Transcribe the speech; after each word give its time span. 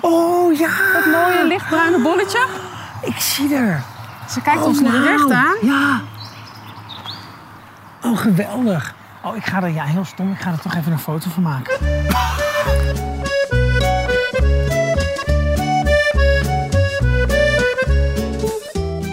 Oh 0.00 0.58
ja! 0.58 0.70
Dat 0.92 1.04
mooie 1.06 1.46
lichtbruine 1.46 1.98
bolletje. 2.02 2.46
Ik 3.02 3.16
zie 3.16 3.54
er. 3.54 3.82
Ze 4.30 4.40
kijkt 4.40 4.60
Oh, 4.60 4.66
ons 4.66 4.80
nu 4.80 4.90
wauw. 4.90 5.02
recht 5.02 5.30
aan. 5.30 5.54
Ja. 5.62 6.00
Oh, 8.02 8.18
geweldig. 8.18 8.94
Oh, 9.24 9.36
ik 9.36 9.44
ga 9.46 9.62
er, 9.62 9.68
ja, 9.68 9.84
heel 9.84 10.04
stom. 10.04 10.30
Ik 10.32 10.40
ga 10.40 10.50
er 10.50 10.60
toch 10.60 10.74
even 10.74 10.92
een 10.92 10.98
foto 10.98 11.30
van 11.30 11.42
maken. 11.42 11.76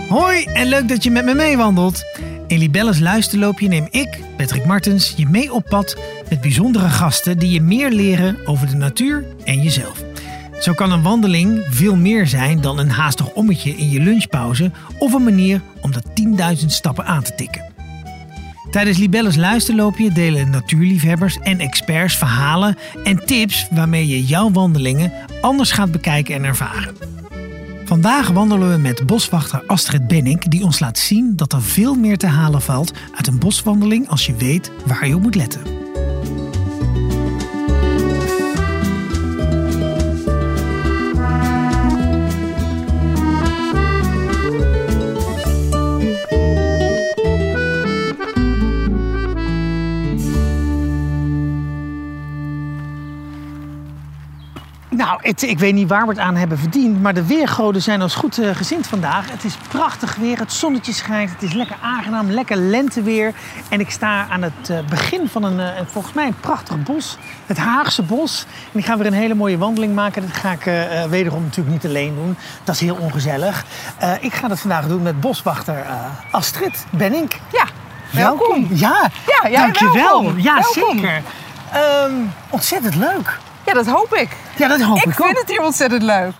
Hoi 0.10 0.44
en 0.54 0.68
leuk 0.68 0.88
dat 0.88 1.04
je 1.04 1.12
met 1.12 1.26
me 1.26 1.34
meewandelt. 1.34 2.04
In 2.50 2.57
Libelles 2.57 3.00
Luisterloopje 3.00 3.68
neem 3.68 3.88
ik, 3.91 4.20
Patrick 4.38 4.65
Martens, 4.65 5.13
je 5.18 5.27
mee 5.27 5.54
op 5.54 5.65
pad 5.65 5.97
met 6.29 6.41
bijzondere 6.41 6.89
gasten 6.89 7.38
die 7.38 7.52
je 7.52 7.61
meer 7.61 7.91
leren 7.91 8.38
over 8.47 8.68
de 8.68 8.75
natuur 8.75 9.25
en 9.43 9.61
jezelf. 9.61 10.04
Zo 10.59 10.73
kan 10.73 10.91
een 10.91 11.01
wandeling 11.01 11.65
veel 11.69 11.96
meer 11.96 12.27
zijn 12.27 12.61
dan 12.61 12.79
een 12.79 12.89
haastig 12.89 13.33
ommetje 13.33 13.71
in 13.71 13.89
je 13.89 14.00
lunchpauze 14.00 14.71
of 15.00 15.14
een 15.14 15.24
manier 15.24 15.61
om 15.82 15.91
de 15.91 16.01
10.000 16.60 16.65
stappen 16.65 17.05
aan 17.05 17.24
te 17.24 17.36
tikken. 17.36 17.74
Tijdens 18.71 18.97
Libelles 18.97 19.36
Luisterloopje 19.36 20.11
delen 20.11 20.50
natuurliefhebbers 20.50 21.38
en 21.38 21.60
experts 21.60 22.16
verhalen 22.16 22.77
en 23.04 23.25
tips 23.25 23.68
waarmee 23.71 24.07
je 24.07 24.25
jouw 24.25 24.52
wandelingen 24.52 25.11
anders 25.41 25.71
gaat 25.71 25.91
bekijken 25.91 26.36
en 26.36 26.43
ervaren. 26.43 27.18
Vandaag 27.89 28.29
wandelen 28.29 28.71
we 28.71 28.78
met 28.78 29.06
boswachter 29.06 29.64
Astrid 29.68 30.07
Benink, 30.07 30.52
die 30.52 30.64
ons 30.64 30.80
laat 30.80 30.97
zien 30.97 31.36
dat 31.36 31.54
er 31.54 31.61
veel 31.61 31.96
meer 31.96 32.17
te 32.17 32.28
halen 32.28 32.61
valt 32.61 32.94
uit 33.16 33.28
een 33.28 33.39
boswandeling 33.39 34.09
als 34.09 34.25
je 34.25 34.36
weet 34.36 34.72
waar 34.86 35.08
je 35.08 35.16
op 35.16 35.22
moet 35.22 35.36
letten. 35.36 35.89
Het, 55.30 55.41
ik 55.41 55.59
weet 55.59 55.73
niet 55.73 55.89
waar 55.89 56.03
we 56.03 56.09
het 56.09 56.19
aan 56.19 56.35
hebben 56.35 56.58
verdiend, 56.59 57.02
maar 57.02 57.13
de 57.13 57.25
weergoden 57.25 57.81
zijn 57.81 58.02
ons 58.02 58.16
goed 58.16 58.38
eh, 58.38 58.55
gezind 58.55 58.88
vandaag. 58.88 59.31
Het 59.31 59.44
is 59.44 59.55
prachtig 59.69 60.16
weer, 60.16 60.38
het 60.39 60.53
zonnetje 60.53 60.94
schijnt, 60.94 61.31
het 61.31 61.41
is 61.41 61.53
lekker 61.53 61.75
aangenaam, 61.81 62.31
lekker 62.31 62.58
lenteweer. 62.58 63.33
En 63.69 63.80
ik 63.80 63.91
sta 63.91 64.27
aan 64.30 64.41
het 64.41 64.69
eh, 64.69 64.77
begin 64.89 65.30
van 65.30 65.44
een, 65.44 65.59
eh, 65.59 65.81
volgens 65.85 66.13
mij 66.13 66.25
een 66.27 66.39
prachtig 66.39 66.83
bos, 66.83 67.17
het 67.45 67.57
Haagse 67.57 68.02
bos. 68.03 68.45
En 68.73 68.80
ik 68.80 68.85
ga 68.85 68.97
weer 68.97 69.05
een 69.05 69.13
hele 69.13 69.33
mooie 69.35 69.57
wandeling 69.57 69.95
maken. 69.95 70.22
Dat 70.22 70.35
ga 70.38 70.52
ik 70.52 70.63
wederom 71.09 71.44
natuurlijk 71.44 71.75
niet 71.75 71.85
alleen 71.85 72.16
doen, 72.16 72.38
dat 72.63 72.75
is 72.75 72.81
heel 72.81 72.95
ongezellig. 72.95 73.66
Ik 74.19 74.33
ga 74.33 74.47
dat 74.47 74.59
vandaag 74.59 74.88
doen 74.88 75.02
met 75.02 75.19
boswachter 75.19 75.85
Astrid 76.31 76.85
Benink. 76.89 77.33
Ja, 77.52 77.66
welkom. 78.11 78.67
Ja, 78.69 79.09
Ja, 79.50 79.59
dankjewel. 79.59 79.94
welkom. 79.94 80.39
Ja, 80.39 80.53
Welkom. 80.55 80.97
zeker. 81.00 81.22
Ehm, 81.72 82.11
ontzettend 82.50 82.95
leuk. 82.95 83.39
Ja, 83.70 83.75
dat 83.75 83.88
hoop 83.88 84.14
ik. 84.14 84.30
Ja, 84.58 84.67
dat 84.67 84.81
hoop 84.81 84.98
ik, 84.98 85.03
ik 85.03 85.20
ook. 85.20 85.25
vind 85.25 85.39
het 85.39 85.50
hier 85.50 85.62
ontzettend 85.62 86.03
leuk. 86.03 86.31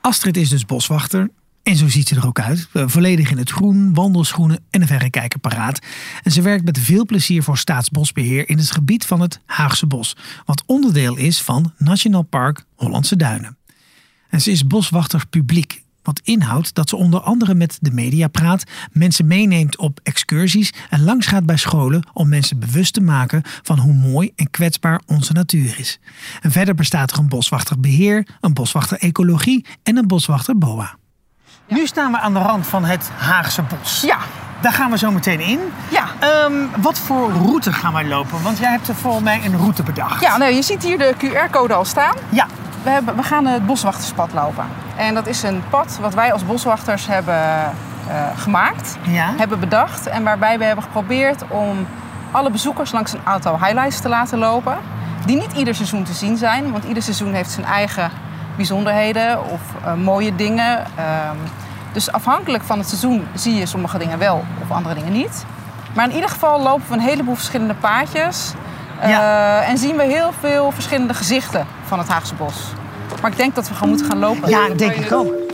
Astrid 0.00 0.36
is 0.36 0.48
dus 0.48 0.66
boswachter. 0.66 1.28
En 1.62 1.76
zo 1.76 1.88
ziet 1.88 2.08
ze 2.08 2.16
er 2.16 2.26
ook 2.26 2.40
uit. 2.40 2.68
Eh, 2.72 2.82
Volledig 2.86 3.30
in 3.30 3.38
het 3.38 3.50
groen, 3.50 3.94
wandelschoenen 3.94 4.64
en 4.70 4.80
een 4.80 4.86
verrekijker 4.86 5.38
paraat. 5.38 5.78
En 6.22 6.30
ze 6.32 6.42
werkt 6.42 6.64
met 6.64 6.78
veel 6.78 7.06
plezier 7.06 7.42
voor 7.42 7.58
Staatsbosbeheer 7.58 8.48
in 8.48 8.58
het 8.58 8.70
gebied 8.70 9.04
van 9.06 9.20
het 9.20 9.40
Haagse 9.46 9.86
Bos. 9.86 10.16
Wat 10.44 10.62
onderdeel 10.66 11.16
is 11.16 11.42
van 11.42 11.72
Nationaal 11.78 12.22
Park 12.22 12.64
Hollandse 12.76 13.16
Duinen. 13.16 13.56
En 14.28 14.40
ze 14.40 14.50
is 14.50 14.66
boswachter 14.66 15.26
publiek. 15.30 15.82
Wat 16.10 16.20
inhoudt 16.24 16.74
dat 16.74 16.88
ze 16.88 16.96
onder 16.96 17.20
andere 17.20 17.54
met 17.54 17.78
de 17.80 17.90
media 17.90 18.28
praat, 18.28 18.64
mensen 18.92 19.26
meeneemt 19.26 19.78
op 19.78 20.00
excursies 20.02 20.72
en 20.88 21.04
langsgaat 21.04 21.46
bij 21.46 21.56
scholen 21.56 22.08
om 22.12 22.28
mensen 22.28 22.58
bewust 22.58 22.92
te 22.94 23.00
maken 23.00 23.42
van 23.62 23.78
hoe 23.78 23.92
mooi 23.92 24.32
en 24.36 24.50
kwetsbaar 24.50 25.00
onze 25.06 25.32
natuur 25.32 25.74
is. 25.78 25.98
En 26.40 26.50
verder 26.50 26.74
bestaat 26.74 27.10
er 27.12 27.18
een 27.18 27.28
boswachter 27.28 27.80
beheer, 27.80 28.26
een 28.40 28.52
boswachter 28.52 28.98
ecologie 28.98 29.66
en 29.82 29.96
een 29.96 30.06
boswachter 30.06 30.58
BOA. 30.58 30.94
Nu 31.68 31.86
staan 31.86 32.12
we 32.12 32.18
aan 32.18 32.32
de 32.32 32.38
rand 32.38 32.66
van 32.66 32.84
het 32.84 33.10
Haagse 33.16 33.62
bos. 33.62 34.00
Ja, 34.00 34.18
Daar 34.62 34.72
gaan 34.72 34.90
we 34.90 34.98
zo 34.98 35.10
meteen 35.10 35.40
in. 35.40 35.58
ja. 35.90 36.08
Ehm, 36.20 36.52
wat 36.82 36.98
voor 36.98 37.32
route 37.32 37.72
gaan 37.72 37.92
wij 37.92 38.06
lopen? 38.06 38.42
Want 38.42 38.58
jij 38.58 38.70
hebt 38.70 38.88
er 38.88 38.94
volgens 38.94 39.24
mij 39.24 39.44
een 39.44 39.56
route 39.56 39.82
bedacht. 39.82 40.20
Ja, 40.20 40.36
nee, 40.36 40.54
je 40.54 40.62
ziet 40.62 40.82
hier 40.82 40.98
de 40.98 41.14
QR-code 41.18 41.74
al 41.74 41.84
staan. 41.84 42.14
Ja. 42.28 42.46
We, 42.82 42.90
hebben, 42.90 43.16
we 43.16 43.22
gaan 43.22 43.46
het 43.46 43.66
boswachterspad 43.66 44.32
lopen. 44.32 44.64
En 44.96 45.14
dat 45.14 45.26
is 45.26 45.42
een 45.42 45.62
pad 45.70 45.98
wat 46.00 46.14
wij 46.14 46.32
als 46.32 46.46
boswachters 46.46 47.06
hebben 47.06 47.34
eh, 48.08 48.26
gemaakt, 48.36 48.96
Ja. 49.02 49.32
hebben 49.36 49.60
bedacht. 49.60 50.06
En 50.06 50.22
waarbij 50.24 50.58
we 50.58 50.64
hebben 50.64 50.84
geprobeerd 50.84 51.42
om 51.48 51.86
alle 52.30 52.50
bezoekers 52.50 52.92
langs 52.92 53.12
een 53.12 53.20
aantal 53.24 53.58
highlights 53.58 54.00
te 54.00 54.08
laten 54.08 54.38
lopen. 54.38 54.76
Die 55.26 55.36
niet 55.36 55.52
ieder 55.52 55.74
seizoen 55.74 56.02
te 56.04 56.12
zien 56.12 56.36
zijn, 56.36 56.70
want 56.72 56.84
ieder 56.84 57.02
seizoen 57.02 57.32
heeft 57.32 57.50
zijn 57.50 57.66
eigen 57.66 58.10
bijzonderheden 58.56 59.44
of 59.50 59.60
eh, 59.84 59.94
mooie 59.94 60.34
dingen. 60.36 60.78
Ehm, 60.96 61.36
dus 61.92 62.12
afhankelijk 62.12 62.62
van 62.62 62.78
het 62.78 62.88
seizoen 62.88 63.26
zie 63.34 63.54
je 63.54 63.66
sommige 63.66 63.98
dingen 63.98 64.18
wel 64.18 64.44
of 64.62 64.70
andere 64.70 64.94
dingen 64.94 65.12
niet. 65.12 65.44
Maar 65.94 66.08
in 66.08 66.14
ieder 66.14 66.30
geval 66.30 66.62
lopen 66.62 66.84
we 66.88 66.94
een 66.94 67.00
heleboel 67.00 67.34
verschillende 67.34 67.74
paadjes. 67.74 68.52
Ja. 69.02 69.62
Eh, 69.62 69.68
en 69.68 69.78
zien 69.78 69.96
we 69.96 70.02
heel 70.02 70.30
veel 70.40 70.70
verschillende 70.70 71.14
gezichten 71.14 71.66
van 71.84 71.98
het 71.98 72.08
Haagse 72.08 72.34
bos. 72.34 72.54
Maar 73.22 73.30
ik 73.30 73.36
denk 73.36 73.54
dat 73.54 73.68
we 73.68 73.74
gewoon 73.74 73.88
moeten 73.88 74.06
gaan 74.06 74.18
lopen. 74.18 74.48
Ja, 74.48 74.68
denk 74.68 74.94
ik 74.94 75.12
ook. 75.12 75.48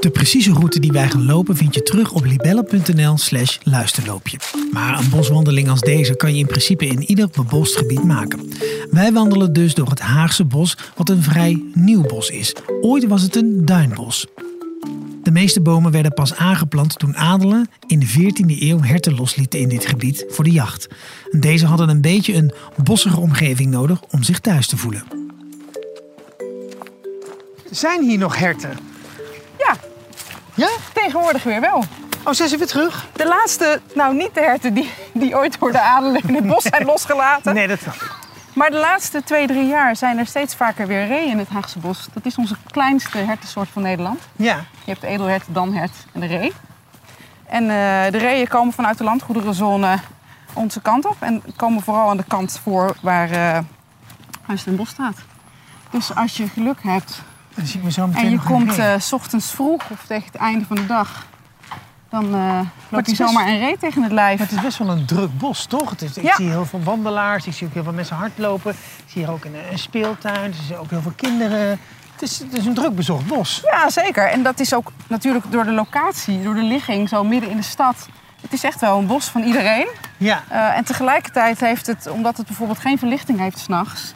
De 0.00 0.10
precieze 0.12 0.52
route 0.52 0.80
die 0.80 0.92
wij 0.92 1.10
gaan 1.10 1.26
lopen 1.26 1.56
vind 1.56 1.74
je 1.74 1.82
terug 1.82 2.12
op 2.12 2.24
libelle.nl 2.24 3.18
slash 3.18 3.58
luisterloopje. 3.62 4.38
Maar 4.72 4.98
een 4.98 5.10
boswandeling 5.10 5.68
als 5.70 5.80
deze 5.80 6.16
kan 6.16 6.32
je 6.32 6.38
in 6.38 6.46
principe 6.46 6.86
in 6.86 7.02
ieder 7.02 7.28
bebost 7.36 7.76
gebied 7.76 8.04
maken. 8.04 8.52
Wij 8.90 9.12
wandelen 9.12 9.52
dus 9.52 9.74
door 9.74 9.88
het 9.88 10.00
Haagse 10.00 10.44
bos, 10.44 10.76
wat 10.96 11.08
een 11.08 11.22
vrij 11.22 11.62
nieuw 11.74 12.02
bos 12.02 12.30
is. 12.30 12.54
Ooit 12.80 13.06
was 13.06 13.22
het 13.22 13.36
een 13.36 13.64
duinbos. 13.64 14.26
De 15.32 15.38
meeste 15.38 15.60
bomen 15.60 15.92
werden 15.92 16.14
pas 16.14 16.34
aangeplant 16.34 16.98
toen 16.98 17.16
adelen 17.16 17.70
in 17.86 17.98
de 17.98 18.06
14e 18.08 18.60
eeuw 18.60 18.82
herten 18.82 19.14
loslieten 19.14 19.60
in 19.60 19.68
dit 19.68 19.86
gebied 19.86 20.24
voor 20.28 20.44
de 20.44 20.50
jacht. 20.50 20.88
En 21.30 21.40
Deze 21.40 21.66
hadden 21.66 21.88
een 21.88 22.00
beetje 22.00 22.34
een 22.34 22.52
bossige 22.82 23.20
omgeving 23.20 23.70
nodig 23.70 24.00
om 24.10 24.22
zich 24.22 24.40
thuis 24.40 24.66
te 24.66 24.76
voelen. 24.76 25.04
Zijn 27.70 28.02
hier 28.02 28.18
nog 28.18 28.38
herten? 28.38 28.78
Ja, 29.58 29.76
Ja? 30.54 30.68
tegenwoordig 30.92 31.42
weer 31.42 31.60
wel. 31.60 31.84
Oh, 32.24 32.32
zijn 32.32 32.48
ze 32.48 32.56
weer 32.56 32.66
terug? 32.66 33.06
De 33.12 33.26
laatste, 33.26 33.80
nou 33.94 34.16
niet 34.16 34.34
de 34.34 34.40
herten 34.40 34.74
die, 34.74 34.90
die 35.12 35.36
ooit 35.36 35.56
door 35.60 35.72
de 35.72 35.80
adelen 35.80 36.22
in 36.28 36.34
het 36.34 36.46
bos 36.46 36.62
zijn 36.62 36.84
losgelaten. 36.84 37.54
Nee, 37.54 37.68
dat 37.68 37.80
snap 37.80 37.94
ik. 37.94 38.21
Maar 38.52 38.70
de 38.70 38.78
laatste 38.78 39.22
twee, 39.24 39.46
drie 39.46 39.66
jaar 39.66 39.96
zijn 39.96 40.18
er 40.18 40.26
steeds 40.26 40.54
vaker 40.54 40.86
weer 40.86 41.06
reeën 41.06 41.30
in 41.30 41.38
het 41.38 41.48
Haagse 41.48 41.78
bos. 41.78 42.08
Dat 42.12 42.26
is 42.26 42.36
onze 42.36 42.56
kleinste 42.70 43.18
hertensoort 43.18 43.68
van 43.68 43.82
Nederland. 43.82 44.20
Ja. 44.36 44.56
Je 44.56 44.90
hebt 44.90 45.00
de 45.00 45.06
edelhert, 45.06 45.46
de 45.46 45.52
damhert 45.52 45.92
en 46.12 46.20
de 46.20 46.26
ree. 46.26 46.52
En 47.46 47.62
eh, 47.62 48.12
de 48.12 48.18
reeën 48.18 48.48
komen 48.48 48.72
vanuit 48.72 48.98
de 48.98 49.04
landgoederenzone 49.04 49.98
onze 50.52 50.80
kant 50.80 51.04
op. 51.04 51.16
En 51.18 51.42
komen 51.56 51.82
vooral 51.82 52.10
aan 52.10 52.16
de 52.16 52.24
kant 52.28 52.60
voor 52.62 52.96
waar 53.00 53.30
uh, 53.30 53.58
Huis 54.42 54.62
ten 54.62 54.76
Bos 54.76 54.88
staat. 54.88 55.16
Dus 55.90 56.14
als 56.14 56.36
je 56.36 56.48
geluk 56.48 56.82
hebt 56.82 57.22
Dan 57.54 57.92
zo 57.92 58.06
meteen 58.06 58.24
en 58.24 58.30
je 58.30 58.38
komt 58.38 58.78
eh, 58.78 58.94
s 58.98 59.12
ochtends 59.12 59.50
vroeg 59.50 59.90
of 59.90 60.04
tegen 60.06 60.26
het 60.26 60.34
einde 60.34 60.64
van 60.64 60.76
de 60.76 60.86
dag... 60.86 61.26
dan 62.12 62.34
het 62.34 62.66
loopt 62.88 63.04
best- 63.04 63.16
zomaar 63.16 63.46
een 63.48 63.58
ree 63.58 63.76
tegen 63.78 64.02
het 64.02 64.12
lijf. 64.12 64.38
Maar 64.38 64.48
het 64.48 64.56
is 64.56 64.62
best 64.62 64.78
wel 64.78 64.88
een 64.88 65.04
druk 65.06 65.38
bos, 65.38 65.64
toch? 65.66 65.90
Het 65.90 66.02
is, 66.02 66.16
ik 66.16 66.22
Ja. 66.24 66.34
zie 66.36 66.48
heel 66.48 66.64
veel 66.66 66.82
wandelaars, 66.82 67.46
ik 67.46 67.52
zie 67.52 67.66
ook 67.66 67.72
heel 67.74 67.82
veel 67.82 67.92
mensen 67.92 68.16
hardlopen. 68.16 68.70
Ik 68.70 68.76
zie 69.06 69.22
hier 69.22 69.32
ook 69.32 69.44
een, 69.44 69.54
een 69.70 69.78
speeltuin, 69.78 70.44
er 70.50 70.54
zijn 70.66 70.78
ook 70.78 70.90
heel 70.90 71.02
veel 71.02 71.12
kinderen. 71.16 71.78
Het 72.12 72.22
is, 72.22 72.38
het 72.38 72.52
is 72.52 72.66
een 72.66 72.74
druk 72.74 72.94
bezocht 72.96 73.26
bos. 73.26 73.60
Ja, 73.70 73.90
zeker. 73.90 74.28
En 74.30 74.42
dat 74.42 74.60
is 74.60 74.74
ook 74.74 74.92
natuurlijk 75.06 75.44
door 75.50 75.64
de 75.64 75.72
locatie, 75.72 76.42
door 76.42 76.54
de 76.54 76.62
ligging, 76.62 77.08
zo 77.08 77.24
midden 77.24 77.50
in 77.50 77.56
de 77.56 77.62
stad. 77.62 78.08
Het 78.40 78.52
is 78.52 78.64
echt 78.64 78.80
wel 78.80 78.98
een 78.98 79.06
bos 79.06 79.26
van 79.28 79.42
iedereen. 79.42 79.86
Ja. 80.16 80.42
Eh, 80.48 80.76
en 80.76 80.84
tegelijkertijd 80.84 81.60
heeft 81.60 81.86
het, 81.86 82.10
omdat 82.10 82.36
het 82.36 82.46
bijvoorbeeld 82.46 82.78
geen 82.78 82.98
verlichting 82.98 83.38
heeft 83.38 83.58
s'nachts, 83.58 84.14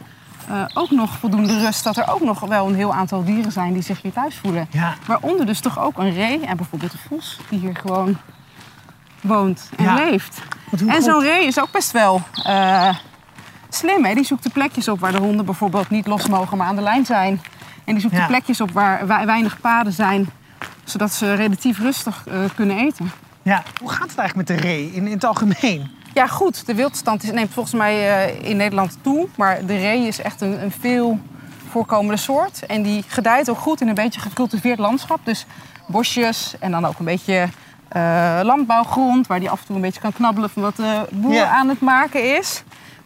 eh 0.48 0.64
ook 0.74 0.90
nog 0.90 1.18
voldoende 1.18 1.58
rust 1.58 1.84
dat 1.84 1.96
er 1.96 2.08
ook 2.12 2.20
nog 2.20 2.40
wel 2.40 2.68
een 2.68 2.74
heel 2.74 2.94
aantal 2.94 3.24
dieren 3.24 3.52
zijn 3.52 3.72
die 3.72 3.82
zich 3.82 4.02
hier 4.02 4.12
thuis 4.12 4.36
voelen. 4.36 4.66
Ja. 4.70 4.94
Waaronder 5.06 5.46
dus 5.46 5.60
toch 5.60 5.78
ook 5.78 5.98
een 5.98 6.12
ree 6.12 6.46
en 6.46 6.56
bijvoorbeeld 6.56 6.92
een 6.92 6.98
vos 7.08 7.38
die 7.48 7.58
hier 7.58 7.76
gewoon 7.76 8.16
woont 9.20 9.70
en 9.76 9.84
Ja. 9.84 9.94
leeft. 9.94 10.42
En 10.86 11.02
zo'n 11.02 11.22
ree 11.22 11.46
is 11.46 11.60
ook 11.60 11.70
best 11.72 11.90
wel 11.92 12.22
eh, 12.44 12.94
slim. 13.68 14.04
Hè? 14.04 14.14
Die 14.14 14.24
zoekt 14.24 14.42
de 14.42 14.50
plekjes 14.50 14.88
op 14.88 15.00
waar 15.00 15.12
de 15.12 15.18
honden 15.18 15.44
bijvoorbeeld 15.44 15.90
niet 15.90 16.06
los 16.06 16.26
mogen, 16.28 16.56
maar 16.56 16.66
aan 16.66 16.76
de 16.76 16.82
lijn 16.82 17.06
zijn. 17.06 17.40
En 17.84 17.92
die 17.92 18.00
zoekt 18.02 18.14
Ja. 18.14 18.20
de 18.20 18.26
plekjes 18.26 18.60
op 18.60 18.70
waar 18.70 19.06
wei- 19.06 19.24
weinig 19.26 19.60
paden 19.60 19.92
zijn, 19.92 20.28
zodat 20.84 21.12
ze 21.12 21.34
relatief 21.34 21.78
rustig 21.78 22.26
eh, 22.26 22.38
kunnen 22.54 22.78
eten. 22.78 23.10
Ja. 23.42 23.62
Hoe 23.80 23.90
gaat 23.90 24.08
het 24.08 24.18
eigenlijk 24.18 24.48
met 24.48 24.58
de 24.58 24.62
ree 24.68 24.92
in, 24.92 25.06
in 25.06 25.12
het 25.12 25.24
algemeen? 25.24 25.90
Ja, 26.16 26.26
goed. 26.26 26.66
De 26.66 26.74
wildstand 26.74 27.22
is, 27.22 27.30
neemt 27.30 27.52
volgens 27.52 27.74
mij 27.74 28.26
eh, 28.26 28.48
in 28.50 28.56
Nederland 28.56 28.98
toe. 29.00 29.28
Maar 29.36 29.66
de 29.66 29.76
ree 29.76 30.06
is 30.06 30.20
echt 30.20 30.40
een, 30.40 30.62
een 30.62 30.70
veel 30.70 31.18
voorkomende 31.70 32.16
soort. 32.16 32.66
En 32.66 32.82
die 32.82 33.04
gedijt 33.06 33.50
ook 33.50 33.58
goed 33.58 33.80
in 33.80 33.88
een 33.88 33.94
beetje 33.94 34.20
gecultiveerd 34.20 34.78
landschap. 34.78 35.20
Dus 35.24 35.46
bosjes 35.86 36.54
en 36.58 36.70
dan 36.70 36.86
ook 36.86 36.98
een 36.98 37.04
beetje 37.04 37.48
eh, 37.88 38.40
landbouwgrond... 38.42 39.26
waar 39.26 39.40
die 39.40 39.50
af 39.50 39.60
en 39.60 39.66
toe 39.66 39.76
een 39.76 39.82
beetje 39.82 40.00
kan 40.00 40.12
knabbelen 40.12 40.50
van 40.50 40.62
wat 40.62 40.76
de 40.76 41.06
boer 41.12 41.32
Ja. 41.32 41.48
aan 41.48 41.68
het 41.68 41.80
maken 41.80 42.36
is. 42.36 42.62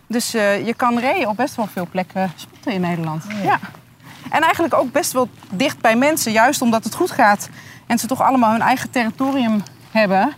Dus 0.07 0.35
eh, 0.35 0.67
je 0.67 0.75
kan 0.75 0.99
reeën 0.99 1.29
op 1.29 1.37
best 1.37 1.55
wel 1.55 1.67
veel 1.67 1.87
plekken 1.91 2.33
spotten 2.37 2.73
in 2.73 2.81
Nederland. 2.81 3.25
Ja. 3.43 3.59
En 4.31 4.43
eigenlijk 4.43 4.75
ook 4.75 4.93
best 4.93 5.13
wel 5.13 5.29
dicht 5.51 5.81
bij 5.81 5.97
mensen. 5.97 6.33
Juist 6.33 6.63
omdat 6.63 6.85
het 6.85 6.95
goed 6.95 7.11
gaat 7.11 7.49
en 7.87 7.99
ze 7.99 8.07
toch 8.07 8.23
allemaal 8.23 8.51
hun 8.53 8.63
eigen 8.63 8.91
territorium 8.91 9.63
hebben... 9.91 10.35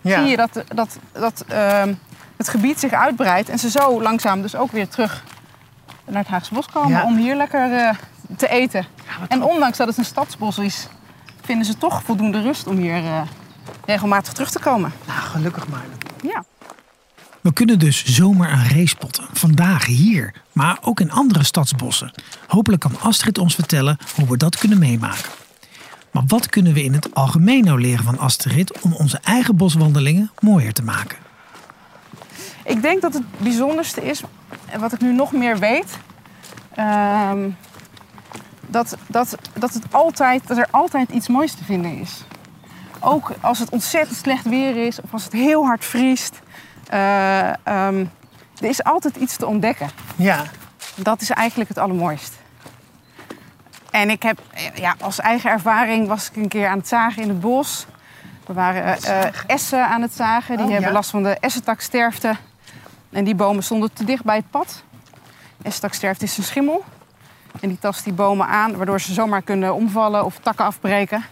Ja. 0.00 0.18
zie 0.18 0.30
je 0.30 0.36
dat, 0.36 0.64
dat, 0.74 0.98
dat 1.12 1.44
ehm, 1.48 1.94
het 2.36 2.48
gebied 2.48 2.80
zich 2.80 2.92
uitbreidt... 2.92 3.48
en 3.48 3.58
ze 3.58 3.70
zo 3.70 4.02
langzaam 4.02 4.42
dus 4.42 4.56
ook 4.56 4.72
weer 4.72 4.88
terug 4.88 5.22
naar 6.04 6.22
het 6.22 6.30
Haagse 6.30 6.54
Bos 6.54 6.66
komen... 6.66 6.90
Ja. 6.90 7.04
om 7.04 7.16
hier 7.16 7.36
lekker 7.36 7.72
eh, 7.72 7.94
te 8.36 8.48
eten. 8.48 8.86
en 9.28 9.42
ondanks 9.42 9.78
dat 9.78 9.88
het 9.88 9.98
een 9.98 10.04
stadsbos 10.04 10.58
is... 10.58 10.88
vinden 11.44 11.66
ze 11.66 11.78
toch 11.78 12.02
voldoende 12.02 12.42
rust 12.42 12.66
om 12.66 12.76
hier 12.76 13.04
eh, 13.04 13.20
regelmatig 13.86 14.32
terug 14.32 14.50
te 14.50 14.58
komen. 14.58 14.92
Nou, 15.06 15.20
gelukkig 15.20 15.68
maar. 15.68 15.84
Ja. 16.22 16.44
We 17.40 17.52
kunnen 17.52 17.78
dus 17.78 18.04
zomaar 18.04 18.52
een 18.52 18.68
race 18.68 18.86
spotten. 18.86 19.24
Vandaag 19.32 19.84
hier, 19.84 20.34
maar 20.52 20.78
ook 20.80 21.00
in 21.00 21.10
andere 21.10 21.44
stadsbossen. 21.44 22.10
Hopelijk 22.46 22.82
kan 22.82 23.00
Astrid 23.00 23.38
ons 23.38 23.54
vertellen 23.54 23.98
hoe 24.14 24.28
we 24.28 24.36
dat 24.36 24.56
kunnen 24.56 24.78
meemaken. 24.78 25.30
Maar 26.10 26.24
wat 26.26 26.48
kunnen 26.48 26.72
we 26.72 26.84
in 26.84 26.92
het 26.92 27.14
algemeen 27.14 27.64
nou 27.64 27.80
leren 27.80 28.04
van 28.04 28.18
Astrid 28.18 28.80
om 28.80 28.92
onze 28.92 29.18
eigen 29.22 29.56
boswandelingen 29.56 30.30
mooier 30.40 30.72
te 30.72 30.82
maken? 30.82 31.18
Ik 32.66 32.82
denk 32.82 33.00
dat 33.02 33.14
het 33.14 33.38
bijzonderste 33.38 34.02
is, 34.04 34.22
en 34.66 34.80
wat 34.80 34.92
ik 34.92 35.00
nu 35.00 35.12
nog 35.12 35.32
meer 35.32 35.58
weet, 35.58 35.98
ehm, 36.74 37.48
dat, 38.66 38.96
dat, 39.06 39.36
dat, 39.52 39.72
het 39.74 39.84
altijd, 39.90 40.46
dat 40.48 40.56
er 40.58 40.68
altijd 40.70 41.10
iets 41.10 41.28
moois 41.28 41.54
te 41.54 41.64
vinden 41.64 41.98
is. 41.98 42.24
Ook 43.00 43.32
als 43.40 43.58
het 43.58 43.70
ontzettend 43.70 44.16
slecht 44.18 44.44
weer 44.44 44.86
is 44.86 45.00
of 45.00 45.12
als 45.12 45.24
het 45.24 45.32
heel 45.32 45.64
hard 45.64 45.84
vriest. 45.84 46.40
eh, 46.88 47.48
ehm, 47.66 48.04
er 48.60 48.68
is 48.68 48.84
altijd 48.84 49.16
iets 49.16 49.36
te 49.36 49.46
ontdekken. 49.46 49.88
Ja, 50.16 50.44
Dat 50.94 51.20
is 51.20 51.30
eigenlijk 51.30 51.68
het 51.68 51.78
allermooist. 51.78 52.34
En 53.90 54.10
ik 54.10 54.22
heb, 54.22 54.38
ja, 54.74 54.94
als 55.00 55.20
eigen 55.20 55.50
ervaring 55.50 56.08
was 56.08 56.28
ik 56.30 56.36
een 56.36 56.48
keer 56.48 56.68
aan 56.68 56.78
het 56.78 56.88
zagen 56.88 57.22
in 57.22 57.28
het 57.28 57.40
bos. 57.40 57.86
We 58.46 58.52
waren 58.52 58.82
eh, 59.02 59.22
eh, 59.26 59.32
essen 59.46 59.86
aan 59.88 60.02
het 60.02 60.14
zagen. 60.14 60.56
Die 60.56 60.64
Oh, 60.66 60.70
hebben 60.72 60.88
ja. 60.88 60.94
last 60.96 61.10
van 61.10 61.22
de 61.22 61.36
essentaksterfte. 61.40 62.36
En 63.16 63.24
die 63.24 63.34
bomen 63.34 63.62
stonden 63.62 63.92
te 63.92 64.04
dicht 64.04 64.24
bij 64.24 64.36
het 64.36 64.50
pad. 64.50 64.82
Essentaksterfte 65.62 66.24
is 66.24 66.36
een 66.38 66.44
schimmel. 66.44 66.84
En 67.60 67.68
die 67.68 67.78
tast 67.78 68.04
die 68.04 68.12
bomen 68.12 68.46
aan, 68.46 68.76
waardoor 68.76 69.00
ze 69.00 69.12
zomaar 69.12 69.42
kunnen 69.42 69.74
omvallen 69.74 70.24
of 70.24 70.38
takken 70.42 70.64
afbreken. 70.64 71.24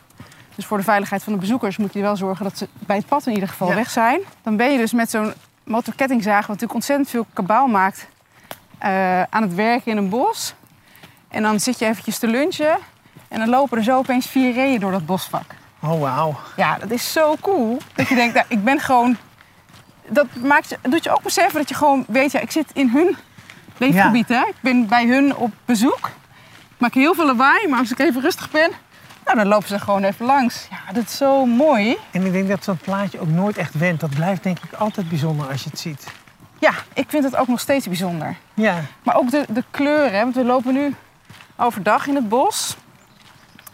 Dus 0.55 0.67
voor 0.67 0.77
de 0.79 0.85
veiligheid 0.85 1.23
van 1.23 1.33
de 1.33 1.39
bezoekers 1.39 1.77
moet 1.77 1.93
je 1.93 2.01
wel 2.01 2.17
zorgen 2.17 2.45
dat 2.45 2.59
ze 2.59 2.69
bij 2.79 2.97
het 2.97 3.07
pad 3.07 3.27
in 3.27 3.33
ieder 3.33 3.49
geval 3.49 3.69
Ja. 3.69 3.75
weg 3.75 3.91
zijn. 3.91 4.21
Dan 4.43 4.57
ben 4.57 4.73
je 4.73 4.79
dus 4.79 4.93
met 4.93 5.11
zo'n 5.11 5.33
motorkettingzaag, 5.65 6.39
wat 6.41 6.49
natuurlijk 6.49 6.75
ontzettend 6.75 7.11
veel 7.11 7.27
kabaal 7.33 7.67
maakt, 7.67 8.09
eh, 8.79 9.23
aan 9.23 9.43
het 9.43 9.55
werken 9.55 9.91
in 9.91 9.97
een 9.97 10.09
bos. 10.09 10.55
En 11.29 11.43
dan 11.43 11.61
zit 11.61 11.79
je 11.79 11.87
eventjes 11.87 12.19
te 12.19 12.27
lunchen 12.27 12.79
en 13.29 13.39
dan 13.39 13.49
lopen 13.49 13.79
er 13.79 13.85
zo 13.85 13.99
opeens 13.99 14.27
vier 14.27 14.53
reeën 14.53 14.81
door 14.81 14.91
dat 14.91 15.07
bosvak. 15.07 15.55
oh 15.83 16.01
wauw. 16.01 16.37
Ja, 16.57 16.79
dat 16.79 16.91
is 16.91 17.13
zo 17.13 17.37
cool. 17.41 17.79
Dat 17.95 18.09
je 18.09 18.15
denkt, 18.15 18.35
nou, 18.35 18.47
ik 18.49 18.65
ben 18.65 18.81
gewoon... 18.81 19.17
Dat 20.09 20.27
maakt 20.43 20.77
doet 20.83 21.05
je 21.05 21.11
ook 21.11 21.23
beseffen 21.23 21.59
dat 21.59 21.69
je 21.69 21.75
gewoon 21.75 22.05
weet, 22.09 22.33
ja, 22.33 22.41
ik 22.41 22.51
zit 22.51 22.71
in 22.73 22.89
hun 22.89 23.17
leefgebied. 23.77 24.29
Hè? 24.29 24.41
Ik 24.41 24.56
ben 24.61 24.87
bij 24.87 25.06
hun 25.06 25.37
op 25.37 25.53
bezoek. 25.65 26.11
Ik 26.75 26.81
maak 26.81 26.95
heel 26.95 27.15
veel 27.15 27.27
lawaai, 27.27 27.69
maar 27.69 27.79
als 27.79 27.91
ik 27.91 27.99
even 27.99 28.21
rustig 28.21 28.51
ben, 28.51 28.71
nou, 29.25 29.37
dan 29.37 29.47
lopen 29.47 29.69
ze 29.69 29.79
gewoon 29.79 30.05
even 30.05 30.27
langs. 30.27 30.67
Ja, 30.71 30.93
dat 30.93 31.05
is 31.05 31.17
zo 31.17 31.47
mooi. 31.47 31.97
En 32.11 32.27
ik 32.27 32.33
denk 32.33 32.49
dat 32.49 32.65
zo'n 32.65 32.77
plaatje 32.77 33.21
ook 33.21 33.29
nooit 33.29 33.56
echt 33.56 33.75
went. 33.75 34.01
Dat 34.01 34.11
blijft 34.11 34.43
denk 34.43 34.59
ik 34.59 34.73
altijd 34.73 35.09
bijzonder 35.09 35.49
als 35.49 35.62
je 35.65 35.71
het 35.71 35.79
ziet. 35.79 36.07
Ja, 36.59 36.73
ik 36.93 37.05
vind 37.09 37.25
het 37.25 37.37
ook 37.37 37.49
nog 37.49 37.61
steeds 37.61 37.87
bijzonder. 37.87 38.37
Ja, 38.55 38.81
Maar 39.03 39.17
ook 39.17 39.31
de, 39.31 39.45
de 39.49 39.65
kleuren, 39.71 40.12
hè, 40.12 40.23
want 40.23 40.35
we 40.35 40.45
lopen 40.45 40.75
nu 40.75 40.95
overdag 41.57 42.07
in 42.07 42.15
het 42.15 42.29
bos. 42.29 42.77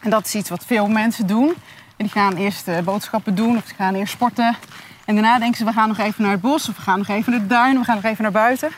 En 0.01 0.11
dat 0.11 0.27
is 0.27 0.35
iets 0.35 0.49
wat 0.49 0.65
veel 0.67 0.89
mensen 0.89 1.27
doen. 1.27 1.49
En 1.97 2.07
die 2.07 2.09
gaan 2.11 2.37
eerst 2.37 2.69
eh, 2.69 2.79
boodschappen 2.79 3.35
doen 3.35 3.57
of 3.57 3.67
ze 3.67 3.75
gaan 3.75 3.95
eerst 3.95 4.13
sporten. 4.13 4.57
En 5.11 5.17
daarna 5.17 5.39
denken 5.39 5.57
ze, 5.59 5.65
we 5.65 5.73
gaan 5.73 5.89
nog 5.89 5.99
even 5.99 6.23
naar 6.23 6.33
het 6.33 6.41
bos 6.41 6.69
of 6.69 6.77
we 6.77 6.83
gaan 6.83 6.99
nog 6.99 7.09
even 7.09 7.33
naar 7.33 7.41
de 7.41 7.47
duin, 7.47 7.79
we 7.79 7.85
gaan 7.85 7.95
nog 7.95 8.05
even 8.05 8.23
naar 8.23 8.33
buiten. 8.33 8.71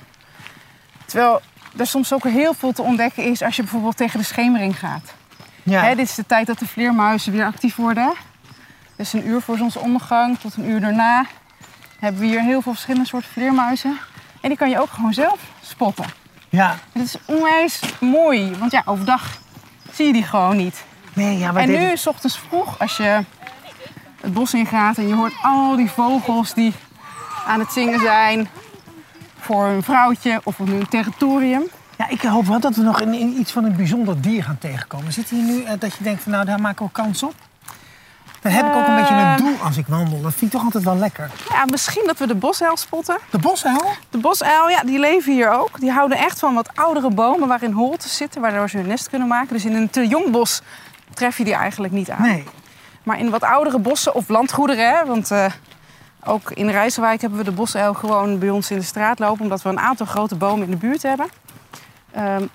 Terwijl 1.06 1.40
er 1.76 1.86
soms 1.86 2.12
ook 2.12 2.24
heel 2.24 2.54
veel 2.54 2.72
te 2.72 2.82
ontdekken 2.82 3.24
is 3.24 3.42
als 3.42 3.56
je 3.56 3.62
bijvoorbeeld 3.62 3.96
tegen 3.96 4.18
de 4.18 4.24
schemering 4.24 4.78
gaat. 4.78 5.12
ja. 5.62 5.82
Hè, 5.82 5.94
dit 5.94 6.08
is 6.08 6.14
de 6.14 6.26
tijd 6.26 6.46
dat 6.46 6.58
de 6.58 6.66
vleermuizen 6.66 7.32
weer 7.32 7.44
actief 7.44 7.76
worden. 7.76 8.12
Dus 8.96 9.12
een 9.12 9.26
uur 9.28 9.40
voor 9.40 9.56
zonsondergang 9.56 10.38
tot 10.38 10.56
een 10.56 10.68
uur 10.68 10.80
daarna 10.80 11.24
hebben 11.98 12.20
we 12.20 12.26
hier 12.26 12.40
heel 12.42 12.62
veel 12.62 12.72
verschillende 12.72 13.06
soorten 13.06 13.30
vleermuizen. 13.30 13.98
En 14.40 14.48
die 14.48 14.58
kan 14.58 14.70
je 14.70 14.80
ook 14.80 14.90
gewoon 14.90 15.12
zelf 15.14 15.38
spotten. 15.62 16.04
ja. 16.48 16.76
Het 16.92 17.02
is 17.02 17.16
onwijs 17.24 17.80
mooi, 18.00 18.56
want 18.58 18.72
ja, 18.72 18.82
overdag 18.84 19.38
zie 19.92 20.06
je 20.06 20.12
die 20.12 20.22
gewoon 20.24 20.56
niet. 20.56 20.84
Nee, 21.12 21.38
ja, 21.38 21.52
maar 21.52 21.62
En 21.62 21.68
dit- 21.68 21.78
nu, 21.80 21.96
s 21.96 22.06
ochtends 22.06 22.38
vroeg, 22.38 22.78
als 22.78 22.96
je 22.96 23.24
het 24.22 24.32
bos 24.34 24.54
ingaat 24.54 24.96
en 24.96 25.08
je 25.08 25.14
hoort 25.14 25.34
al 25.42 25.76
die 25.76 25.90
vogels 25.90 26.54
die 26.54 26.72
aan 27.46 27.60
het 27.60 27.72
zingen 27.72 28.00
zijn 28.00 28.48
voor 29.38 29.64
een 29.64 29.82
vrouwtje 29.82 30.40
of 30.44 30.60
op 30.60 30.66
hun 30.66 30.88
territorium. 30.88 31.62
Ja, 31.98 32.08
ik 32.08 32.22
hoop 32.22 32.46
wel 32.46 32.60
dat 32.60 32.76
we 32.76 32.82
nog 32.82 33.00
in, 33.00 33.14
in 33.14 33.38
iets 33.38 33.52
van 33.52 33.64
een 33.64 33.76
bijzonder 33.76 34.20
dier 34.20 34.44
gaan 34.44 34.58
tegenkomen. 34.58 35.12
Zit 35.12 35.28
hier 35.28 35.42
nu 35.42 35.62
eh, 35.62 35.72
dat 35.78 35.96
je 35.96 36.04
denkt 36.04 36.22
van 36.22 36.32
nou, 36.32 36.44
daar 36.44 36.60
maken 36.60 36.86
we 36.86 36.92
kans 36.92 37.22
op? 37.22 37.34
Dan 38.40 38.52
heb 38.52 38.66
ik 38.66 38.74
ook 38.74 38.86
een 38.86 38.96
beetje 38.96 39.14
een 39.14 39.20
Eh. 39.20 39.36
doel 39.36 39.56
als 39.62 39.76
ik 39.76 39.86
wandel. 39.86 40.20
Dat 40.20 40.32
vind 40.32 40.42
ik 40.42 40.50
toch 40.50 40.62
altijd 40.64 40.84
wel 40.84 40.96
lekker. 40.96 41.30
Ja, 41.48 41.64
misschien 41.64 42.02
dat 42.06 42.18
we 42.18 42.26
de 42.26 42.34
bosuil 42.34 42.76
spotten. 42.76 43.18
De 43.30 43.38
bosuil? 43.38 43.84
De 44.10 44.18
bosuil, 44.18 44.68
ja, 44.68 44.82
die 44.82 44.98
leven 44.98 45.32
hier 45.32 45.50
ook. 45.50 45.80
Die 45.80 45.90
houden 45.90 46.18
echt 46.18 46.38
van 46.38 46.54
wat 46.54 46.70
oudere 46.74 47.10
bomen 47.10 47.48
waarin 47.48 47.72
holtes 47.72 48.16
zitten, 48.16 48.40
waardoor 48.40 48.70
ze 48.70 48.76
hun 48.76 48.86
nest 48.86 49.08
kunnen 49.08 49.28
maken. 49.28 49.52
Dus 49.52 49.64
in 49.64 49.74
een 49.74 49.90
te 49.90 50.06
jong 50.08 50.30
bos 50.30 50.62
tref 51.14 51.38
je 51.38 51.44
die 51.44 51.54
eigenlijk 51.54 51.92
niet 51.92 52.10
aan. 52.10 52.22
Nee. 52.22 52.44
Maar 53.02 53.18
in 53.18 53.30
wat 53.30 53.42
oudere 53.42 53.78
bossen 53.78 54.14
of 54.14 54.28
landgoederen, 54.28 54.88
hè, 54.96 55.04
want 55.06 55.30
eh, 55.30 55.52
ook 56.24 56.50
in 56.50 56.68
Rijswijk 56.70 57.20
hebben 57.20 57.38
we 57.38 57.44
de 57.44 57.52
bosuil 57.52 57.94
gewoon 57.94 58.38
bij 58.38 58.50
ons 58.50 58.70
in 58.70 58.78
de 58.78 58.84
straat 58.84 59.18
lopen, 59.18 59.42
omdat 59.42 59.62
we 59.62 59.68
een 59.68 59.80
aantal 59.80 60.06
grote 60.06 60.34
bomen 60.36 60.64
in 60.64 60.70
de 60.70 60.76
buurt 60.76 61.02
hebben. 61.02 61.28
Ehm, 62.12 62.46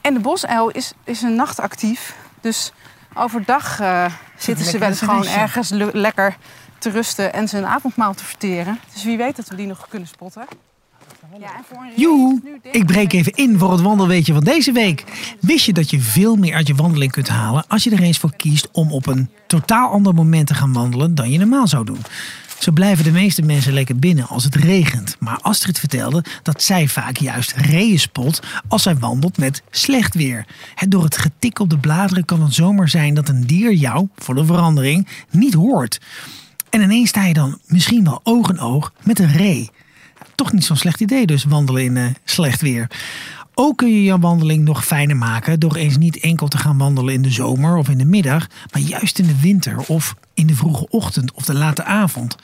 en 0.00 0.14
de 0.14 0.20
bosuil 0.20 0.70
is, 0.70 0.92
is 1.04 1.22
een 1.22 1.34
nachtactief, 1.34 2.16
dus 2.40 2.72
overdag 3.14 3.80
eh, 3.80 4.04
zitten 4.36 4.64
ze 4.64 4.78
wel 4.78 4.88
eens 4.88 4.98
gewoon 4.98 5.26
ergens 5.40 5.68
le- 5.68 5.90
lekker 5.92 6.36
te 6.78 6.90
rusten 6.90 7.32
en 7.32 7.48
zijn 7.48 7.66
avondmaal 7.66 8.14
te 8.14 8.24
verteren. 8.24 8.80
Dus 8.92 9.04
wie 9.04 9.16
weet 9.16 9.36
dat 9.36 9.48
we 9.48 9.54
die 9.54 9.66
nog 9.66 9.88
kunnen 9.88 10.08
spotten. 10.08 10.44
Joe, 11.96 12.40
ik 12.72 12.86
breek 12.86 13.12
even 13.12 13.32
in 13.32 13.58
voor 13.58 13.72
het 13.72 13.80
wandelweetje 13.80 14.32
van 14.32 14.44
deze 14.44 14.72
week. 14.72 15.04
Wist 15.40 15.66
je 15.66 15.72
dat 15.72 15.90
je 15.90 16.00
veel 16.00 16.36
meer 16.36 16.54
uit 16.54 16.66
je 16.66 16.74
wandeling 16.74 17.12
kunt 17.12 17.28
halen 17.28 17.64
als 17.68 17.84
je 17.84 17.90
er 17.90 18.02
eens 18.02 18.18
voor 18.18 18.36
kiest 18.36 18.68
om 18.72 18.92
op 18.92 19.06
een 19.06 19.30
totaal 19.46 19.90
ander 19.90 20.14
moment 20.14 20.46
te 20.46 20.54
gaan 20.54 20.72
wandelen 20.72 21.14
dan 21.14 21.30
je 21.30 21.38
normaal 21.38 21.66
zou 21.66 21.84
doen? 21.84 22.00
Zo 22.58 22.72
blijven 22.72 23.04
de 23.04 23.12
meeste 23.12 23.42
mensen 23.42 23.72
lekker 23.72 23.96
binnen 23.98 24.28
als 24.28 24.44
het 24.44 24.54
regent. 24.54 25.16
Maar 25.18 25.38
Astrid 25.40 25.78
vertelde 25.78 26.24
dat 26.42 26.62
zij 26.62 26.88
vaak 26.88 27.16
juist 27.16 27.52
reeën 27.52 27.98
spot 27.98 28.40
als 28.68 28.82
zij 28.82 28.96
wandelt 28.96 29.38
met 29.38 29.62
slecht 29.70 30.14
weer. 30.14 30.46
Het 30.74 30.90
door 30.90 31.04
het 31.04 31.18
getik 31.18 31.58
op 31.58 31.70
de 31.70 31.78
bladeren 31.78 32.24
kan 32.24 32.42
het 32.42 32.54
zomaar 32.54 32.88
zijn 32.88 33.14
dat 33.14 33.28
een 33.28 33.46
dier 33.46 33.72
jou, 33.72 34.08
voor 34.16 34.34
de 34.34 34.44
verandering, 34.44 35.08
niet 35.30 35.54
hoort. 35.54 36.00
En 36.70 36.82
ineens 36.82 37.08
sta 37.08 37.24
je 37.24 37.34
dan 37.34 37.58
misschien 37.66 38.04
wel 38.04 38.20
oog 38.22 38.50
in 38.50 38.60
oog 38.60 38.92
met 39.04 39.18
een 39.18 39.32
ree. 39.32 39.70
Toch 40.34 40.52
niet 40.52 40.64
zo'n 40.64 40.76
slecht 40.76 41.00
idee 41.00 41.26
dus 41.26 41.44
wandelen 41.44 41.82
in 41.82 41.96
eh, 41.96 42.04
slecht 42.24 42.60
weer. 42.60 42.90
Ook 43.54 43.76
kun 43.76 43.88
je 43.88 44.02
je 44.02 44.18
wandeling 44.18 44.64
nog 44.64 44.84
fijner 44.84 45.16
maken 45.16 45.60
door 45.60 45.74
eens 45.74 45.96
niet 45.96 46.20
enkel 46.20 46.48
te 46.48 46.58
gaan 46.58 46.78
wandelen 46.78 47.14
in 47.14 47.22
de 47.22 47.30
zomer 47.30 47.76
of 47.76 47.88
in 47.88 47.98
de 47.98 48.04
middag, 48.04 48.46
maar 48.72 48.82
juist 48.82 49.18
in 49.18 49.26
de 49.26 49.40
winter 49.40 49.78
of 49.78 50.14
in 50.34 50.46
de 50.46 50.54
vroege 50.54 50.88
ochtend 50.88 51.32
of 51.32 51.44
de 51.44 51.54
late 51.54 51.84
avond. 51.84 52.36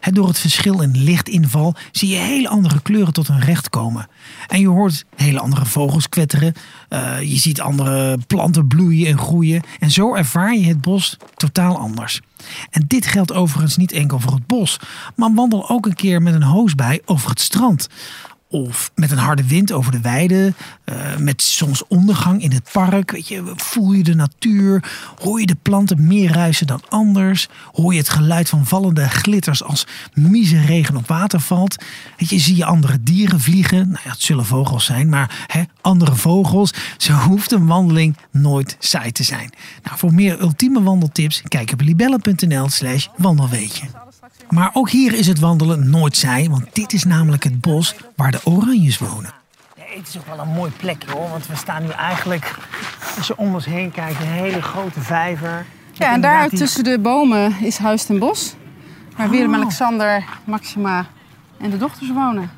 Door 0.00 0.28
het 0.28 0.38
verschil 0.38 0.80
in 0.80 1.02
lichtinval 1.02 1.74
zie 1.92 2.08
je 2.08 2.16
hele 2.16 2.48
andere 2.48 2.82
kleuren 2.82 3.12
tot 3.12 3.28
hun 3.28 3.40
recht 3.40 3.70
komen. 3.70 4.08
En 4.46 4.60
je 4.60 4.68
hoort 4.68 5.04
hele 5.16 5.40
andere 5.40 5.64
vogels 5.66 6.08
kwetteren. 6.08 6.54
eh, 6.88 7.20
je 7.20 7.36
ziet 7.36 7.60
andere 7.60 8.18
planten 8.26 8.66
bloeien 8.68 9.06
en 9.06 9.18
groeien. 9.18 9.62
En 9.78 9.90
zo 9.90 10.14
ervaar 10.14 10.54
je 10.54 10.66
het 10.66 10.80
bos 10.80 11.16
totaal 11.34 11.78
anders. 11.78 12.20
En 12.70 12.84
dit 12.86 13.06
geldt 13.06 13.32
overigens 13.32 13.76
niet 13.76 13.92
enkel 13.92 14.20
voor 14.20 14.32
het 14.32 14.46
bos, 14.46 14.80
maar 15.16 15.34
wandel 15.34 15.68
ook 15.68 15.86
een 15.86 15.94
keer 15.94 16.22
met 16.22 16.34
een 16.34 16.42
hoos 16.42 16.74
bij 16.74 17.02
over 17.04 17.30
het 17.30 17.40
strand. 17.40 17.88
Of 18.50 18.90
met 18.94 19.10
een 19.10 19.18
harde 19.18 19.46
wind 19.46 19.72
over 19.72 19.92
de 19.92 20.00
weide. 20.00 20.54
eh, 20.84 21.16
met 21.16 21.42
zonsondergang 21.42 22.42
in 22.42 22.52
het 22.52 22.68
park. 22.72 23.10
Weet 23.10 23.28
je, 23.28 23.52
voel 23.56 23.92
je 23.92 24.02
de 24.02 24.14
natuur. 24.14 24.84
Hoor 25.22 25.40
je 25.40 25.46
de 25.46 25.56
planten 25.62 26.06
meer 26.06 26.32
ruisen 26.32 26.66
dan 26.66 26.82
anders. 26.88 27.48
Hoor 27.72 27.92
je 27.92 27.98
het 27.98 28.08
geluid 28.08 28.48
van 28.48 28.66
vallende 28.66 29.08
glitters 29.08 29.62
als 29.62 29.86
regen 30.66 30.96
op 30.96 31.08
water 31.08 31.40
valt. 31.40 31.84
Weet 32.18 32.28
je, 32.28 32.38
zie 32.38 32.56
je 32.56 32.64
andere 32.64 33.02
dieren 33.02 33.40
vliegen. 33.40 33.88
Nou 33.88 34.00
ja, 34.04 34.10
het 34.10 34.22
zullen 34.22 34.44
vogels 34.46 34.84
zijn, 34.84 35.08
maar 35.08 35.46
hè, 35.46 35.62
andere 35.80 36.14
vogels. 36.14 36.74
Zo 36.96 37.12
hoeft 37.12 37.52
een 37.52 37.66
wandeling 37.66 38.16
nooit 38.30 38.76
saai 38.78 39.12
te 39.12 39.22
zijn. 39.22 39.50
Nou, 39.82 39.98
voor 39.98 40.14
meer 40.14 40.40
ultieme 40.40 40.82
wandeltips, 40.82 41.42
kijk 41.48 41.72
op 41.72 41.80
libelle.nl 41.80 42.68
slash 42.68 43.06
wandelweetje. 43.16 44.07
Maar 44.48 44.70
ook 44.72 44.90
hier 44.90 45.14
is 45.14 45.26
het 45.26 45.38
wandelen 45.38 45.90
nooit 45.90 46.16
saai, 46.16 46.48
want 46.50 46.74
dit 46.74 46.92
is 46.92 47.04
namelijk 47.04 47.44
het 47.44 47.60
bos 47.60 47.94
waar 48.16 48.30
de 48.30 48.40
oranjes 48.44 48.98
wonen. 48.98 49.32
Nee, 49.76 49.98
het 49.98 50.08
is 50.08 50.18
ook 50.18 50.26
wel 50.26 50.38
een 50.38 50.48
mooi 50.52 50.70
plekje 50.76 51.10
hoor. 51.10 51.28
Want 51.28 51.46
we 51.46 51.56
staan 51.56 51.82
nu 51.82 51.88
eigenlijk, 51.88 52.54
als 53.16 53.26
je 53.26 53.36
om 53.36 53.54
ons 53.54 53.64
heen 53.64 53.90
kijkt, 53.90 54.20
een 54.20 54.26
hele 54.26 54.62
grote 54.62 55.00
vijver. 55.00 55.66
Ja, 55.92 56.12
en 56.12 56.20
daar 56.20 56.48
die- 56.48 56.58
tussen 56.58 56.84
de 56.84 56.98
bomen 56.98 57.60
is 57.60 57.78
Huis 57.78 58.04
ten 58.04 58.18
Bos. 58.18 58.54
Waar 59.16 59.30
Willem-Alexander, 59.30 60.24
Maxima 60.44 61.06
en 61.60 61.70
de 61.70 61.76
dochters 61.76 62.10
wonen. 62.12 62.50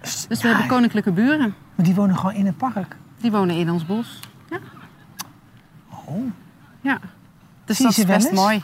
Dus 0.00 0.26
we 0.28 0.36
Ja, 0.38 0.48
hebben 0.48 0.66
koninklijke 0.66 1.12
buren. 1.12 1.54
Maar 1.74 1.86
die 1.86 1.94
wonen 1.94 2.16
gewoon 2.18 2.34
in 2.34 2.46
het 2.46 2.56
park. 2.56 2.96
Die 3.20 3.30
wonen 3.30 3.56
in 3.56 3.70
ons 3.70 3.86
bos. 3.86 4.18
Ja. 4.50 4.58
Oh. 6.06 6.30
Ja. 6.80 6.98
Dus 7.64 7.76
Zie 7.76 7.84
dat 7.86 7.94
ze 7.94 8.00
is 8.00 8.06
wel 8.06 8.16
best 8.16 8.28
eens? 8.28 8.38
mooi. 8.40 8.62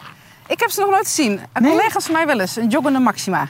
Ik 0.49 0.61
heb 0.61 0.71
ze 0.71 0.81
nog 0.81 0.91
nooit 0.91 1.07
gezien. 1.07 1.41
Nee? 1.61 1.71
Collega's 1.71 2.05
van 2.05 2.15
mij 2.15 2.27
wel 2.27 2.41
eens. 2.41 2.57
Een 2.57 2.69
joggende 2.69 2.99
Maxima. 2.99 3.47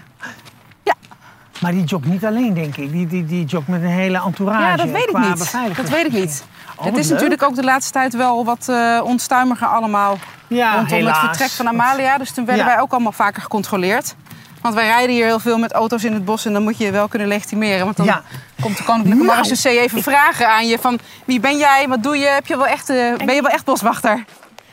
Maar 1.61 1.73
die 1.73 1.85
joggt 1.85 2.07
niet 2.07 2.25
alleen, 2.25 2.55
denk 2.55 2.76
ik. 2.76 2.93
Die, 2.93 3.07
die, 3.07 3.26
die 3.26 3.45
joggt 3.45 3.69
met 3.69 3.83
een 3.83 3.88
hele 3.88 4.23
entourage. 4.23 4.62
Ja, 4.62 4.76
dat 4.76 4.90
weet 4.90 5.09
ik 5.09 5.19
niet. 5.19 5.52
Dat 5.76 5.88
weet 5.88 6.05
ik 6.07 6.12
niet. 6.12 6.45
Oh, 6.76 6.85
het 6.85 6.97
is 6.97 7.05
leuk. 7.05 7.14
natuurlijk 7.14 7.43
ook 7.43 7.55
de 7.55 7.64
laatste 7.64 7.93
tijd 7.93 8.14
wel 8.17 8.45
wat 8.45 8.69
eh 8.69 9.00
onstuimiger 9.05 9.67
allemaal 9.67 10.19
Ja, 10.47 10.75
rondom 10.75 10.95
helaas. 10.95 11.17
het 11.21 11.26
vertrek 11.28 11.50
van 11.50 11.69
Amalia. 11.69 12.19
Dus 12.19 12.31
toen 12.31 12.45
werden 12.45 12.64
Ja. 12.64 12.71
wij 12.71 12.81
ook 12.81 12.93
allemaal 12.93 13.12
vaker 13.12 13.43
gecontroleerd. 13.43 14.14
Want 14.62 14.75
wij 14.75 14.87
rijden 14.87 15.14
hier 15.14 15.25
heel 15.25 15.38
veel 15.38 15.59
met 15.59 15.73
auto's 15.73 16.05
in 16.05 16.12
het 16.12 16.25
bos 16.25 16.45
en 16.45 16.52
dan 16.52 16.62
moet 16.62 16.78
je 16.78 16.85
je 16.85 16.90
wel 16.90 17.09
kunnen 17.09 17.28
legitimeren. 17.28 17.85
Want 17.85 17.97
dan 17.97 18.07
Ja. 18.07 18.23
komt 18.61 18.76
de 18.76 18.85
koninklijke 18.85 19.25
Nou, 19.25 19.37
marechaussee 19.37 19.81
even 19.81 20.02
vragen 20.02 20.49
aan 20.49 20.67
je 20.67 20.78
van 20.78 20.99
wie 21.25 21.40
ben 21.40 21.57
jij, 21.59 21.88
wat 21.88 22.02
doe 22.02 22.17
je, 22.19 22.26
Heb 22.26 22.47
je 22.47 22.57
wel 22.57 22.67
echt, 22.67 22.88
eh, 22.90 22.97
ben 23.25 23.35
je 23.35 23.43
wel 23.43 23.50
echt 23.50 23.64
boswachter? 23.64 24.25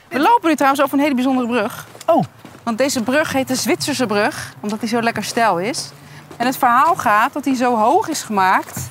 We 0.08 0.20
lopen 0.20 0.50
nu 0.50 0.56
trouwens 0.56 0.82
over 0.84 0.98
een 0.98 1.04
hele 1.04 1.16
bijzondere 1.16 1.48
brug. 1.48 1.88
Oh, 2.06 2.24
Want 2.64 2.78
deze 2.78 3.04
brug 3.04 3.32
heet 3.32 3.48
de 3.48 3.56
Zwitserse 3.56 4.06
brug, 4.06 4.54
omdat 4.60 4.80
die 4.80 4.90
zo 4.90 5.02
lekker 5.02 5.24
stijl 5.24 5.60
is. 5.60 5.92
En 6.38 6.46
het 6.46 6.58
verhaal 6.58 6.96
gaat 6.96 7.34
dat 7.34 7.44
die 7.44 7.56
zo 7.56 7.78
hoog 7.78 8.08
is 8.08 8.24
gemaakt, 8.24 8.90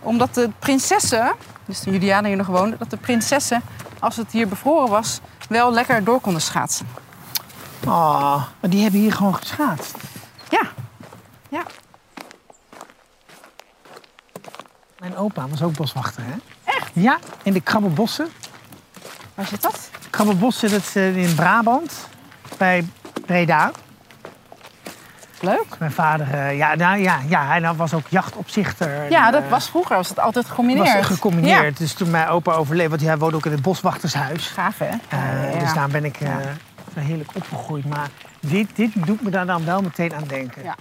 omdat 0.00 0.34
de 0.34 0.50
prinsessen, 0.58 1.34
dus 1.64 1.80
de 1.80 1.90
Julianen 1.90 2.26
hier 2.26 2.36
nog 2.36 2.46
woonden, 2.46 2.78
dat 2.78 2.90
de 2.90 2.96
prinsessen, 2.96 3.62
als 3.98 4.16
het 4.16 4.32
hier 4.32 4.48
bevroren 4.48 4.88
was, 4.88 5.20
wel 5.48 5.72
lekker 5.72 6.04
door 6.04 6.20
konden 6.20 6.42
schaatsen. 6.42 6.88
oh, 7.86 8.42
maar 8.60 8.70
die 8.70 8.82
hebben 8.82 9.00
hier 9.00 9.12
gewoon 9.12 9.34
geschaatst. 9.34 9.94
Ja, 10.48 10.62
ja. 11.48 11.62
Mijn 14.98 15.16
opa 15.16 15.48
was 15.48 15.62
ook 15.62 15.76
boswachter, 15.76 16.22
hè? 16.24 16.34
Echt? 16.64 16.90
Ja, 16.92 17.18
in 17.42 17.52
de 17.52 17.60
Krabbelbossen. 17.60 18.28
Waar 19.34 19.46
zit 19.46 19.62
dat? 19.62 19.90
Krabbelbossen, 20.10 20.70
dat 20.70 20.80
is 20.80 20.96
eh, 20.96 21.16
in 21.16 21.34
Brabant, 21.34 21.92
bij 22.58 22.84
Breda. 23.26 23.70
Leuk. 25.40 25.66
Mijn 25.78 25.92
vader, 25.92 26.30
eh, 26.34 26.56
ja, 26.56 26.74
nou, 26.74 26.98
ja, 26.98 27.18
ja, 27.28 27.46
hij 27.46 27.58
nou 27.58 27.76
was 27.76 27.94
ook 27.94 28.06
jachtopzichter. 28.08 29.10
Ja, 29.10 29.26
En, 29.26 29.32
dat 29.32 29.42
eh, 29.42 29.48
was 29.50 29.68
vroeger, 29.68 29.96
was 29.96 30.08
het 30.08 30.18
altijd 30.18 30.46
gecombineerd. 30.46 30.94
was 30.96 31.06
gecombineerd. 31.06 31.76
Dus 31.78 31.92
toen 31.92 32.10
mijn 32.10 32.28
opa 32.28 32.52
overleed, 32.52 32.88
want 32.88 33.00
hij 33.00 33.18
woonde 33.18 33.36
ook 33.36 33.46
in 33.46 33.52
het 33.52 33.62
boswachtershuis. 33.62 34.46
Gaaf, 34.46 34.78
hè? 34.78 34.86
Eh, 35.08 35.52
Ja. 35.54 35.58
Dus 35.60 35.74
daar 35.74 35.88
ben 35.88 36.04
ik 36.04 36.20
eh, 36.20 36.36
zo 36.94 37.00
heerlijk 37.00 37.30
opgegroeid. 37.34 37.84
Maar 37.84 38.08
dit, 38.40 38.68
dit 38.74 38.90
doet 39.06 39.22
me 39.22 39.30
daar 39.30 39.46
dan 39.46 39.64
wel 39.64 39.82
meteen 39.82 40.14
aan 40.14 40.24
denken. 40.28 40.62
Ja. 40.62 40.74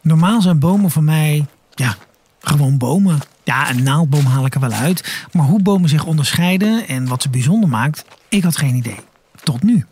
Normaal 0.00 0.40
zijn 0.40 0.58
bomen 0.58 0.90
voor 0.90 1.02
mij, 1.04 1.46
ja, 1.74 1.94
gewoon 2.40 2.78
bomen. 2.78 3.18
Ja, 3.44 3.70
een 3.70 3.82
naaldboom 3.82 4.24
haal 4.26 4.46
ik 4.46 4.54
er 4.54 4.60
wel 4.60 4.72
uit. 4.72 5.26
Maar 5.32 5.44
hoe 5.46 5.62
bomen 5.62 5.88
zich 5.88 6.04
onderscheiden 6.04 6.88
en 6.88 7.08
wat 7.08 7.22
ze 7.22 7.28
bijzonder 7.30 7.68
maakt, 7.68 8.04
ik 8.28 8.42
had 8.44 8.56
geen 8.56 8.74
idee. 8.74 8.98
Tot 9.42 9.62
nu. 9.62 9.86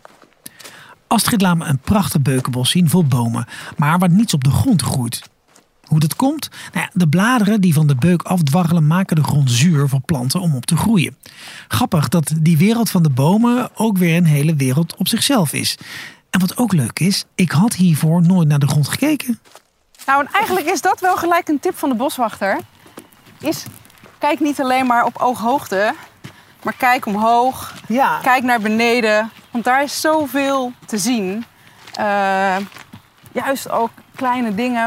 Astrid 1.07 1.41
laat 1.41 1.57
me 1.57 1.65
een 1.65 1.79
prachtig 1.79 2.21
beukenbos 2.21 2.69
zien 2.69 2.89
vol 2.89 3.05
bomen, 3.05 3.45
maar 3.77 3.99
waar 3.99 4.09
niets 4.09 4.33
op 4.33 4.43
de 4.43 4.49
grond 4.51 4.81
groeit. 4.81 5.21
Hoe 5.85 5.99
dat 5.99 6.15
komt? 6.15 6.49
Nou 6.73 6.85
ja, 6.85 6.89
de 6.93 7.07
bladeren 7.07 7.61
die 7.61 7.73
van 7.73 7.87
de 7.87 7.95
beuk 7.95 8.21
afdwarrelen 8.21 8.87
maken 8.87 9.15
de 9.15 9.23
grond 9.23 9.51
zuur 9.51 9.89
voor 9.89 10.01
planten 10.01 10.41
om 10.41 10.55
op 10.55 10.65
te 10.65 10.77
groeien. 10.77 11.17
Grappig 11.67 12.09
dat 12.09 12.33
die 12.41 12.57
wereld 12.57 12.89
van 12.89 13.03
de 13.03 13.09
bomen 13.09 13.69
ook 13.75 13.97
weer 13.97 14.17
een 14.17 14.25
hele 14.25 14.55
wereld 14.55 14.95
op 14.95 15.07
zichzelf 15.07 15.53
is. 15.53 15.77
En 16.29 16.39
wat 16.39 16.57
ook 16.57 16.73
leuk 16.73 16.99
is, 16.99 17.25
ik 17.35 17.51
had 17.51 17.73
hiervoor 17.73 18.21
nooit 18.21 18.47
naar 18.47 18.59
de 18.59 18.67
grond 18.67 18.87
gekeken. 18.87 19.39
Nou, 20.05 20.25
en 20.25 20.31
eigenlijk 20.31 20.65
is 20.65 20.81
dat 20.81 20.99
wel 20.99 21.17
gelijk 21.17 21.47
een 21.47 21.59
tip 21.59 21.77
van 21.77 21.89
de 21.89 21.95
boswachter. 21.95 22.59
Is, 23.39 23.65
kijk 24.17 24.39
niet 24.39 24.61
alleen 24.61 24.85
maar 24.85 25.05
op 25.05 25.17
ooghoogte, 25.17 25.93
maar 26.63 26.75
kijk 26.77 27.05
omhoog. 27.05 27.73
Ja, 27.87 28.19
Kijk 28.21 28.43
naar 28.43 28.59
beneden, 28.61 29.31
want 29.55 29.67
daar 29.67 29.83
is 29.83 30.01
zoveel 30.01 30.71
te 30.85 30.97
zien. 30.97 31.45
Eh, 31.93 32.55
juist 33.31 33.69
ook 33.69 33.89
kleine 34.15 34.55
dingen. 34.55 34.83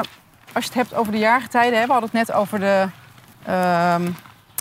Als 0.52 0.64
je 0.64 0.70
het 0.70 0.74
hebt 0.74 0.94
over 0.94 1.12
de 1.12 1.18
jaargetijden, 1.18 1.78
hè, 1.78 1.86
we 1.86 1.92
hadden 1.92 2.10
het 2.12 2.28
net 2.28 2.36
over 2.36 2.60
de 2.60 2.88
ehm, 3.44 4.10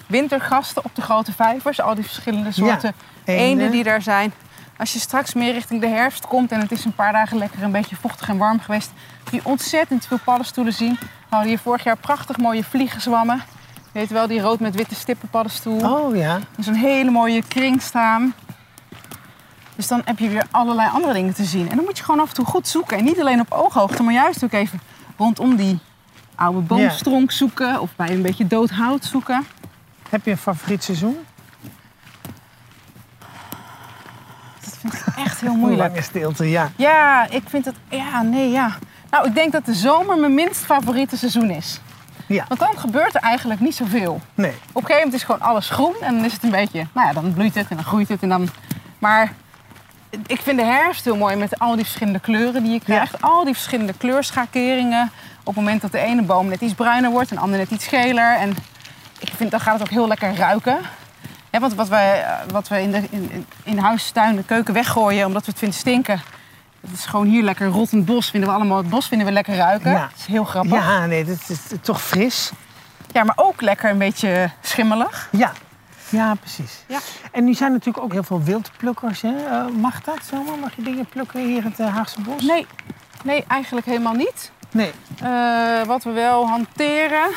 wintergasten 0.08 0.86
op 0.86 0.96
de 0.96 1.02
grote 1.02 1.32
vijvers. 1.34 1.82
Al 1.82 1.96
die 1.96 2.04
verschillende 2.04 2.52
soorten 2.52 2.94
eenden. 3.26 3.46
eenden 3.46 3.72
die 3.72 3.84
daar 3.84 4.02
zijn. 4.02 4.34
Als 4.78 4.94
je 4.94 5.00
straks 5.00 5.34
meer 5.34 5.54
richting 5.54 5.82
de 5.82 5.88
herfst 5.88 6.28
komt 6.28 6.52
en 6.52 6.60
het 6.60 6.72
is 6.72 6.86
een 6.86 6.96
paar 6.96 7.12
dagen 7.12 7.38
lekker 7.38 7.64
een 7.64 7.72
beetje 7.72 7.96
vochtig 7.96 8.30
en 8.30 8.38
warm 8.38 8.60
geweest, 8.60 8.92
kun 9.24 9.38
je 9.38 9.50
ontzettend 9.50 10.06
veel 10.06 10.20
paddenstoelen 10.24 10.74
zien. 10.74 10.98
We 11.00 11.08
hadden 11.30 11.50
hier 11.50 11.60
vorig 11.60 11.84
jaar 11.84 11.98
prachtig 11.98 12.38
mooie 12.38 12.64
vliegenzwammen. 12.64 13.44
Je 13.74 14.00
weet 14.00 14.10
wel, 14.10 14.28
die 14.28 14.42
rood 14.42 14.60
met 14.60 14.76
witte 14.76 14.96
stippen 14.96 15.30
paddenstoel. 15.30 15.92
Oh 15.92 16.16
ja. 16.16 16.40
Is 16.58 16.68
een 16.68 16.76
hele 16.76 17.12
mooie 17.12 17.44
kring 17.48 17.82
staan. 17.82 18.34
Dus 19.78 19.88
dan 19.88 20.02
heb 20.06 20.20
je 20.20 20.30
weer 20.30 20.46
allerlei 20.52 20.90
andere 20.94 21.14
dingen 21.14 21.34
te 21.34 21.44
zien. 21.44 21.70
En 21.70 21.76
dan 21.76 21.86
moet 21.86 21.98
je 21.98 22.04
gewoon 22.04 22.22
af 22.22 22.28
en 22.30 22.34
toe 22.36 22.46
goed 22.46 22.68
zoeken. 22.68 22.98
En 22.98 23.04
niet 23.04 23.20
alleen 23.20 23.40
op 23.40 23.52
ooghoogte, 23.52 24.04
maar 24.04 24.14
juist 24.14 24.44
ook 24.44 24.52
even 24.52 24.80
rondom 25.18 25.56
die 25.56 25.80
oude 26.36 26.60
boomstronk 26.60 27.32
zoeken. 27.32 27.82
Of 27.82 27.96
bij 27.96 28.10
een 28.10 28.22
beetje 28.22 28.48
dood 28.48 28.70
hout 28.70 29.06
zoeken. 29.06 29.46
Heb 30.10 30.26
je 30.26 30.32
een 30.32 30.38
favoriet 30.38 30.84
seizoen? 30.84 31.18
Dat 34.64 34.78
vind 34.80 34.94
ik 34.94 35.04
echt 35.18 35.40
heel 35.40 35.50
Hoe 35.50 35.58
moeilijk. 35.58 35.90
lange 35.90 36.02
stilte, 36.02 36.50
ja. 36.50 36.72
Ja, 36.76 37.28
ik 37.30 37.44
vind 37.46 37.66
het... 37.66 37.76
Ja, 37.90 38.22
nee, 38.22 38.52
ja. 38.52 38.78
Nou, 39.10 39.28
ik 39.28 39.36
denk 39.36 39.52
dat 39.52 39.66
de 39.66 39.74
zomer 39.74 40.18
mijn 40.18 40.34
minst 40.34 40.66
favoriete 40.66 41.18
seizoen 41.18 41.50
is. 41.50 41.82
Ja. 42.28 42.46
Want 42.48 42.60
dan 42.60 42.78
gebeurt 42.78 43.16
er 43.16 43.22
eigenlijk 43.22 43.60
niet 43.60 43.76
zoveel. 43.76 44.22
Nee. 44.34 44.52
Op 44.52 44.58
een 44.76 44.82
gegeven 44.82 44.96
moment 44.96 45.14
is 45.14 45.24
gewoon 45.24 45.42
alles 45.42 45.70
groen 45.70 45.96
en 46.02 46.16
dan 46.16 46.26
is 46.26 46.34
het 46.34 46.44
een 46.44 46.52
beetje, 46.52 46.88
nou 46.94 47.08
ja, 47.08 47.14
dan 47.14 47.34
bloeit 47.34 47.56
het 47.56 47.68
en 47.70 47.76
dan 47.76 47.86
groeit 47.86 48.08
het 48.08 48.22
en 48.22 48.30
dan. 48.30 48.50
Maar 49.00 49.34
ik 50.10 50.42
vind 50.42 50.58
de 50.58 50.66
herfst 50.66 51.06
heel 51.06 51.18
mooi 51.18 51.36
met 51.36 51.60
al 51.60 51.76
die 51.76 51.84
verschillende 51.84 52.20
kleuren 52.20 52.64
die 52.64 52.72
je 52.72 52.80
krijgt. 52.80 53.22
Al 53.22 53.44
die 53.44 53.54
verschillende 53.54 53.94
kleurschakeringen. 53.94 55.12
Op 55.40 55.56
het 55.56 55.56
moment 55.56 55.82
dat 55.82 55.92
de 55.92 56.00
ene 56.00 56.22
boom 56.22 56.48
net 56.48 56.62
iets 56.62 56.74
bruiner 56.74 57.12
wordt 57.12 57.30
en 57.30 57.36
de 57.36 57.42
andere 57.42 57.62
net 57.62 57.72
iets 57.72 57.88
geler. 57.88 58.36
En 58.36 58.56
ik 59.20 59.30
vind 59.36 59.52
dan 59.52 59.60
gaat 59.60 59.74
het 59.74 59.82
ook 59.82 59.90
heel 59.90 60.08
lekker 60.08 60.36
ruiken. 60.36 60.78
Ja, 61.50 61.60
want 61.60 61.74
wat 61.74 61.88
wij, 61.88 62.24
eh, 62.24 62.52
wat 62.52 62.68
wij 62.68 62.84
in, 62.84 62.92
de, 62.92 63.02
in, 63.10 63.46
in 63.64 63.78
huis, 63.78 64.12
tuin, 64.12 64.36
de 64.36 64.44
keuken 64.44 64.74
weggooien 64.74 65.26
omdat 65.26 65.46
we 65.46 65.50
het 65.50 65.60
vinden 65.60 65.78
stinken. 65.78 66.22
Dat 66.82 66.92
is 66.94 67.06
gewoon 67.06 67.28
hier 67.28 67.44
lekker 67.44 67.68
rottend 67.68 68.06
bos. 68.06 68.30
Vinden 68.30 68.50
we 68.50 68.56
allemaal 68.56 68.78
het 68.78 68.90
bos 68.90 69.08
vinden 69.08 69.28
we 69.28 69.34
lekker 69.34 69.56
ruiken. 69.56 69.92
Ja. 69.92 70.00
Dat 70.00 70.18
is 70.18 70.26
heel 70.26 70.44
grappig. 70.44 70.74
Ja, 70.74 71.06
nee, 71.06 71.26
dat 71.26 71.38
is 71.48 71.60
toch 71.82 72.02
fris. 72.02 72.52
ja, 73.12 73.24
maar 73.24 73.38
ook 73.38 73.62
lekker 73.62 73.90
een 73.90 73.98
beetje 73.98 74.50
schimmelig. 74.62 75.30
Ja. 75.32 75.52
Ja, 76.10 76.36
precies. 76.36 76.84
Ja. 76.88 77.00
En 77.32 77.44
nu 77.44 77.54
zijn 77.54 77.72
natuurlijk 77.72 78.04
ook 78.04 78.12
heel 78.12 78.24
veel 78.24 78.44
wildplukkers. 78.44 79.22
Hè? 79.22 79.46
Eh, 79.46 79.68
mag 79.68 80.02
dat 80.02 80.20
zomaar? 80.30 80.58
Mag 80.58 80.76
je 80.76 80.82
dingen 80.82 81.06
plukken 81.06 81.40
hier 81.40 81.58
in 81.58 81.64
het 81.64 81.80
eh, 81.80 81.96
Haagse 81.96 82.22
bos? 82.22 82.44
Nee, 82.44 82.66
nee, 83.24 83.44
eigenlijk 83.48 83.86
helemaal 83.86 84.14
niet. 84.14 84.52
Nee. 84.72 84.92
Eh, 85.22 85.84
wat 85.84 86.04
we 86.04 86.12
wel 86.12 86.48
hanteren 86.48 87.30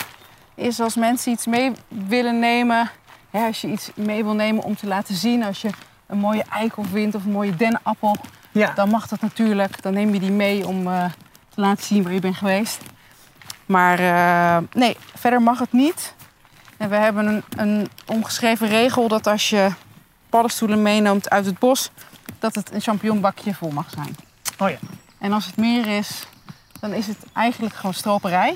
is 0.55 0.81
als 0.81 0.95
mensen 0.97 1.33
iets 1.33 1.47
mee 1.47 1.73
willen 1.89 2.39
nemen. 2.39 2.91
Ja, 3.31 3.47
als 3.47 3.61
je 3.61 3.69
iets 3.69 3.91
mee 3.95 4.25
wil 4.25 4.35
nemen 4.35 4.65
om 4.65 4.77
te 4.77 4.87
laten 4.87 5.15
zien. 5.15 5.45
Als 5.45 5.62
je 5.62 5.71
een 6.07 6.19
mooie 6.19 6.45
eikel 6.50 6.85
vindt 6.85 7.15
of 7.15 7.25
een 7.25 7.31
mooie 7.31 7.57
dennenappel. 7.57 8.17
Ja. 8.53 8.73
Dan 8.75 8.89
mag 8.89 9.09
dat 9.09 9.21
natuurlijk. 9.21 9.83
Dan 9.83 9.93
neem 9.93 10.15
je 10.15 10.21
die 10.21 10.31
mee 10.31 10.67
om 10.67 10.85
te 11.49 11.61
laten 11.61 11.85
zien 11.85 12.03
waar 12.03 12.12
je 12.12 12.21
bent 12.21 12.37
geweest. 12.37 12.81
Maar 13.67 13.99
nee, 14.73 14.97
verder 15.15 15.43
mag 15.43 15.59
het 15.59 15.73
niet. 15.73 16.15
En 16.80 16.88
we 16.88 16.96
hebben 16.96 17.26
een, 17.26 17.42
een 17.56 17.88
ongeschreven 18.06 18.68
regel 18.68 19.08
dat 19.08 19.26
als 19.26 19.50
je 19.50 19.68
paddenstoelen 20.30 20.82
meeneemt 20.82 21.30
uit 21.30 21.46
het 21.46 21.58
bos, 21.58 21.90
dat 22.38 22.54
het 22.54 22.72
een 22.72 22.80
champignonbakje 22.80 23.54
vol 23.54 23.70
mag 23.70 23.90
zijn. 23.90 24.16
Oh 24.58 24.68
ja. 24.70 24.76
En 25.18 25.32
als 25.32 25.46
het 25.46 25.56
meer 25.56 25.87
is, 25.96 26.26
dan 26.80 26.92
is 26.92 27.06
het 27.06 27.16
eigenlijk 27.32 27.75
gewoon 27.75 27.94
stroperij. 27.94 28.54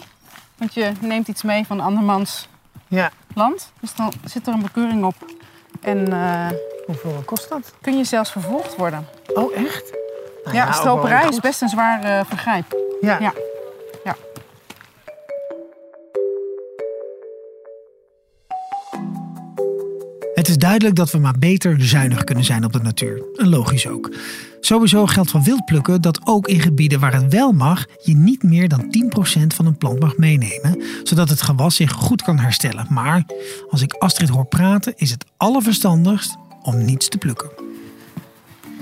Want 0.57 0.75
je 0.75 0.93
neemt 1.01 1.29
iets 1.29 1.43
mee 1.43 1.67
van 1.67 1.81
andermans 1.81 2.49
Ja. 2.89 3.11
land. 3.35 3.73
Dus 3.81 3.95
dan 3.95 4.13
zit 4.25 4.47
er 4.47 4.53
een 4.53 4.63
bekeuring 4.63 5.05
op. 5.05 5.15
En 5.81 6.13
eh, 6.13 6.49
Hoeveel 6.87 7.23
kost 7.25 7.49
dat? 7.49 7.73
kun 7.81 7.97
je 7.97 8.05
zelfs 8.05 8.31
vervolgd 8.33 8.77
worden. 8.77 9.07
Oh, 9.27 9.57
echt? 9.57 9.93
Nou 10.45 10.57
ja, 10.57 10.65
wel 10.65 10.73
stroperij 10.75 11.29
is 11.29 11.41
best 11.41 11.63
een 11.63 11.69
zwaar 11.69 12.05
eh, 12.05 12.25
vergrijp. 12.27 12.77
Ja. 13.01 13.19
Ja. 13.21 13.33
Ja. 14.05 14.17
Is 20.55 20.61
duidelijk 20.61 20.97
dat 20.97 21.11
we 21.11 21.19
maar 21.19 21.39
beter 21.39 21.77
zuinig 21.85 22.25
kunnen 22.25 22.45
zijn 22.45 22.65
op 22.65 22.73
de 22.73 22.79
natuur. 22.83 23.23
En 23.37 23.49
logisch 23.49 23.87
ook. 23.89 24.15
Sowieso 24.61 25.07
geldt 25.07 25.31
van 25.31 25.43
wildplukken 25.45 26.01
dat 26.01 26.21
ook 26.25 26.49
in 26.49 26.61
gebieden 26.61 27.01
waar 27.01 27.13
het 27.15 27.33
wel 27.33 27.53
mag, 27.53 27.85
je 28.03 28.17
niet 28.17 28.43
meer 28.43 28.69
dan 28.69 28.81
10% 29.41 29.47
van 29.47 29.67
een 29.67 29.77
plant 29.79 30.01
mag 30.01 30.17
meenemen, 30.17 30.83
zodat 31.03 31.29
het 31.29 31.43
gewas 31.43 31.77
zich 31.77 31.93
goed 31.93 32.23
kan 32.23 32.39
herstellen. 32.39 32.87
Maar 32.91 33.23
als 33.71 33.83
ik 33.83 33.93
Astrid 33.93 34.29
hoor 34.29 34.47
praten, 34.47 34.93
is 34.97 35.11
het 35.11 35.25
allerverstandigst 35.37 36.37
om 36.63 36.85
niets 36.85 37.09
te 37.09 37.19
plukken. 37.19 37.51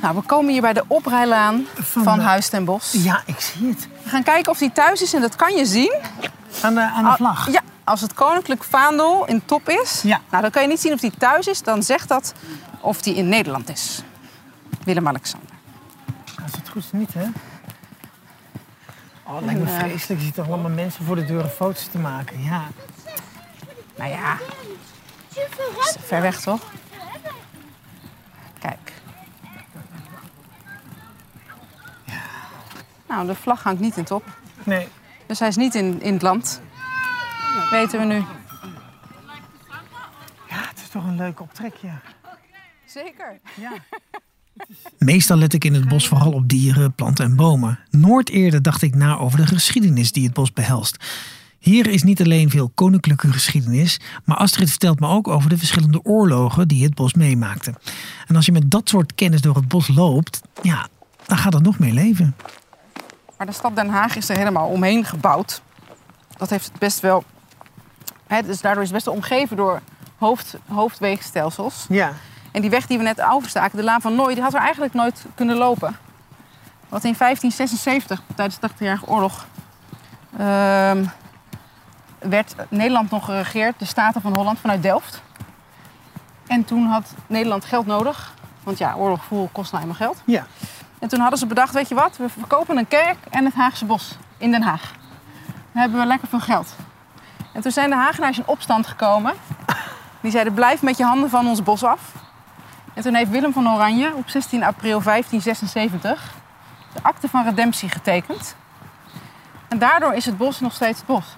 Nou, 0.02 0.14
we 0.14 0.22
komen 0.22 0.52
hier 0.52 0.60
bij 0.60 0.72
de 0.72 0.84
oprijlaan 0.86 1.64
Van 1.74 2.02
van, 2.02 2.18
de- 2.18 2.24
Huis 2.24 2.48
ten 2.48 2.64
Bos. 2.64 2.92
Ja, 3.02 3.22
ik 3.26 3.40
zie 3.40 3.68
het. 3.68 3.88
We 4.02 4.08
gaan 4.08 4.22
kijken 4.22 4.52
of 4.52 4.58
die 4.58 4.72
thuis 4.72 5.02
is 5.02 5.14
en 5.14 5.20
dat 5.20 5.36
kan 5.36 5.54
je 5.54 5.64
zien. 5.66 5.94
Aan 6.62 6.74
de, 6.74 6.80
aan 6.80 7.02
de 7.04 7.10
Al- 7.10 7.16
vlag. 7.16 7.52
Ja, 7.52 7.60
als 7.84 8.00
het 8.00 8.14
koninklijk 8.14 8.64
vaandel 8.64 9.26
in 9.26 9.44
top 9.44 9.68
is, 9.68 10.02
Ja. 10.02 10.20
nou, 10.30 10.42
dan 10.42 10.50
kan 10.50 10.62
je 10.62 10.68
niet 10.68 10.80
zien 10.80 10.92
of 10.92 11.00
die 11.00 11.12
thuis 11.18 11.46
is. 11.46 11.62
Dan 11.62 11.82
zegt 11.82 12.08
dat 12.08 12.34
of 12.80 13.02
die 13.02 13.14
in 13.14 13.28
Nederland 13.28 13.68
is. 13.68 14.02
Willem-Alexander. 14.84 15.50
Als 16.42 16.52
het 16.52 16.68
goed 16.68 16.82
is 16.82 16.92
niet, 16.92 17.14
hè? 17.14 17.26
Oh, 19.22 19.36
het 19.36 19.44
lijkt 19.44 19.60
me 19.60 19.70
eh, 19.70 19.78
vreselijk. 19.78 20.20
Je 20.20 20.26
ziet 20.26 20.34
toch 20.34 20.46
allemaal 20.48 20.70
mensen 20.70 21.04
voor 21.04 21.16
de 21.16 21.24
deur 21.24 21.44
foto's 21.44 21.86
te 21.90 21.98
maken. 21.98 22.42
Ja. 22.42 22.62
Nou 23.96 24.10
ja, 24.10 24.36
is 25.80 25.96
ver 26.00 26.20
weg 26.20 26.40
toch? 26.40 26.60
Kijk. 28.58 28.92
Nou, 33.08 33.26
de 33.26 33.34
vlag 33.34 33.62
hangt 33.62 33.80
niet 33.80 33.96
in 33.96 34.04
top. 34.04 34.24
Nee. 34.64 34.88
Dus 35.26 35.38
hij 35.38 35.48
is 35.48 35.56
niet 35.56 35.74
in, 35.74 36.02
in 36.02 36.12
het 36.12 36.22
land. 36.22 36.60
Weten 37.70 37.98
we 37.98 38.04
nu. 38.04 38.24
Ja, 40.48 40.68
het 40.68 40.80
is 40.82 40.88
toch 40.88 41.04
een 41.04 41.16
leuk 41.16 41.40
optrekje. 41.40 41.90
Zeker. 42.86 43.40
Ja. 43.54 43.72
Meestal 44.98 45.36
let 45.36 45.52
ik 45.52 45.64
in 45.64 45.74
het 45.74 45.88
bos 45.88 46.08
vooral 46.08 46.32
op 46.32 46.48
dieren, 46.48 46.94
planten 46.94 47.24
en 47.24 47.36
bomen. 47.36 47.78
Nooit 47.90 48.30
eerder 48.30 48.62
dacht 48.62 48.82
ik 48.82 48.94
na 48.94 49.18
over 49.18 49.38
de 49.38 49.46
geschiedenis 49.46 50.12
die 50.12 50.24
het 50.24 50.32
bos 50.32 50.52
behelst. 50.52 51.04
Hier 51.58 51.86
is 51.86 52.02
niet 52.02 52.20
alleen 52.20 52.50
veel 52.50 52.70
koninklijke 52.74 53.32
geschiedenis, 53.32 54.00
maar 54.24 54.36
Astrid 54.36 54.70
vertelt 54.70 55.00
me 55.00 55.08
ook 55.08 55.28
over 55.28 55.48
de 55.48 55.58
verschillende 55.58 56.04
oorlogen 56.04 56.68
die 56.68 56.84
het 56.84 56.94
bos 56.94 57.14
meemaakte. 57.14 57.74
En 58.26 58.36
als 58.36 58.46
je 58.46 58.52
met 58.52 58.70
dat 58.70 58.88
soort 58.88 59.14
kennis 59.14 59.40
door 59.40 59.54
het 59.54 59.68
bos 59.68 59.88
loopt, 59.88 60.40
ja, 60.62 60.88
dan 61.26 61.38
gaat 61.38 61.52
het 61.52 61.62
nog 61.62 61.78
meer 61.78 61.92
leven. 61.92 62.36
Maar 63.38 63.46
de 63.46 63.52
stad 63.52 63.76
Den 63.76 63.88
Haag 63.88 64.16
is 64.16 64.28
er 64.28 64.36
helemaal 64.36 64.68
omheen 64.68 65.04
gebouwd. 65.04 65.62
Dat 66.36 66.50
heeft 66.50 66.66
het 66.66 66.78
best 66.78 67.00
wel. 67.00 67.24
Dus 68.40 68.60
daardoor 68.60 68.82
is 68.82 68.88
het 68.88 68.92
best 68.92 69.04
wel 69.04 69.14
omgeven 69.14 69.56
door 69.56 69.80
hoofd, 70.16 70.56
hoofdweegstelsels. 70.68 71.86
Ja. 71.88 72.12
En 72.52 72.60
die 72.60 72.70
weg 72.70 72.86
die 72.86 72.98
we 72.98 73.04
net 73.04 73.20
overstaken, 73.20 73.76
de 73.76 73.84
Laan 73.84 74.00
van 74.00 74.14
Nooy, 74.14 74.34
die 74.34 74.42
had 74.42 74.54
er 74.54 74.60
eigenlijk 74.60 74.94
nooit 74.94 75.24
kunnen 75.34 75.56
lopen. 75.56 75.96
Want 76.88 77.04
in 77.04 77.14
1576, 77.18 78.22
tijdens 78.34 78.58
de 78.58 78.68
80-jarige 78.68 79.06
oorlog, 79.06 79.46
ehm, 80.38 81.04
werd 82.18 82.54
Nederland 82.68 83.10
nog 83.10 83.24
geregeerd, 83.24 83.78
de 83.78 83.84
Staten 83.84 84.20
van 84.20 84.36
Holland, 84.36 84.58
vanuit 84.58 84.82
Delft. 84.82 85.22
En 86.46 86.64
toen 86.64 86.86
had 86.86 87.14
Nederland 87.26 87.64
geld 87.64 87.86
nodig. 87.86 88.34
Want 88.62 88.78
ja, 88.78 88.94
oorlogvoer 88.94 89.48
kost 89.52 89.72
nou 89.72 89.82
eenmaal 89.82 89.98
geld. 89.98 90.22
Ja. 90.24 90.46
En 90.98 91.08
toen 91.08 91.20
hadden 91.20 91.38
ze 91.38 91.46
bedacht, 91.46 91.74
weet 91.74 91.88
je 91.88 91.94
wat, 91.94 92.16
we 92.16 92.28
verkopen 92.28 92.76
een 92.76 92.88
kerk 92.88 93.16
en 93.30 93.44
het 93.44 93.54
Haagse 93.54 93.84
bos 93.84 94.16
in 94.38 94.50
Den 94.50 94.62
Haag. 94.62 94.92
Dan 95.72 95.82
hebben 95.82 96.00
we 96.00 96.06
lekker 96.06 96.28
veel 96.28 96.40
geld. 96.40 96.74
En 97.52 97.60
toen 97.60 97.72
zijn 97.72 97.90
de 97.90 97.96
Hagenaars 97.96 98.38
in 98.38 98.46
opstand 98.46 98.86
gekomen. 98.86 99.34
Die 100.20 100.30
zeiden, 100.30 100.54
blijf 100.54 100.82
met 100.82 100.96
je 100.96 101.04
handen 101.04 101.30
van 101.30 101.46
ons 101.46 101.62
bos 101.62 101.84
af. 101.84 102.00
En 102.94 103.02
toen 103.02 103.14
heeft 103.14 103.30
Willem 103.30 103.52
van 103.52 103.68
Oranje 103.68 104.14
op 104.14 104.28
16 104.28 104.62
april 104.62 105.02
1576 105.02 106.34
de 106.92 107.02
akte 107.02 107.28
van 107.28 107.44
redemptie 107.44 107.88
getekend. 107.88 108.56
En 109.68 109.78
daardoor 109.78 110.14
is 110.14 110.26
het 110.26 110.36
bos 110.36 110.60
nog 110.60 110.72
steeds 110.72 110.98
het 110.98 111.06
bos. 111.06 111.36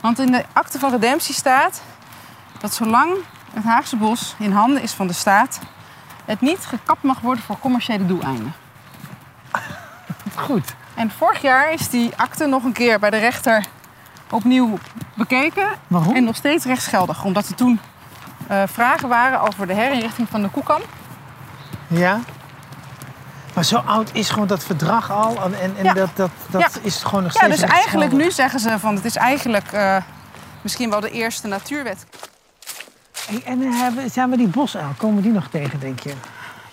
Want 0.00 0.18
in 0.18 0.32
de 0.32 0.44
akte 0.52 0.78
van 0.78 0.90
redemptie 0.90 1.34
staat 1.34 1.82
dat 2.58 2.74
zolang 2.74 3.16
het 3.52 3.64
Haagse 3.64 3.96
bos 3.96 4.34
in 4.38 4.52
handen 4.52 4.82
is 4.82 4.92
van 4.92 5.06
de 5.06 5.12
staat, 5.12 5.60
het 6.24 6.40
niet 6.40 6.66
gekapt 6.66 7.02
mag 7.02 7.20
worden 7.20 7.44
voor 7.44 7.58
commerciële 7.58 8.06
doeleinden. 8.06 8.52
Goed. 10.34 10.74
En 10.94 11.10
vorig 11.10 11.42
jaar 11.42 11.72
is 11.72 11.88
die 11.88 12.12
akte 12.16 12.46
nog 12.46 12.64
een 12.64 12.72
keer 12.72 12.98
bij 12.98 13.10
de 13.10 13.16
rechter 13.16 13.64
opnieuw 14.32 14.78
bekeken. 15.14 15.66
Waarom? 15.86 16.14
En 16.16 16.24
nog 16.24 16.36
steeds 16.36 16.64
rechtsgeldig. 16.64 17.24
Omdat 17.24 17.48
er 17.48 17.54
toen 17.54 17.80
eh, 18.46 18.62
vragen 18.66 19.08
waren 19.08 19.40
over 19.40 19.66
de 19.66 19.74
herinrichting 19.74 20.28
van 20.28 20.42
de 20.42 20.48
Koekam. 20.48 20.80
Ja. 21.86 22.20
Maar 23.54 23.64
zo 23.64 23.76
oud 23.86 24.10
is 24.12 24.30
gewoon 24.30 24.46
dat 24.48 24.64
verdrag 24.64 25.10
al. 25.10 25.36
En, 25.42 25.54
en, 25.76 25.84
Ja. 25.84 25.92
dat, 25.92 26.08
dat, 26.14 26.30
dat 26.50 26.60
Ja. 26.60 26.68
is 26.82 27.02
gewoon 27.02 27.22
nog 27.22 27.32
Ja, 27.32 27.38
steeds 27.38 27.60
dus 27.60 27.70
eigenlijk 27.70 28.12
nu 28.12 28.30
zeggen 28.30 28.60
ze 28.60 28.78
van 28.78 28.94
het 28.94 29.04
is 29.04 29.16
eigenlijk 29.16 29.72
eh, 29.72 29.96
misschien 30.62 30.90
wel 30.90 31.00
de 31.00 31.10
eerste 31.10 31.46
natuurwet. 31.46 32.06
Hey, 33.26 33.42
en 33.44 33.60
hebben, 33.72 34.10
zijn 34.10 34.30
we 34.30 34.36
die 34.36 34.48
bosuil, 34.48 34.88
komen 34.96 35.22
die 35.22 35.32
nog 35.32 35.48
tegen, 35.50 35.80
denk 35.80 36.00
je? 36.00 36.12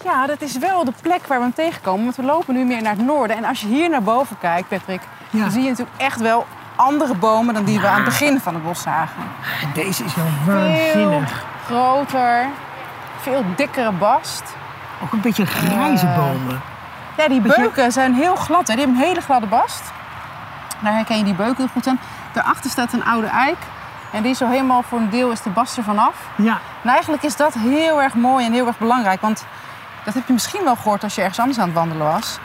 Ja, 0.04 0.26
dat 0.28 0.42
is 0.42 0.58
wel 0.58 0.86
de 0.86 0.94
plek 1.02 1.28
waar 1.28 1.38
we 1.38 1.44
hem 1.44 1.54
tegenkomen. 1.54 2.04
Want 2.04 2.16
we 2.16 2.24
lopen 2.24 2.54
nu 2.54 2.64
meer 2.66 2.82
naar 2.82 2.96
het 2.96 3.06
noorden. 3.06 3.38
En 3.38 3.44
als 3.46 3.62
je 3.62 3.68
hier 3.68 3.90
naar 3.90 4.04
boven 4.04 4.38
kijkt, 4.40 4.68
Patrick, 4.70 5.02
Ja. 5.30 5.40
dan 5.40 5.52
zie 5.52 5.62
je 5.64 5.70
natuurlijk 5.70 5.98
echt 5.98 6.20
wel 6.20 6.46
andere 6.80 7.16
bomen 7.16 7.54
dan 7.54 7.64
die 7.64 7.80
we 7.80 7.88
aan 7.88 7.96
het 7.96 8.04
begin 8.06 8.40
van 8.40 8.54
het 8.54 8.64
bos 8.64 8.82
zagen. 8.82 9.22
En 9.62 9.70
deze 9.74 10.04
is 10.04 10.16
wel 10.16 10.26
Veel 10.46 10.54
waanzinnig. 10.56 11.44
groter, 11.66 12.46
veel 13.22 13.44
dikkere 13.56 13.92
bast. 13.92 14.44
Ook 15.04 15.12
een 15.12 15.22
beetje 15.22 15.46
grijze 15.46 16.06
Eh, 16.08 16.16
bomen. 16.18 16.62
Ja, 17.18 17.28
die 17.28 17.42
Beetje- 17.42 17.62
beuken 17.62 17.92
zijn 17.92 18.14
heel 18.14 18.36
glad. 18.36 18.68
Hè? 18.68 18.76
Die 18.76 18.84
hebben 18.86 19.02
een 19.02 19.08
hele 19.08 19.22
gladde 19.22 19.48
bast. 19.48 19.82
Daar 20.80 20.94
herken 20.94 21.18
je 21.18 21.24
die 21.24 21.34
beuken 21.34 21.70
goed 21.70 21.88
aan. 21.88 22.00
Daarachter 22.34 22.70
staat 22.70 22.94
een 22.94 23.06
oude 23.06 23.28
eik. 23.28 23.58
En 24.12 24.22
die 24.22 24.32
is 24.32 24.38
zo 24.38 24.48
helemaal 24.48 24.82
voor 24.82 25.00
een 25.00 25.10
deel 25.10 25.32
is 25.32 25.42
de 25.42 25.50
bast 25.50 25.78
er 25.78 25.84
vanaf. 25.84 26.16
Ja. 26.36 26.58
En 26.84 26.90
eigenlijk 26.90 27.24
is 27.24 27.36
dat 27.36 27.54
heel 27.54 28.02
erg 28.02 28.14
mooi 28.14 28.46
en 28.46 28.52
heel 28.54 28.68
erg 28.68 28.78
belangrijk. 28.78 29.22
Want 29.22 29.46
dat 30.06 30.14
heb 30.14 30.28
je 30.28 30.34
misschien 30.34 30.64
wel 30.64 30.76
gehoord 30.76 31.04
als 31.04 31.16
je 31.16 31.22
ergens 31.22 31.40
anders 31.40 31.60
aan 31.60 31.66
het 31.66 31.76
wandelen 31.76 32.06
was. 32.12 32.40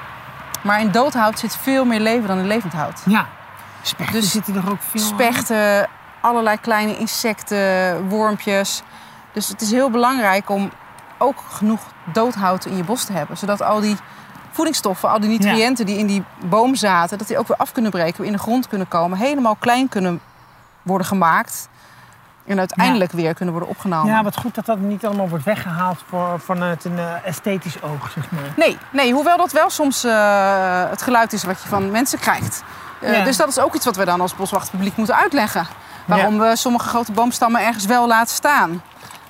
Maar 0.62 0.80
in 0.80 0.90
doodhout 0.90 1.38
zit 1.38 1.56
veel 1.62 1.84
meer 1.84 2.00
leven 2.00 2.28
dan 2.28 2.38
in 2.38 2.46
levend 2.46 2.72
hout. 2.72 3.02
Ja. 3.04 3.26
Spechten 3.86 4.20
Dus 4.20 4.30
zitten 4.30 4.54
er 4.54 4.70
ook 4.70 4.80
veel 4.80 5.00
aan. 5.00 5.06
Spechten, 5.06 5.88
allerlei 6.20 6.60
kleine 6.60 6.98
insecten, 6.98 8.08
wormpjes. 8.08 8.82
Dus 9.32 9.48
het 9.48 9.60
is 9.60 9.70
heel 9.70 9.90
belangrijk 9.90 10.50
om 10.50 10.70
ook 11.18 11.42
genoeg 11.50 11.80
doodhout 12.12 12.64
in 12.64 12.76
je 12.76 12.84
bos 12.84 13.04
te 13.04 13.12
hebben. 13.12 13.36
Zodat 13.36 13.62
al 13.62 13.80
die 13.80 13.96
voedingsstoffen, 14.50 15.10
al 15.10 15.20
die 15.20 15.28
nutriënten 15.28 15.86
die 15.86 15.98
in 15.98 16.06
die 16.06 16.24
boom 16.44 16.74
zaten... 16.74 17.18
dat 17.18 17.26
die 17.26 17.38
ook 17.38 17.48
weer 17.48 17.56
af 17.56 17.72
kunnen 17.72 17.90
breken, 17.90 18.16
weer 18.16 18.26
in 18.26 18.36
de 18.36 18.42
grond 18.42 18.68
kunnen 18.68 18.88
komen. 18.88 19.18
Helemaal 19.18 19.56
klein 19.56 19.88
kunnen 19.88 20.20
worden 20.82 21.06
gemaakt. 21.06 21.68
En 22.46 22.58
uiteindelijk 22.58 23.12
weer 23.12 23.34
kunnen 23.34 23.54
worden 23.54 23.72
opgenomen. 23.72 24.12
Ja, 24.12 24.22
wat 24.22 24.36
goed 24.36 24.54
dat 24.54 24.66
dat 24.66 24.78
niet 24.78 25.06
allemaal 25.06 25.28
wordt 25.28 25.44
weggehaald 25.44 26.02
voor, 26.08 26.40
vanuit 26.40 26.84
een 26.84 26.98
eh, 26.98 27.26
esthetisch 27.26 27.82
oog, 27.82 28.10
zeg 28.10 28.30
maar. 28.30 28.42
Nee, 28.56 28.78
nee, 28.92 29.12
hoewel 29.12 29.36
dat 29.36 29.52
wel 29.52 29.70
soms 29.70 30.04
eh, 30.04 30.90
het 30.90 31.02
geluid 31.02 31.32
is 31.32 31.44
wat 31.44 31.62
je 31.62 31.68
van 31.68 31.90
mensen 31.90 32.18
krijgt. 32.18 32.62
Eh, 33.04 33.18
Ja. 33.18 33.24
Dus 33.24 33.36
dat 33.36 33.48
is 33.48 33.58
ook 33.58 33.74
iets 33.74 33.84
wat 33.84 33.96
we 33.96 34.04
dan 34.04 34.20
als 34.20 34.34
boswachtpubliek 34.36 34.96
moeten 34.96 35.16
uitleggen. 35.16 35.66
Waarom 36.06 36.38
we 36.38 36.56
sommige 36.56 36.88
grote 36.88 37.12
boomstammen 37.12 37.64
ergens 37.66 37.86
wel 37.86 38.06
laten 38.06 38.34
staan. 38.34 38.82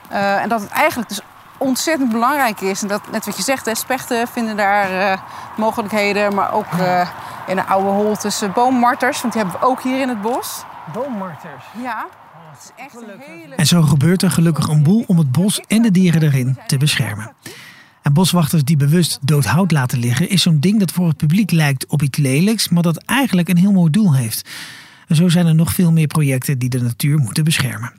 Eh, 0.08 0.42
en 0.42 0.48
dat 0.48 0.60
het 0.60 0.70
eigenlijk 0.70 1.08
dus 1.08 1.20
ontzettend 1.58 2.12
belangrijk 2.12 2.60
is. 2.60 2.82
En 2.82 2.88
dat, 2.88 3.10
net 3.10 3.24
wat 3.26 3.36
je 3.36 3.42
zegt, 3.42 3.66
hè, 3.66 3.74
spechten 3.74 4.28
vinden 4.28 4.56
daar 4.56 4.90
eh, 5.12 5.18
mogelijkheden. 5.56 6.34
Maar 6.34 6.52
ook 6.52 6.72
eh, 6.78 7.08
in 7.46 7.56
de 7.56 7.64
oude 7.64 7.88
holtes 7.88 8.42
boommarters. 8.54 9.20
Want 9.20 9.32
die 9.32 9.42
hebben 9.42 9.60
we 9.60 9.66
ook 9.66 9.82
hier 9.82 10.00
in 10.00 10.08
het 10.08 10.22
bos. 10.22 10.64
Boommarters. 10.92 11.64
Ja, 11.82 12.06
het 12.52 12.62
is 12.76 12.84
echt 12.84 12.94
een 13.02 13.20
hele... 13.20 13.54
En 13.54 13.66
zo 13.66 13.82
gebeurt 13.82 14.22
er 14.22 14.30
gelukkig 14.30 14.68
een 14.68 14.82
boel 14.82 15.04
om 15.06 15.18
het 15.18 15.32
bos 15.32 15.60
en 15.60 15.82
de 15.82 15.90
dieren 15.90 16.22
erin 16.22 16.58
te 16.66 16.76
beschermen. 16.76 17.32
En 18.04 18.12
boswachters 18.12 18.64
die 18.64 18.76
bewust 18.76 19.18
dood 19.22 19.44
hout 19.44 19.70
laten 19.72 19.98
liggen, 19.98 20.28
is 20.28 20.42
zo'n 20.42 20.60
ding 20.60 20.78
dat 20.78 20.92
voor 20.92 21.08
het 21.08 21.16
publiek 21.16 21.50
lijkt 21.50 21.86
op 21.86 22.02
iets 22.02 22.18
lelijks, 22.18 22.68
maar 22.68 22.82
dat 22.82 22.96
eigenlijk 22.96 23.48
een 23.48 23.56
heel 23.56 23.72
mooi 23.72 23.90
doel 23.90 24.14
heeft. 24.14 24.48
En 25.06 25.16
zo 25.16 25.28
zijn 25.28 25.46
er 25.46 25.54
nog 25.54 25.74
veel 25.74 25.92
meer 25.92 26.06
projecten 26.06 26.58
die 26.58 26.68
de 26.68 26.80
natuur 26.80 27.18
moeten 27.18 27.44
beschermen. 27.44 27.92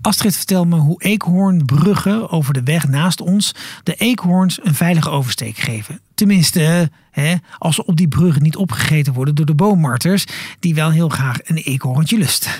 Astrid 0.00 0.36
vertelt 0.36 0.68
me 0.68 0.76
hoe 0.76 1.02
eekhoornbruggen 1.02 2.30
over 2.30 2.54
de 2.54 2.62
weg 2.62 2.88
naast 2.88 3.20
ons 3.20 3.54
de 3.82 3.94
eekhoorns 3.94 4.60
een 4.62 4.74
veilige 4.74 5.10
oversteek 5.10 5.56
geven. 5.56 6.00
Tenminste, 6.14 6.90
hè, 7.10 7.34
als 7.58 7.74
ze 7.74 7.84
op 7.84 7.96
die 7.96 8.08
bruggen 8.08 8.42
niet 8.42 8.56
opgegeten 8.56 9.12
worden 9.12 9.34
door 9.34 9.46
de 9.46 9.54
boommarters, 9.54 10.24
die 10.60 10.74
wel 10.74 10.90
heel 10.90 11.08
graag 11.08 11.38
een 11.42 11.56
eekhoorntje 11.56 12.18
lusten. 12.18 12.52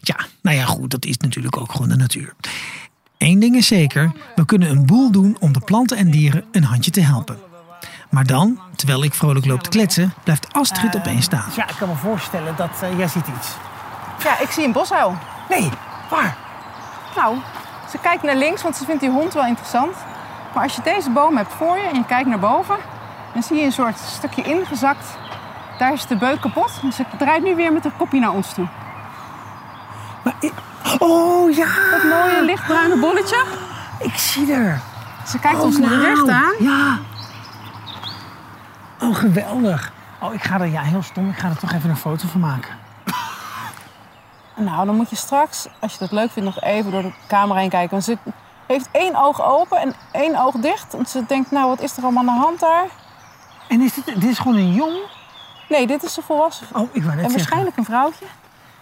Ja, 0.00 0.26
nou 0.42 0.56
ja, 0.56 0.64
goed, 0.64 0.90
dat 0.90 1.04
is 1.04 1.16
natuurlijk 1.16 1.56
ook 1.56 1.72
gewoon 1.72 1.88
de 1.88 1.96
natuur. 1.96 2.34
Eén 3.22 3.38
ding 3.38 3.56
is 3.56 3.66
zeker, 3.66 4.12
we 4.34 4.44
kunnen 4.44 4.70
een 4.70 4.86
boel 4.86 5.10
doen 5.10 5.36
om 5.40 5.52
de 5.52 5.60
planten 5.60 5.96
en 5.96 6.10
dieren 6.10 6.44
een 6.52 6.64
handje 6.64 6.90
te 6.90 7.00
helpen. 7.00 7.38
Maar 8.10 8.26
dan, 8.26 8.60
terwijl 8.76 9.04
ik 9.04 9.14
vrolijk 9.14 9.46
loop 9.46 9.62
te 9.62 9.68
kletsen, 9.68 10.14
blijft 10.24 10.52
Astrid 10.52 10.96
opeens 10.96 11.24
staan. 11.24 11.50
Ja, 11.56 11.68
ik 11.68 11.74
kan 11.78 11.88
me 11.88 11.94
voorstellen 11.94 12.56
dat 12.56 12.70
eh, 12.82 12.98
jij 12.98 13.08
ziet 13.08 13.26
iets. 13.38 13.48
Ja, 14.24 14.40
ik 14.40 14.50
zie 14.50 14.64
een 14.64 14.72
bosuil. 14.72 15.16
Nee, 15.48 15.68
waar? 16.10 16.36
Nou, 17.16 17.36
ze 17.90 17.98
kijkt 17.98 18.22
naar 18.22 18.36
links, 18.36 18.62
want 18.62 18.76
ze 18.76 18.84
vindt 18.84 19.00
die 19.00 19.10
hond 19.10 19.34
wel 19.34 19.46
interessant. 19.46 19.96
Maar 20.54 20.62
als 20.62 20.76
je 20.76 20.82
deze 20.82 21.10
boom 21.10 21.36
hebt 21.36 21.52
voor 21.52 21.76
je 21.76 21.88
en 21.88 21.94
je 21.94 22.04
kijkt 22.04 22.28
naar 22.28 22.38
boven, 22.38 22.76
dan 23.32 23.42
zie 23.42 23.56
je 23.56 23.64
een 23.64 23.72
soort 23.72 23.98
stukje 23.98 24.42
ingezakt. 24.42 25.06
Daar 25.78 25.92
is 25.92 26.06
de 26.06 26.16
beuk 26.16 26.40
kapot. 26.40 26.70
Dus 26.82 26.96
ze 26.96 27.04
draait 27.18 27.42
nu 27.42 27.54
weer 27.54 27.72
met 27.72 27.82
haar 27.82 27.92
kopje 27.96 28.20
naar 28.20 28.32
ons 28.32 28.54
toe. 28.54 28.66
Maar 30.24 30.34
oh 30.98 31.56
ja, 31.56 31.68
mooie 32.12 32.44
lichtbruine 32.44 32.96
bolletje. 32.96 33.44
ik 33.98 34.14
zie 34.14 34.52
er. 34.52 34.80
Ze 35.26 35.38
kijkt 35.38 35.58
Oh, 35.58 35.64
ons 35.64 35.78
wauw. 35.78 36.00
recht 36.00 36.28
aan. 36.28 36.52
Ja. 36.58 36.98
Oh, 39.00 39.14
geweldig. 39.16 39.92
Oh, 40.20 40.34
ik 40.34 40.44
ga 40.44 40.60
er, 40.60 40.66
ja, 40.66 40.80
heel 40.82 41.02
stom, 41.02 41.28
ik 41.30 41.38
ga 41.38 41.48
er 41.48 41.58
toch 41.58 41.72
even 41.72 41.90
een 41.90 41.96
foto 41.96 42.28
van 42.28 42.40
maken. 42.40 42.80
Nou, 44.56 44.86
dan 44.86 44.94
moet 44.96 45.10
je 45.10 45.16
straks, 45.16 45.66
als 45.78 45.92
je 45.92 45.98
dat 45.98 46.12
leuk 46.12 46.30
vindt, 46.30 46.54
nog 46.54 46.64
even 46.64 46.90
door 46.90 47.02
de 47.02 47.12
camera 47.28 47.58
heen 47.60 47.68
kijken. 47.68 47.90
Want 47.90 48.04
ze 48.04 48.18
heeft 48.66 48.88
één 48.92 49.16
oog 49.16 49.42
open 49.42 49.78
en 49.78 49.94
één 50.12 50.36
oog 50.40 50.54
dicht. 50.54 50.92
Want 50.92 51.08
ze 51.08 51.24
denkt, 51.26 51.50
nou, 51.50 51.68
wat 51.68 51.80
is 51.80 51.96
er 51.96 52.02
allemaal 52.02 52.28
aan 52.28 52.34
de 52.34 52.42
hand 52.44 52.60
daar? 52.60 52.84
En 53.68 53.80
is 53.80 53.94
dit, 53.94 54.04
dit 54.04 54.24
is 54.24 54.38
gewoon 54.38 54.56
een 54.56 54.72
jong? 54.72 54.96
Nee, 55.68 55.86
dit 55.86 56.02
is 56.02 56.14
de 56.14 56.22
volwassen. 56.22 56.66
Oh, 56.72 56.88
ik 56.92 57.02
wou 57.02 57.14
net 57.16 57.24
En 57.24 57.30
zeggen. 57.30 57.32
waarschijnlijk 57.32 57.76
een 57.76 57.84
vrouwtje. 57.84 58.24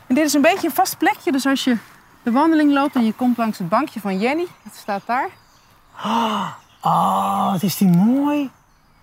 En 0.06 0.14
dit 0.14 0.24
is 0.24 0.34
een 0.34 0.42
beetje 0.42 0.68
een 0.68 0.74
vast 0.74 0.98
plekje. 0.98 1.32
Dus 1.32 1.46
als 1.46 1.64
je 1.64 1.76
de 2.22 2.30
wandeling 2.30 2.72
loopt 2.72 2.94
en 2.94 3.04
je 3.04 3.12
komt 3.12 3.36
langs 3.36 3.58
het 3.58 3.68
bankje 3.68 4.00
van 4.00 4.18
Jenny, 4.18 4.46
dat 4.64 4.74
staat 4.74 5.02
daar. 5.06 5.28
Oh, 6.82 7.50
wat 7.52 7.62
is 7.62 7.76
die 7.76 7.88
mooi. 7.88 8.50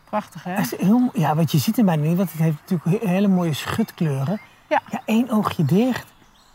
Prachtig, 0.09 0.43
hè? 0.43 0.51
Het 0.51 0.73
is 0.73 0.79
heel, 0.79 1.09
ja, 1.13 1.35
wat 1.35 1.51
je 1.51 1.57
ziet 1.57 1.77
er 1.77 1.85
bijna 1.85 2.03
niet, 2.03 2.17
want 2.17 2.31
het 2.31 2.41
heeft 2.41 2.57
natuurlijk 2.67 3.03
he- 3.03 3.09
hele 3.09 3.27
mooie 3.27 3.53
schutkleuren. 3.53 4.39
Ja. 4.67 4.81
Ja, 4.89 5.01
één 5.05 5.29
oogje 5.29 5.65
dicht. 5.65 6.05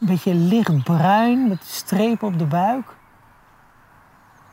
Een 0.01 0.07
beetje 0.07 0.35
lichtbruin 0.35 1.49
met 1.49 1.65
strepen 1.65 2.29
op 2.29 2.39
de 2.39 2.45
buik. 2.45 2.87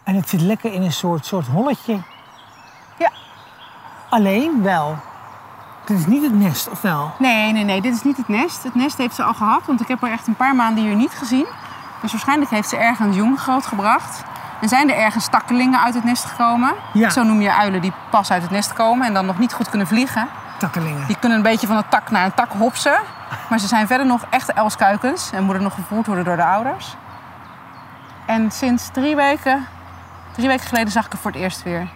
En 0.04 0.16
het 0.16 0.30
zit 0.30 0.42
lekker 0.42 0.74
in 0.74 0.82
een 0.82 0.92
soort, 0.92 1.26
soort 1.26 1.48
holletje. 1.48 2.00
Ja. 3.00 3.12
Alleen 4.10 4.64
wel. 4.64 4.98
Dit 5.86 6.00
is 6.00 6.06
niet 6.06 6.24
het 6.24 6.34
nest, 6.34 6.70
of 6.70 6.82
wel? 6.82 7.12
Nee, 7.20 7.52
nee, 7.52 7.64
nee, 7.64 7.82
dit 7.82 7.94
is 7.96 8.04
niet 8.04 8.18
het 8.18 8.28
nest. 8.28 8.64
Het 8.64 8.76
nest 8.76 8.98
heeft 8.98 9.16
ze 9.16 9.24
al 9.24 9.34
gehad, 9.34 9.66
want 9.66 9.82
ik 9.82 9.88
heb 9.88 10.02
haar 10.02 10.12
echt 10.12 10.28
een 10.28 10.36
paar 10.36 10.56
maanden 10.56 10.84
hier 10.84 10.96
niet 10.96 11.12
gezien. 11.12 11.46
Dus 12.02 12.12
waarschijnlijk 12.12 12.52
heeft 12.52 12.70
ze 12.70 12.78
ergens 12.78 13.16
jong 13.16 13.40
grootgebracht. 13.40 14.24
En 14.62 14.70
zijn 14.70 14.90
er 14.90 14.98
ergens 14.98 15.28
takkelingen 15.30 15.82
uit 15.82 15.94
het 15.94 16.04
nest 16.04 16.26
gekomen. 16.26 16.74
Ja. 16.94 17.10
Zo 17.10 17.24
noem 17.24 17.42
je 17.42 17.54
uilen 17.54 17.82
die 17.82 17.94
pas 18.10 18.32
uit 18.32 18.42
het 18.42 18.52
nest 18.52 18.74
komen 18.74 19.08
en 19.08 19.14
dan 19.14 19.26
nog 19.26 19.40
niet 19.40 19.54
goed 19.54 19.70
kunnen 19.70 19.88
vliegen. 19.88 20.28
Takkelingen. 20.58 21.08
Die 21.08 21.20
kunnen 21.20 21.38
een 21.38 21.44
beetje 21.44 21.68
van 21.68 21.78
een 21.78 21.90
tak 21.90 22.12
naar 22.12 22.26
een 22.26 22.34
tak 22.34 22.52
hopsen. 22.52 23.00
Maar 23.50 23.60
ze 23.60 23.68
zijn 23.68 23.88
verder 23.88 24.06
nog 24.06 24.26
echte 24.30 24.54
elskuikens 24.54 25.32
en 25.32 25.44
moeten 25.44 25.64
nog 25.64 25.74
gevoerd 25.74 26.06
worden 26.06 26.26
door 26.26 26.36
de 26.36 26.44
ouders. 26.44 26.96
En 28.26 28.52
sinds 28.52 28.90
drie 28.92 29.16
weken, 29.16 29.68
drie 30.32 30.48
weken 30.48 30.68
geleden 30.68 30.92
zag 30.92 31.06
ik 31.06 31.12
haar 31.12 31.22
voor 31.22 31.32
het 31.32 31.40
eerst 31.40 31.64
weer. 31.64 31.88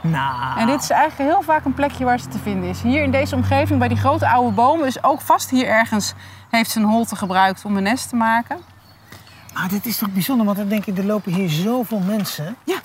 Nou, 0.00 0.58
En 0.58 0.66
dit 0.66 0.82
is 0.82 0.90
eigenlijk 0.90 1.30
heel 1.30 1.42
vaak 1.42 1.64
een 1.64 1.74
plekje 1.74 2.04
waar 2.04 2.18
ze 2.18 2.28
te 2.28 2.38
vinden 2.38 2.68
is. 2.68 2.82
Hier 2.82 3.02
in 3.02 3.10
deze 3.10 3.34
omgeving, 3.34 3.78
bij 3.78 3.88
die 3.88 3.96
grote 3.96 4.28
oude 4.28 4.54
bomen, 4.54 4.86
is 4.86 5.04
ook 5.04 5.20
vast 5.20 5.50
hier 5.50 5.66
ergens 5.66 6.14
heeft 6.50 6.70
ze 6.70 6.78
een 6.78 6.86
holte 6.86 7.16
gebruikt 7.16 7.64
om 7.64 7.76
een 7.76 7.82
nest 7.82 8.08
te 8.08 8.16
maken. 8.16 8.58
Maar 9.58 9.68
dit 9.68 9.86
is 9.86 9.96
toch 9.98 10.10
bijzonder, 10.10 10.46
want 10.46 10.58
dan 10.58 10.68
denk 10.68 10.86
ik, 10.86 10.98
er 10.98 11.04
lopen 11.04 11.32
hier 11.32 11.48
zoveel 11.48 11.98
mensen. 11.98 12.56
Ja. 12.64 12.76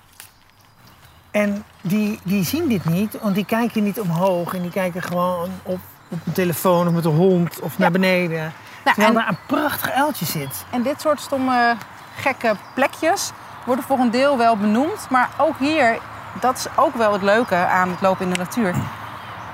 En 1.32 1.64
die, 1.82 2.20
die 2.24 2.44
zien 2.44 2.68
dit 2.68 2.86
niet, 2.86 3.18
want 3.22 3.36
die 3.36 3.46
kijken 3.46 3.84
niet 3.84 4.00
omhoog. 4.00 4.54
En 4.54 4.62
die 4.62 4.72
kijken 4.72 5.02
gewoon 5.02 5.50
op, 5.64 5.80
op 6.10 6.20
een 6.26 6.34
telefoon 6.34 6.88
of 6.88 6.94
met 6.94 7.06
een 7.06 7.16
hond 7.16 7.60
of 7.60 7.78
naar 7.78 7.92
beneden. 7.92 8.54
Terwijl 8.84 9.08
en- 9.08 9.14
daar 9.14 9.28
een 9.30 9.38
prachtig 9.48 9.92
uiltje 9.92 10.26
zit. 10.26 10.66
En 10.70 10.82
dit 10.84 11.02
soort 11.02 11.20
stomme, 11.22 11.76
gekke 12.16 12.56
plekjes 12.74 13.32
worden 13.66 13.86
voor 13.86 14.00
een 14.00 14.12
deel 14.12 14.38
wel 14.38 14.58
benoemd. 14.58 15.08
Maar 15.10 15.30
ook 15.38 15.58
hier, 15.60 15.98
dat 16.40 16.58
is 16.58 16.66
ook 16.76 16.96
wel 16.96 17.14
het 17.14 17.22
leuke 17.22 17.56
aan 17.56 17.90
het 17.90 18.02
lopen 18.02 18.26
in 18.26 18.32
de 18.34 18.38
natuur. 18.40 18.76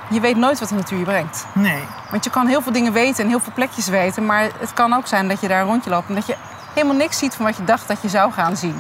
Je 0.10 0.20
weet 0.20 0.38
nooit 0.38 0.60
wat 0.60 0.70
de 0.70 0.76
natuur 0.76 0.98
je 0.98 1.04
brengt. 1.04 1.46
Nee. 1.54 1.82
Want 2.12 2.24
je 2.24 2.30
kan 2.30 2.48
heel 2.48 2.62
veel 2.62 2.72
dingen 2.72 2.94
weten 2.94 3.24
en 3.24 3.30
heel 3.30 3.40
veel 3.40 3.54
plekjes 3.54 3.88
weten. 3.88 4.26
Maar 4.26 4.50
het 4.60 4.74
kan 4.74 4.94
ook 4.94 5.08
zijn 5.08 5.28
dat 5.28 5.42
je 5.42 5.48
daar 5.48 5.62
een 5.62 5.68
rondje 5.68 5.90
loopt 5.90 6.10
en 6.10 6.16
dat 6.16 6.28
je 6.28 6.36
helemaal 6.82 7.02
niks 7.02 7.18
ziet 7.18 7.34
van 7.34 7.46
wat 7.46 7.58
je 7.58 7.64
dacht 7.64 7.88
dat 7.88 8.02
je 8.02 8.10
zou 8.10 8.32
gaan 8.32 8.58
zien. 8.58 8.76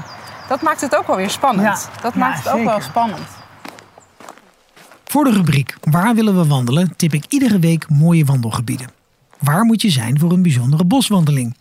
Dat 0.48 0.62
maakt 0.62 0.82
het 0.82 0.96
ook 0.96 1.08
wel 1.08 1.16
weer 1.16 1.30
spannend. 1.30 1.68
Ja, 1.68 2.02
Dat 2.02 2.14
ja, 2.14 2.20
maakt 2.20 2.44
het 2.44 2.54
ook 2.54 2.64
wel 2.64 2.82
spannend. 2.82 3.28
Voor 5.06 5.24
de 5.24 5.32
rubriek 5.32 5.76
Waar 5.82 6.16
willen 6.16 6.36
we 6.36 6.48
wandelen 6.48 6.96
tip 6.96 7.14
ik 7.14 7.26
iedere 7.30 7.60
week 7.60 7.90
mooie 7.90 8.26
wandelgebieden. 8.26 8.88
Waar 9.40 9.64
moet 9.64 9.82
je 9.82 9.90
zijn 9.90 10.20
voor 10.20 10.32
een 10.32 10.42
bijzondere 10.42 10.86
boswandeling? 10.86 11.58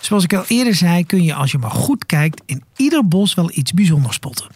Zoals 0.00 0.24
ik 0.24 0.34
al 0.34 0.44
eerder 0.46 0.74
zei, 0.74 1.06
kun 1.06 1.22
je 1.22 1.34
als 1.34 1.50
je 1.50 1.58
maar 1.58 1.70
goed 1.70 2.06
kijkt 2.06 2.42
in 2.46 2.62
ieder 2.76 3.08
bos 3.08 3.34
wel 3.34 3.50
iets 3.52 3.72
bijzonders 3.72 4.14
spotten. 4.14 4.46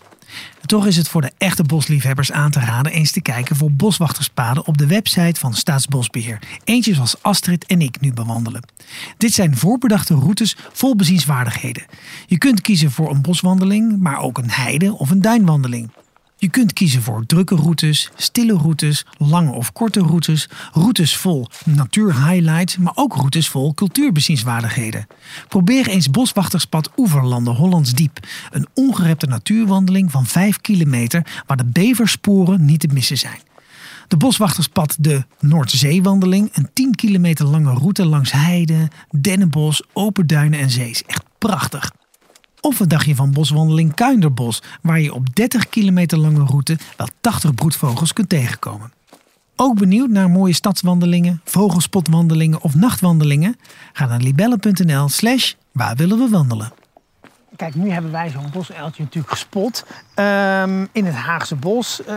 Toch 0.67 0.87
is 0.87 0.97
het 0.97 1.09
voor 1.09 1.21
de 1.21 1.33
echte 1.39 1.63
bosliefhebbers 1.63 2.33
aan 2.33 2.51
te 2.51 2.61
raden 2.61 2.93
eens 2.93 3.13
te 3.13 3.23
kijken 3.23 3.57
voor 3.57 3.73
boswachterspaden 3.73 4.67
op 4.67 4.79
de 4.79 4.87
website 4.87 5.41
van 5.41 5.55
Staatsbosbeheer. 5.55 6.39
Eentje 6.65 6.95
zoals 6.95 7.23
Astrid 7.23 7.67
en 7.67 7.81
ik 7.81 8.01
nu 8.01 8.13
bewandelen. 8.13 8.63
Dit 9.17 9.33
zijn 9.33 9.57
voorbedachte 9.57 10.15
routes 10.15 10.57
vol 10.73 10.97
bezienswaardigheden. 10.97 11.85
Je 12.27 12.39
kunt 12.39 12.61
kiezen 12.61 12.91
voor 12.91 13.11
een 13.11 13.23
boswandeling, 13.23 13.99
maar 13.99 14.19
ook 14.19 14.39
een 14.39 14.51
heide- 14.51 14.99
of 14.99 15.11
een 15.11 15.23
duinwandeling. 15.23 15.91
Je 16.43 16.51
kunt 16.51 16.73
kiezen 16.73 17.03
voor 17.03 17.27
drukke 17.27 17.55
routes, 17.55 18.11
stille 18.17 18.53
routes, 18.53 19.05
lange 19.19 19.51
of 19.51 19.73
korte 19.73 20.01
routes, 20.01 20.49
routes 20.73 21.17
vol 21.17 21.47
natuurhighlights, 21.65 22.77
maar 22.77 22.93
ook 22.95 23.15
routes 23.15 23.49
vol 23.49 23.75
cultuurbezienswaardigheden. 23.75 25.07
Probeer 25.49 25.89
eens 25.89 26.11
Boswachterspad 26.11 26.91
Oeverlanden 26.97 27.55
Hollands 27.55 27.95
Diep, 27.95 28.19
een 28.51 28.67
ongerepte 28.75 29.27
natuurwandeling 29.27 30.11
van 30.11 30.27
5 30.27 30.61
kilometer 30.61 31.43
waar 31.47 31.57
de 31.57 31.67
beversporen 31.73 32.65
niet 32.65 32.81
te 32.81 32.89
missen 32.93 33.19
zijn. 33.19 33.41
De 34.09 34.17
Boswachterspad 34.17 34.97
de 34.99 35.25
Noordzeewandeling, 35.41 36.51
een 36.53 36.71
10 36.73 36.95
kilometer 36.95 37.47
lange 37.47 37.73
route 37.73 38.07
langs 38.07 38.33
heide, 38.33 38.91
dennenbos, 39.11 39.83
open 39.93 40.27
duinen 40.27 40.61
en 40.61 40.71
zees. 40.71 41.03
Echt 41.07 41.25
prachtig. 41.39 41.91
Of 42.65 42.81
een 42.81 42.89
dagje 42.89 43.15
van 43.15 43.33
boswandeling 43.33 43.95
Kuinderbos, 43.95 44.63
waar 44.83 45.01
je 45.01 45.15
op 45.15 45.35
30 45.35 45.69
kilometer 45.69 46.19
lange 46.19 46.45
route 46.45 46.79
wel 46.97 47.09
80 47.21 47.55
broedvogels 47.55 48.13
kunt 48.13 48.29
tegenkomen. 48.29 48.93
Ook 49.57 49.79
benieuwd 49.79 50.09
naar 50.09 50.31
mooie 50.31 50.53
stadswandelingen, 50.53 51.41
vogelspotwandelingen 51.45 52.61
of 52.61 52.75
nachtwandelingen? 52.75 53.57
Ga 53.93 54.07
naar 54.07 54.21
libelle.nl 54.21 55.09
slash 55.09 55.53
waar 55.73 55.97
willen 55.97 56.19
we 56.19 56.29
wandelen. 56.29 56.73
Kijk, 57.57 57.75
nu 57.75 57.91
hebben 57.91 58.11
wij 58.13 58.31
zo'n 58.31 58.51
bosuiltje 58.53 59.03
natuurlijk 59.03 59.33
gespot. 59.33 59.85
ehm, 60.15 60.87
in 60.93 61.05
het 61.07 61.15
Haagse 61.15 61.57
bos. 61.57 62.05
Eh, 62.05 62.17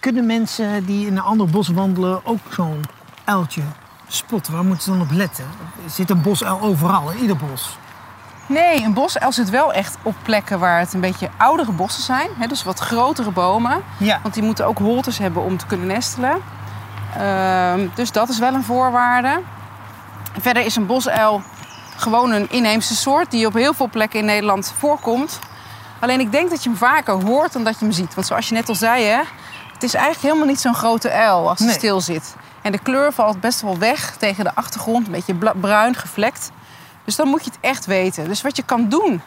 kunnen 0.00 0.26
mensen 0.26 0.84
die 0.86 1.06
in 1.06 1.12
een 1.12 1.22
ander 1.22 1.46
bos 1.46 1.68
wandelen 1.68 2.26
ook 2.26 2.40
zo'n 2.50 2.80
uiltje 3.24 3.62
spotten? 4.08 4.52
Waar 4.52 4.64
moeten 4.64 4.82
ze 4.82 4.90
dan 4.90 5.00
op 5.00 5.10
letten? 5.10 5.44
Zit 5.88 6.10
een 6.10 6.22
bosuil 6.22 6.60
overal, 6.60 7.10
in 7.10 7.18
ieder 7.20 7.36
bos. 7.36 7.78
Nee, 8.50 8.82
een 8.82 8.92
bosuil 8.94 9.32
zit 9.32 9.50
wel 9.50 9.72
echt 9.72 9.96
op 10.02 10.14
plekken 10.22 10.58
waar 10.58 10.78
het 10.78 10.92
een 10.94 11.00
beetje 11.00 11.28
oudere 11.36 11.72
bossen 11.72 12.02
zijn. 12.02 12.28
Hè, 12.38 12.46
dus 12.46 12.62
wat 12.62 12.78
grotere 12.78 13.30
bomen. 13.30 13.82
Ja. 13.96 14.18
Want 14.22 14.34
die 14.34 14.42
moeten 14.42 14.66
ook 14.66 14.78
holtes 14.78 15.18
hebben 15.18 15.42
om 15.42 15.56
te 15.56 15.66
kunnen 15.66 15.86
nestelen. 15.86 16.42
Ehm, 17.16 17.86
dus 17.94 18.12
dat 18.12 18.28
is 18.28 18.38
wel 18.38 18.54
een 18.54 18.64
voorwaarde. 18.64 19.40
Verder 20.40 20.64
is 20.64 20.76
een 20.76 20.86
bosuil 20.86 21.42
gewoon 21.96 22.30
een 22.30 22.50
inheemse 22.50 22.96
soort 22.96 23.30
die 23.30 23.46
op 23.46 23.54
heel 23.54 23.74
veel 23.74 23.88
plekken 23.88 24.18
in 24.18 24.24
Nederland 24.24 24.72
voorkomt. 24.78 25.38
Alleen 25.98 26.20
ik 26.20 26.32
denk 26.32 26.50
dat 26.50 26.62
je 26.62 26.68
hem 26.68 26.78
vaker 26.78 27.14
hoort 27.24 27.52
dan 27.52 27.64
dat 27.64 27.78
je 27.78 27.84
hem 27.84 27.94
ziet. 27.94 28.14
Want 28.14 28.26
zoals 28.26 28.48
je 28.48 28.54
net 28.54 28.68
al 28.68 28.74
zei, 28.74 29.04
hè, 29.04 29.20
het 29.72 29.82
is 29.82 29.94
eigenlijk 29.94 30.24
helemaal 30.24 30.46
niet 30.46 30.60
zo'n 30.60 30.74
grote 30.74 31.10
uil 31.10 31.48
als 31.48 31.58
hij 31.58 31.66
Nee. 31.68 31.76
stil 31.76 32.00
zit. 32.00 32.34
En 32.62 32.72
de 32.72 32.78
kleur 32.78 33.12
valt 33.12 33.40
best 33.40 33.60
wel 33.60 33.78
weg 33.78 34.16
tegen 34.16 34.44
de 34.44 34.54
achtergrond, 34.54 35.06
een 35.06 35.12
beetje 35.12 35.34
bruin 35.60 35.94
gevlekt. 35.94 36.50
Dus 37.10 37.18
dan 37.18 37.28
moet 37.28 37.44
je 37.44 37.50
het 37.50 37.58
echt 37.60 37.86
weten. 37.86 38.24
Dus 38.28 38.42
wat 38.42 38.56
je 38.56 38.62
kan 38.62 38.88
doen, 38.88 39.22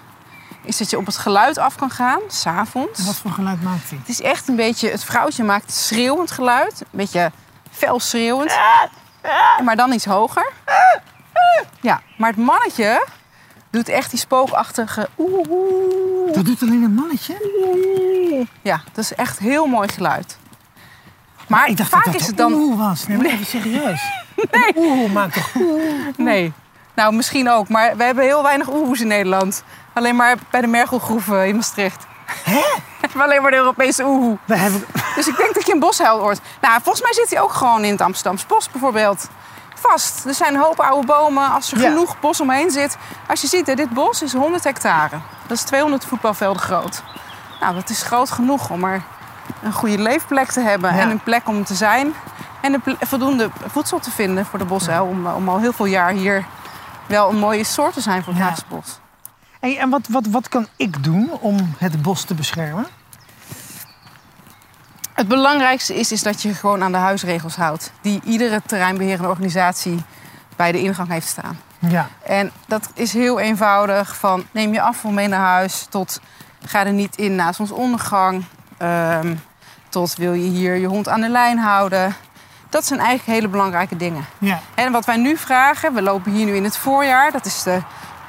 is 0.61 0.77
dat 0.77 0.89
je 0.89 0.97
op 0.97 1.05
het 1.05 1.17
geluid 1.17 1.57
af 1.57 1.75
kan 1.75 1.89
gaan, 1.89 2.19
s'avonds. 2.27 2.99
En 2.99 3.05
wat 3.05 3.15
voor 3.15 3.31
geluid 3.31 3.63
maakt 3.63 3.89
hij? 3.89 3.97
Het 3.97 4.09
is 4.09 4.21
echt 4.21 4.47
een 4.47 4.55
beetje, 4.55 4.89
het 4.89 5.03
vrouwtje 5.03 5.43
maakt 5.43 5.71
schreeuwend 5.71 6.31
geluid. 6.31 6.81
Een 6.81 6.87
beetje 6.91 7.31
fel 7.71 7.99
schreeuwend. 7.99 8.57
Maar 9.63 9.75
dan 9.75 9.91
iets 9.91 10.05
hoger. 10.05 10.51
Ja, 11.81 12.01
maar 12.17 12.29
het 12.29 12.37
mannetje, 12.37 13.05
Doet 13.69 13.89
echt 13.89 14.09
die 14.09 14.19
spookachtige 14.19 15.09
oeh, 15.17 15.49
oeh. 15.49 16.33
Dat 16.33 16.45
doet 16.45 16.61
alleen 16.61 16.83
een 16.83 16.93
mannetje? 16.93 18.47
Ja, 18.61 18.81
dat 18.93 19.03
is 19.03 19.15
echt 19.15 19.39
heel 19.39 19.65
mooi 19.65 19.87
geluid. 19.87 20.37
Maar 21.47 21.67
Ik 21.67 21.77
dacht 21.77 21.89
vaak 21.89 22.03
dat 22.03 22.13
dat 22.13 22.21
is 22.21 22.27
het 22.27 22.37
dan... 22.37 22.53
oeh 22.53 22.77
was. 22.77 23.07
Nee, 23.07 23.17
maar 23.17 23.25
even 23.25 23.45
serieus. 23.45 24.01
Nee. 24.51 24.73
Oeh 24.75 25.11
maakt 25.11 25.33
toch 25.33 25.55
oeh. 25.55 25.81
Nee. 26.17 26.53
Nou, 26.93 27.13
misschien 27.15 27.49
ook. 27.49 27.69
Maar 27.69 27.97
we 27.97 28.03
hebben 28.03 28.23
heel 28.23 28.43
weinig 28.43 28.69
oehoes 28.69 29.01
in 29.01 29.07
Nederland. 29.07 29.63
Alleen 29.93 30.15
maar 30.15 30.35
bij 30.49 30.61
de 30.61 30.67
Mergelgroeven 30.67 31.47
in 31.47 31.55
Maastricht. 31.55 32.05
Hè? 32.43 32.61
Alleen 33.23 33.41
maar 33.41 33.51
de 33.51 33.57
Europese 33.57 34.03
oehoe. 34.03 34.37
We 34.45 34.55
hebben... 34.55 34.85
Dus 35.15 35.27
ik 35.27 35.37
denk 35.37 35.53
dat 35.53 35.65
je 35.65 35.73
een 35.73 35.79
boshuil 35.79 36.19
hoort. 36.19 36.39
Nou, 36.61 36.73
volgens 36.81 37.01
mij 37.03 37.13
zit 37.13 37.29
hij 37.29 37.41
ook 37.41 37.51
gewoon 37.53 37.83
in 37.83 37.91
het 37.91 38.01
Amsterdamse 38.01 38.47
bos 38.47 38.69
bijvoorbeeld. 38.71 39.27
Vast. 39.75 40.25
Er 40.25 40.33
zijn 40.33 40.53
een 40.53 40.61
hoop 40.61 40.79
oude 40.79 41.07
bomen. 41.07 41.51
Als 41.51 41.71
er 41.71 41.79
Ja. 41.79 41.89
genoeg 41.89 42.19
bos 42.19 42.41
omheen 42.41 42.71
zit. 42.71 42.97
Als 43.27 43.41
je 43.41 43.47
ziet, 43.47 43.67
hè, 43.67 43.73
dit 43.75 43.89
bos 43.89 44.21
is 44.21 44.33
100 44.33 44.63
hectare. 44.63 45.19
Dat 45.47 45.57
is 45.57 45.63
200 45.63 46.05
voetbalvelden 46.05 46.61
groot. 46.61 47.03
Nou, 47.59 47.75
dat 47.75 47.89
is 47.89 48.01
groot 48.03 48.31
genoeg 48.31 48.69
om 48.69 48.83
er 48.83 49.01
een 49.63 49.73
goede 49.73 49.97
leefplek 49.97 50.51
te 50.51 50.59
hebben. 50.61 50.95
Ja. 50.95 51.01
En 51.01 51.09
een 51.09 51.23
plek 51.23 51.47
om 51.47 51.63
te 51.63 51.73
zijn. 51.73 52.13
En 52.61 52.83
voldoende 52.99 53.49
voedsel 53.67 53.99
te 53.99 54.11
vinden 54.11 54.45
voor 54.45 54.59
de 54.59 54.65
boshuil. 54.65 55.05
Om, 55.05 55.27
om 55.27 55.49
al 55.49 55.59
heel 55.59 55.73
veel 55.73 55.85
jaar 55.85 56.09
hier 56.11 56.45
wel 57.05 57.29
een 57.29 57.39
mooie 57.39 57.63
soort 57.63 57.93
te 57.93 58.01
zijn 58.01 58.23
voor 58.23 58.33
het 58.33 58.63
Ja. 58.69 58.81
Hey, 59.59 59.77
en 59.77 59.89
wat, 59.89 60.07
wat, 60.07 60.25
wat 60.27 60.49
kan 60.49 60.67
ik 60.75 61.03
doen 61.03 61.31
om 61.39 61.75
het 61.77 62.01
bos 62.01 62.23
te 62.23 62.33
beschermen? 62.33 62.87
Het 65.13 65.27
belangrijkste 65.27 65.95
is, 65.95 66.11
is 66.11 66.23
dat 66.23 66.41
je 66.41 66.53
gewoon 66.53 66.83
aan 66.83 66.91
de 66.91 66.97
huisregels 66.97 67.55
houdt. 67.55 67.91
Die 68.01 68.21
iedere 68.23 68.61
terreinbeherende 68.65 69.27
organisatie 69.27 70.03
bij 70.55 70.71
de 70.71 70.81
ingang 70.81 71.09
heeft 71.09 71.27
staan. 71.27 71.59
Ja. 71.79 72.07
En 72.23 72.51
dat 72.65 72.89
is 72.93 73.13
heel 73.13 73.39
eenvoudig. 73.39 74.15
Van 74.15 74.45
neem 74.51 74.73
je 74.73 74.81
afval 74.81 75.11
mee 75.11 75.27
naar 75.27 75.47
huis. 75.47 75.85
Tot 75.89 76.19
ga 76.65 76.85
er 76.85 76.93
niet 76.93 77.15
in 77.15 77.35
na 77.35 77.51
zonsondergang. 77.51 78.45
ehm, 78.77 79.35
tot 79.89 80.15
wil 80.15 80.33
je 80.33 80.49
hier 80.49 80.75
je 80.75 80.87
hond 80.87 81.07
aan 81.09 81.21
de 81.21 81.29
lijn 81.29 81.57
houden. 81.57 82.15
Dat 82.73 82.85
zijn 82.85 82.99
eigenlijk 82.99 83.39
hele 83.39 83.47
belangrijke 83.47 83.95
dingen. 83.95 84.25
Ja. 84.37 84.59
En 84.75 84.91
wat 84.91 85.05
wij 85.05 85.17
nu 85.17 85.37
vragen, 85.37 85.93
we 85.93 86.01
lopen 86.01 86.31
hier 86.31 86.45
nu 86.45 86.55
in 86.55 86.63
het 86.63 86.77
voorjaar. 86.77 87.31
Dat 87.31 87.45
is 87.45 87.63
de 87.63 87.81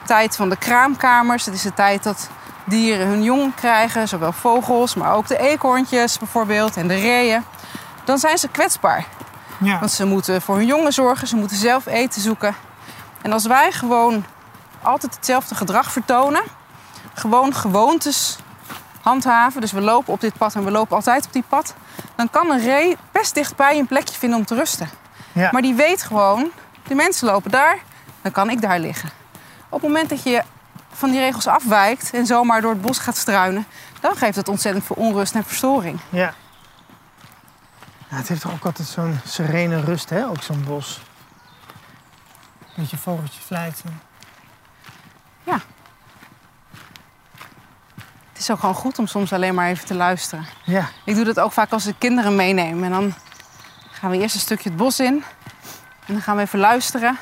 tijd 0.06 0.36
van 0.36 0.48
de 0.48 0.56
kraamkamers. 0.56 1.44
Dat 1.44 1.54
is 1.54 1.62
de 1.62 1.74
tijd 1.74 2.02
dat 2.02 2.28
dieren 2.64 3.06
hun 3.06 3.22
jong 3.22 3.54
krijgen. 3.54 4.08
Zowel 4.08 4.32
vogels, 4.32 4.94
maar 4.94 5.12
ook 5.12 5.26
de 5.26 5.38
eekhoorntjes 5.38 6.18
bijvoorbeeld 6.18 6.76
en 6.76 6.88
de 6.88 6.94
reeën. 6.94 7.44
Dan 8.04 8.18
zijn 8.18 8.38
ze 8.38 8.48
kwetsbaar. 8.48 9.06
Ja. 9.58 9.78
Want 9.78 9.90
ze 9.90 10.04
moeten 10.04 10.42
voor 10.42 10.56
hun 10.56 10.66
jongen 10.66 10.92
zorgen, 10.92 11.28
ze 11.28 11.36
moeten 11.36 11.56
zelf 11.56 11.86
eten 11.86 12.20
zoeken. 12.20 12.54
En 13.22 13.32
als 13.32 13.46
wij 13.46 13.72
gewoon 13.72 14.24
altijd 14.82 15.14
hetzelfde 15.14 15.54
gedrag 15.54 15.92
vertonen, 15.92 16.42
gewoon 17.14 17.54
gewoontes 17.54 18.38
handhaven, 19.04 19.60
dus 19.60 19.72
we 19.72 19.80
lopen 19.80 20.12
op 20.12 20.20
dit 20.20 20.38
pad 20.38 20.54
en 20.54 20.64
we 20.64 20.70
lopen 20.70 20.96
altijd 20.96 21.26
op 21.26 21.32
die 21.32 21.44
pad, 21.48 21.74
dan 22.16 22.30
kan 22.30 22.50
een 22.50 22.60
ree 22.60 22.96
best 23.12 23.34
dichtbij 23.34 23.78
een 23.78 23.86
plekje 23.86 24.18
vinden 24.18 24.38
om 24.38 24.44
te 24.44 24.54
rusten. 24.54 24.88
Ja. 25.32 25.48
Maar 25.52 25.62
die 25.62 25.74
weet 25.74 26.02
gewoon, 26.02 26.50
de 26.86 26.94
mensen 26.94 27.26
lopen 27.26 27.50
daar, 27.50 27.78
dan 28.22 28.32
kan 28.32 28.50
ik 28.50 28.60
daar 28.60 28.78
liggen. 28.78 29.10
Op 29.68 29.80
het 29.80 29.90
moment 29.90 30.08
dat 30.08 30.22
je 30.22 30.42
van 30.92 31.10
die 31.10 31.20
regels 31.20 31.46
afwijkt 31.46 32.10
en 32.12 32.26
zomaar 32.26 32.60
door 32.60 32.72
het 32.72 32.82
bos 32.82 32.98
gaat 32.98 33.16
struinen, 33.16 33.66
dan 34.00 34.16
geeft 34.16 34.34
dat 34.34 34.48
ontzettend 34.48 34.84
veel 34.84 34.96
onrust 34.96 35.34
en 35.34 35.44
verstoring. 35.44 36.00
Ja. 36.08 36.34
Ja, 38.08 38.16
het 38.16 38.28
heeft 38.28 38.40
toch 38.40 38.52
ook 38.52 38.64
altijd 38.64 38.88
zo'n 38.88 39.20
serene 39.24 39.80
rust, 39.80 40.10
hè? 40.10 40.26
Ook 40.26 40.42
zo'n 40.42 40.64
bos. 40.66 41.00
Beetje 42.76 42.96
vogeltje 42.96 43.40
fluiten. 43.40 44.00
Het 48.34 48.42
is 48.42 48.50
ook 48.50 48.58
gewoon 48.58 48.74
goed 48.74 48.98
om 48.98 49.06
soms 49.06 49.32
alleen 49.32 49.54
maar 49.54 49.68
even 49.68 49.86
te 49.86 49.94
luisteren. 49.94 50.46
Ja. 50.64 50.88
Ik 51.04 51.14
doe 51.14 51.24
dat 51.24 51.40
ook 51.40 51.52
vaak 51.52 51.72
als 51.72 51.86
ik 51.86 51.94
kinderen 51.98 52.36
meeneem. 52.36 52.84
En 52.84 52.90
dan 52.90 53.14
gaan 53.90 54.10
we 54.10 54.18
eerst 54.18 54.34
een 54.34 54.40
stukje 54.40 54.68
het 54.68 54.78
bos 54.78 55.00
in. 55.00 55.24
En 56.06 56.14
dan 56.14 56.20
gaan 56.20 56.36
we 56.36 56.42
even 56.42 56.58
luisteren. 56.58 57.08
En 57.08 57.16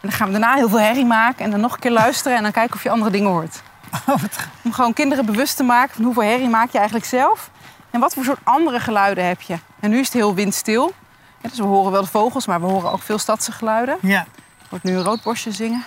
dan 0.00 0.12
gaan 0.12 0.26
we 0.26 0.32
daarna 0.32 0.54
heel 0.54 0.68
veel 0.68 0.80
herrie 0.80 1.04
maken. 1.04 1.44
En 1.44 1.50
dan 1.50 1.60
nog 1.60 1.72
een 1.72 1.78
keer 1.78 1.90
luisteren. 1.90 2.36
En 2.36 2.42
dan 2.42 2.52
kijken 2.52 2.74
of 2.74 2.82
je 2.82 2.90
andere 2.90 3.10
dingen 3.10 3.30
hoort. 3.30 3.62
Oh, 4.06 4.20
wat 4.20 4.38
Om 4.62 4.72
gewoon 4.72 4.92
kinderen 4.92 5.26
bewust 5.26 5.56
te 5.56 5.62
maken 5.62 5.94
van 5.94 6.04
hoeveel 6.04 6.22
herrie 6.22 6.48
maak 6.48 6.70
je 6.70 6.76
eigenlijk 6.78 7.06
zelf. 7.06 7.50
En 7.90 8.00
wat 8.00 8.14
voor 8.14 8.24
soort 8.24 8.40
andere 8.42 8.80
geluiden 8.80 9.26
heb 9.26 9.40
je. 9.40 9.58
En 9.80 9.90
nu 9.90 9.98
is 9.98 10.04
het 10.04 10.14
heel 10.14 10.34
windstil. 10.34 10.92
Ja, 11.40 11.48
dus 11.48 11.58
we 11.58 11.64
horen 11.64 11.92
wel 11.92 12.02
de 12.02 12.08
vogels, 12.08 12.46
maar 12.46 12.60
we 12.60 12.66
horen 12.66 12.92
ook 12.92 13.02
veel 13.02 13.18
stadse 13.18 13.52
geluiden. 13.52 13.98
Ja. 14.00 14.20
Er 14.58 14.66
wordt 14.68 14.84
nu 14.84 14.96
een 14.96 15.02
roodborstje 15.02 15.52
zingen. 15.52 15.84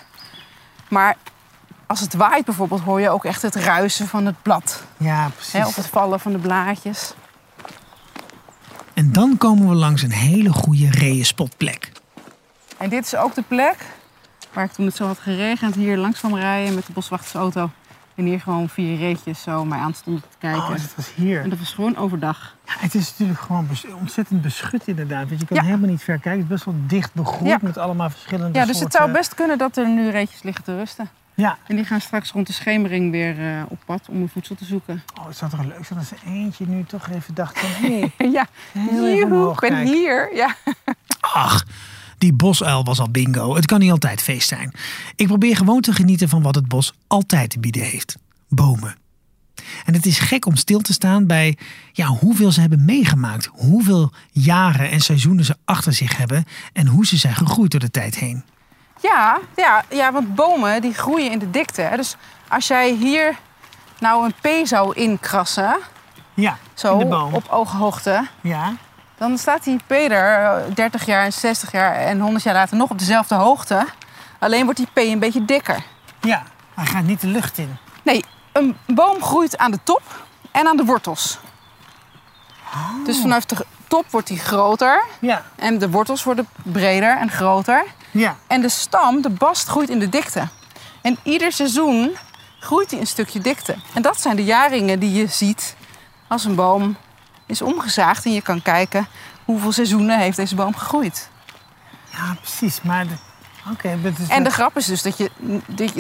Maar 0.88 1.16
als 1.92 2.00
het 2.00 2.14
waait 2.14 2.46
bijvoorbeeld, 2.46 2.82
hoor 2.82 3.02
je 3.02 3.10
ook 3.10 3.26
echt 3.26 3.42
het 3.42 3.56
ruisen 3.56 4.08
van 4.08 4.26
het 4.26 4.42
blad. 4.42 4.84
Ja, 4.98 5.30
precies. 5.36 5.54
Hè, 5.54 5.66
of 5.66 5.76
het 5.76 5.88
vallen 5.88 6.20
van 6.20 6.32
de 6.32 6.38
blaadjes. 6.38 7.14
En 8.94 9.12
dan 9.12 9.38
komen 9.38 9.70
we 9.70 9.76
langs 9.76 10.02
een 10.02 10.12
hele 10.12 10.50
goede 10.54 10.90
reeënspotplek. 10.90 11.92
En 12.78 12.90
dit 12.90 13.06
is 13.06 13.16
ook 13.16 13.36
de 13.36 13.42
plek 13.48 13.76
waar 14.54 14.66
ik 14.66 14.72
toen 14.72 14.86
het 14.86 14.96
zo 14.96 15.06
had 15.06 15.20
geregend 15.20 15.76
hier 15.76 15.98
langs 15.98 16.20
kwam 16.20 16.36
rijden 16.36 16.76
met 16.76 16.86
de 16.86 16.94
boswachtersauto. 16.94 17.70
En 18.16 18.26
hier 18.26 18.40
gewoon 18.42 18.70
vier 18.70 18.98
reetjes 18.98 19.42
zo 19.42 19.66
mij 19.66 19.80
aan 19.80 19.94
stonden 19.94 20.22
te 20.22 20.38
kijken. 20.40 20.62
Oh, 20.62 20.70
het 20.70 20.96
was 20.96 21.12
hier. 21.16 21.42
En 21.42 21.50
dat 21.50 21.60
was 21.60 21.74
gewoon 21.74 21.98
overdag. 21.98 22.56
Ja, 22.66 22.74
het 22.78 22.96
is 22.96 23.10
natuurlijk 23.10 23.40
gewoon 23.40 23.68
bes- 23.68 23.86
ontzettend 24.00 24.42
beschut 24.42 24.88
inderdaad. 24.88 25.28
Want 25.28 25.40
je 25.40 25.46
kan 25.48 25.58
Ja. 25.58 25.64
helemaal 25.64 25.90
niet 25.90 26.04
ver 26.04 26.20
kijken. 26.20 26.32
Het 26.32 26.42
is 26.42 26.48
best 26.48 26.66
wel 26.66 26.76
dicht 26.88 27.14
begroeid 27.14 27.50
Ja. 27.52 27.58
met 27.62 27.78
allemaal 27.78 28.10
verschillende 28.10 28.60
Ja, 28.60 28.66
dus 28.66 28.68
het 28.68 28.78
soorten... 28.78 29.00
zou 29.00 29.12
best 29.12 29.36
kunnen 29.36 29.58
dat 29.58 29.78
er 29.78 29.88
nu 29.90 30.10
reetjes 30.10 30.44
liggen 30.44 30.64
te 30.64 30.76
rusten. 30.76 31.10
Ja. 31.36 31.58
En 31.68 31.76
die 31.76 31.86
gaan 31.86 32.02
straks 32.02 32.32
rond 32.32 32.48
de 32.48 32.54
schemering 32.54 33.12
weer 33.12 33.40
eh, 33.40 33.64
op 33.70 33.80
pad 33.86 34.10
om 34.10 34.18
hun 34.18 34.30
voedsel 34.30 34.56
te 34.56 34.66
zoeken. 34.66 35.04
Oh, 35.20 35.28
het 35.28 35.38
zou 35.38 35.52
toch 35.52 35.64
leuk 35.64 35.86
zijn 35.86 36.00
als 36.00 36.12
er 36.12 36.20
eentje 36.26 36.68
nu 36.68 36.84
toch 36.84 37.10
even 37.10 37.34
dacht 37.34 37.60
van... 37.60 37.70
Hé, 37.70 38.06
ja, 38.38 38.48
joehoe, 38.74 39.52
ik 39.52 39.60
ben 39.60 39.70
kijken. 39.70 39.94
hier. 39.94 40.36
Ja. 40.36 40.56
Ach, 41.20 41.66
die 42.18 42.34
bosuil 42.34 42.84
was 42.84 43.00
al 43.00 43.10
bingo. 43.10 43.56
Het 43.56 43.66
kan 43.66 43.80
niet 43.80 43.92
altijd 43.92 44.22
feest 44.22 44.48
zijn. 44.48 44.72
Ik 45.16 45.28
probeer 45.28 45.56
gewoon 45.56 45.82
te 45.82 45.94
genieten 45.94 46.30
van 46.30 46.42
wat 46.42 46.56
het 46.56 46.68
bos 46.68 46.94
altijd 47.08 47.50
te 47.50 47.60
bieden 47.60 47.84
heeft. 47.84 48.18
Bomen. 48.48 48.96
En 49.86 49.94
het 49.94 50.06
is 50.06 50.20
gek 50.20 50.46
om 50.46 50.56
stil 50.56 50.80
te 50.80 50.94
staan 50.94 51.28
bij 51.28 51.58
ja, 51.92 52.08
hoeveel 52.08 52.52
ze 52.52 52.60
hebben 52.60 52.86
meegemaakt. 52.86 53.50
Hoeveel 53.52 54.12
jaren 54.32 54.90
en 54.90 55.00
seizoenen 55.00 55.46
ze 55.46 55.56
achter 55.66 55.94
zich 55.94 56.18
hebben. 56.18 56.46
En 56.74 56.88
hoe 56.88 57.06
ze 57.06 57.18
zijn 57.18 57.36
gegroeid 57.36 57.72
door 57.72 57.80
de 57.80 57.92
tijd 57.92 58.16
heen. 58.16 58.44
Ja, 59.02 59.38
ja, 59.56 59.84
ja, 59.90 60.12
want 60.12 60.36
bomen 60.36 60.82
die 60.82 60.94
groeien 60.94 61.32
in 61.32 61.40
de 61.40 61.50
dikte. 61.52 61.82
Hè. 61.82 61.96
Dus 61.98 62.16
als 62.48 62.68
jij 62.68 62.90
hier 62.92 63.36
nou 64.00 64.26
een 64.26 64.62
P 64.64 64.68
zou 64.68 64.94
inkrassen, 64.96 65.78
Ja, 66.34 66.58
zo 66.74 66.94
in 66.94 67.00
de 67.00 67.06
boom. 67.06 67.34
op 67.34 67.48
ooghoogte, 67.50 68.28
Ja, 68.42 68.74
dan 69.18 69.38
staat 69.38 69.64
die 69.64 69.80
P 69.88 69.92
er 69.92 70.56
eh, 70.68 70.76
30 70.76 71.06
jaar 71.06 71.24
en 71.26 71.34
60 71.34 71.72
jaar 71.72 71.96
en 71.96 72.20
100 72.20 72.44
jaar 72.44 72.54
later 72.54 72.78
nog 72.78 72.90
op 72.90 73.00
dezelfde 73.00 73.36
hoogte. 73.36 73.86
Alleen 74.40 74.64
wordt 74.64 74.80
die 74.80 74.88
P 74.94 74.98
een 74.98 75.20
beetje 75.20 75.46
dikker. 75.46 75.84
ja. 76.22 76.44
Hij 76.74 76.86
gaat 76.86 77.04
niet 77.04 77.22
de 77.22 77.28
lucht 77.28 77.58
in. 77.58 77.78
Nee, 78.04 78.26
een 78.54 78.78
boom 78.88 79.22
groeit 79.24 79.58
aan 79.58 79.72
de 79.72 79.80
top 79.84 80.02
en 80.52 80.68
aan 80.68 80.78
de 80.78 80.86
wortels. 80.86 81.40
Oh. 82.74 83.06
Dus 83.06 83.20
vanaf 83.22 83.46
de 83.46 83.66
top 83.92 84.06
wordt 84.10 84.28
die 84.28 84.40
groter 84.40 85.04
Ja, 85.20 85.44
en 85.56 85.80
de 85.80 85.90
wortels 85.90 86.24
worden 86.24 86.48
breder 86.64 87.18
en 87.18 87.30
groter. 87.30 87.84
ja. 88.12 88.36
En 88.48 88.62
de 88.62 88.70
stam, 88.70 89.22
de 89.22 89.30
bast, 89.30 89.68
groeit 89.68 89.90
in 89.90 90.00
de 90.00 90.10
dikte. 90.10 90.48
En 91.02 91.18
ieder 91.24 91.52
seizoen 91.52 92.18
groeit 92.60 92.90
die 92.90 93.00
een 93.00 93.08
stukje 93.08 93.40
dikte. 93.40 93.76
En 93.94 94.02
dat 94.02 94.22
zijn 94.22 94.36
de 94.36 94.44
jaringen 94.44 95.00
die 95.00 95.14
je 95.14 95.28
ziet 95.28 95.76
als 96.28 96.46
een 96.46 96.56
boom 96.56 96.98
is 97.46 97.62
omgezaagd. 97.62 98.26
En 98.26 98.34
je 98.34 98.42
kan 98.42 98.62
kijken 98.62 99.08
hoeveel 99.46 99.72
seizoenen 99.72 100.20
heeft 100.20 100.38
deze 100.38 100.56
boom 100.56 100.76
gegroeid. 100.76 101.30
Ja, 102.12 102.36
precies. 102.42 102.82
Maar 102.82 103.08
de... 103.08 103.14
Is... 104.20 104.28
En 104.28 104.44
de 104.44 104.50
grap 104.50 104.78
is 104.78 104.86
dus 104.86 105.02
dat 105.02 105.18
je, 105.18 105.32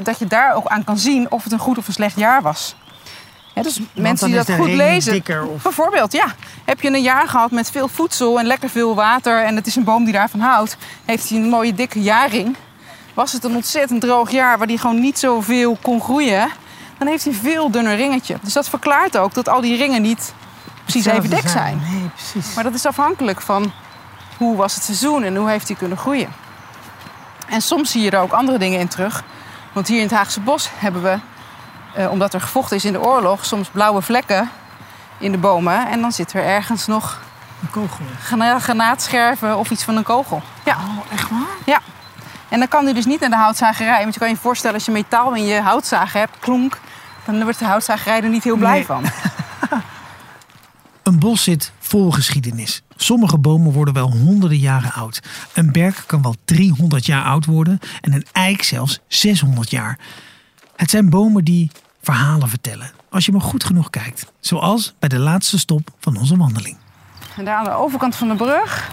dat 0.04 0.19
je 0.19 0.27
daar 0.27 0.56
ook 0.56 0.67
aan 0.67 0.84
kan 0.84 0.97
zien 0.97 1.32
of 1.32 1.43
het 1.43 1.54
een 1.54 1.60
goed 1.60 1.77
of 1.77 1.88
een 1.88 1.93
slecht 1.93 2.17
jaar 2.17 2.41
was. 2.41 2.75
Dus 3.54 3.80
mensen 3.94 4.28
die 4.28 4.36
dat 4.36 4.52
goed 4.52 4.68
lezen. 4.68 5.12
dikker 5.14 5.46
of- 5.48 5.62
Bijvoorbeeld, 5.64 6.12
ja. 6.12 6.26
Heb 6.66 6.82
je 6.82 6.88
een 6.88 7.02
jaar 7.02 7.28
gehad 7.28 7.52
met 7.52 7.72
veel 7.72 7.88
voedsel 7.88 8.40
en 8.40 8.46
lekker 8.46 8.70
veel 8.70 8.96
water... 8.96 9.44
en 9.44 9.56
het 9.56 9.68
is 9.68 9.76
een 9.76 9.84
boom 9.84 10.04
die 10.04 10.14
daarvan 10.14 10.40
houdt... 10.40 10.78
heeft 11.06 11.30
hij 11.30 11.38
een 11.38 11.50
mooie 11.50 11.74
dikke 11.74 12.02
jaring. 12.02 12.56
Was 13.14 13.32
het 13.32 13.44
een 13.44 13.56
ontzettend 13.56 14.02
droog 14.02 14.32
jaar 14.32 14.58
waar 14.58 14.68
hij 14.68 14.78
gewoon 14.78 15.00
niet 15.00 15.20
zoveel 15.20 15.78
kon 15.82 16.02
groeien... 16.02 16.50
dan 16.98 17.08
heeft 17.08 17.24
hij 17.24 17.34
een 17.34 17.40
veel 17.40 17.72
dunner 17.72 17.96
ringetje. 17.96 18.38
Dus 18.42 18.54
dat 18.54 18.70
verklaart 18.70 19.18
ook 19.18 19.34
dat 19.34 19.50
al 19.50 19.62
die 19.62 19.78
ringen 19.78 20.02
niet 20.02 20.34
precies 20.84 21.06
even 21.06 21.30
dik 21.30 21.48
zijn. 21.48 21.82
Nee, 21.92 22.10
precies. 22.16 22.54
Maar 22.56 22.64
dat 22.64 22.74
is 22.74 22.86
afhankelijk 22.86 23.42
van 23.42 23.72
hoe 24.38 24.56
was 24.56 24.76
het 24.76 24.84
seizoen 24.84 25.24
en 25.24 25.36
hoe 25.36 25.50
heeft 25.50 25.68
hij 25.68 25.78
kunnen 25.78 25.98
groeien. 25.98 26.30
En 27.50 27.62
soms 27.62 27.92
zie 27.92 28.02
je 28.02 28.12
er 28.12 28.20
ook 28.22 28.32
andere 28.32 28.58
dingen 28.58 28.80
in 28.80 28.88
terug. 28.88 29.24
Want 29.74 29.88
hier 29.88 29.98
in 29.98 30.04
het 30.04 30.14
Haagse 30.14 30.40
Bos 30.40 30.70
hebben 30.76 31.02
we, 31.04 31.18
eh, 31.95 32.12
omdat 32.12 32.34
er 32.34 32.41
gevochten 32.41 32.77
is 32.77 32.86
in 32.86 32.91
de 32.91 33.01
oorlog, 33.01 33.45
soms 33.45 33.67
blauwe 33.69 34.01
vlekken 34.01 34.49
in 35.19 35.32
de 35.32 35.38
bomen. 35.38 35.88
En 35.88 36.01
dan 36.01 36.12
zit 36.12 36.34
er 36.34 36.43
ergens 36.43 36.88
nog 36.88 37.19
Een 37.62 37.69
kogel. 37.69 38.06
grana- 38.23 38.60
granaatscherven 38.60 39.58
of 39.58 39.71
iets 39.71 39.84
van 39.84 39.95
een 39.95 40.04
kogel. 40.04 40.41
Ja, 40.65 40.75
Oh, 40.75 41.13
echt 41.13 41.30
waar? 41.30 41.39
ja. 41.65 41.80
En 42.49 42.60
dan 42.60 42.67
kan 42.67 42.84
hij 42.84 42.93
dus 42.93 43.06
niet 43.06 43.19
naar 43.19 43.30
de 43.30 43.36
houtzagerij. 43.36 44.01
Want 44.01 44.13
je 44.13 44.19
kan 44.19 44.30
je 44.30 44.36
voorstellen, 44.38 44.75
als 44.75 44.86
je 44.86 44.91
metaal 44.91 45.36
in 45.36 45.45
je 45.45 45.62
houtzager 45.62 46.19
hebt, 46.19 46.39
klonk, 46.39 46.80
dan 47.25 47.43
wordt 47.43 47.60
de 47.60 47.65
houtzagerij 47.65 48.21
er 48.21 48.30
niet 48.30 48.43
heel 48.43 48.56
blij 48.58 48.71
Nee. 48.73 48.86
van. 48.86 49.04
Een 51.04 51.19
bos 51.19 51.43
zit 51.43 51.71
vol 51.80 52.12
geschiedenis. 52.12 52.82
Sommige 52.95 53.38
bomen 53.38 53.71
worden 53.71 53.93
wel 53.93 54.12
honderden 54.12 54.58
jaren 54.58 54.93
oud. 54.93 55.19
Een 55.54 55.71
berk 55.71 56.04
kan 56.06 56.21
wel 56.21 56.36
300 56.45 57.06
jaar 57.06 57.23
oud 57.23 57.45
worden 57.45 57.80
en 58.01 58.13
een 58.13 58.25
eik 58.32 58.63
zelfs 58.63 58.99
600 59.08 59.69
jaar. 59.71 59.99
Het 60.75 60.89
zijn 60.89 61.10
bomen 61.10 61.43
die 61.43 61.71
verhalen 62.02 62.50
vertellen, 62.50 62.92
als 63.10 63.26
je 63.26 63.32
maar 63.32 63.42
goed 63.42 63.64
genoeg 63.64 63.90
kijkt. 63.90 64.32
Zoals 64.40 64.94
bij 65.00 65.10
de 65.10 65.20
laatste 65.20 65.60
stop 65.60 65.90
van 66.00 66.18
onze 66.18 66.38
wandeling. 66.38 66.78
En 67.38 67.46
daar 67.46 67.56
aan 67.56 67.64
de 67.64 67.72
overkant 67.72 68.16
van 68.16 68.28
de 68.28 68.36
brug 68.36 68.90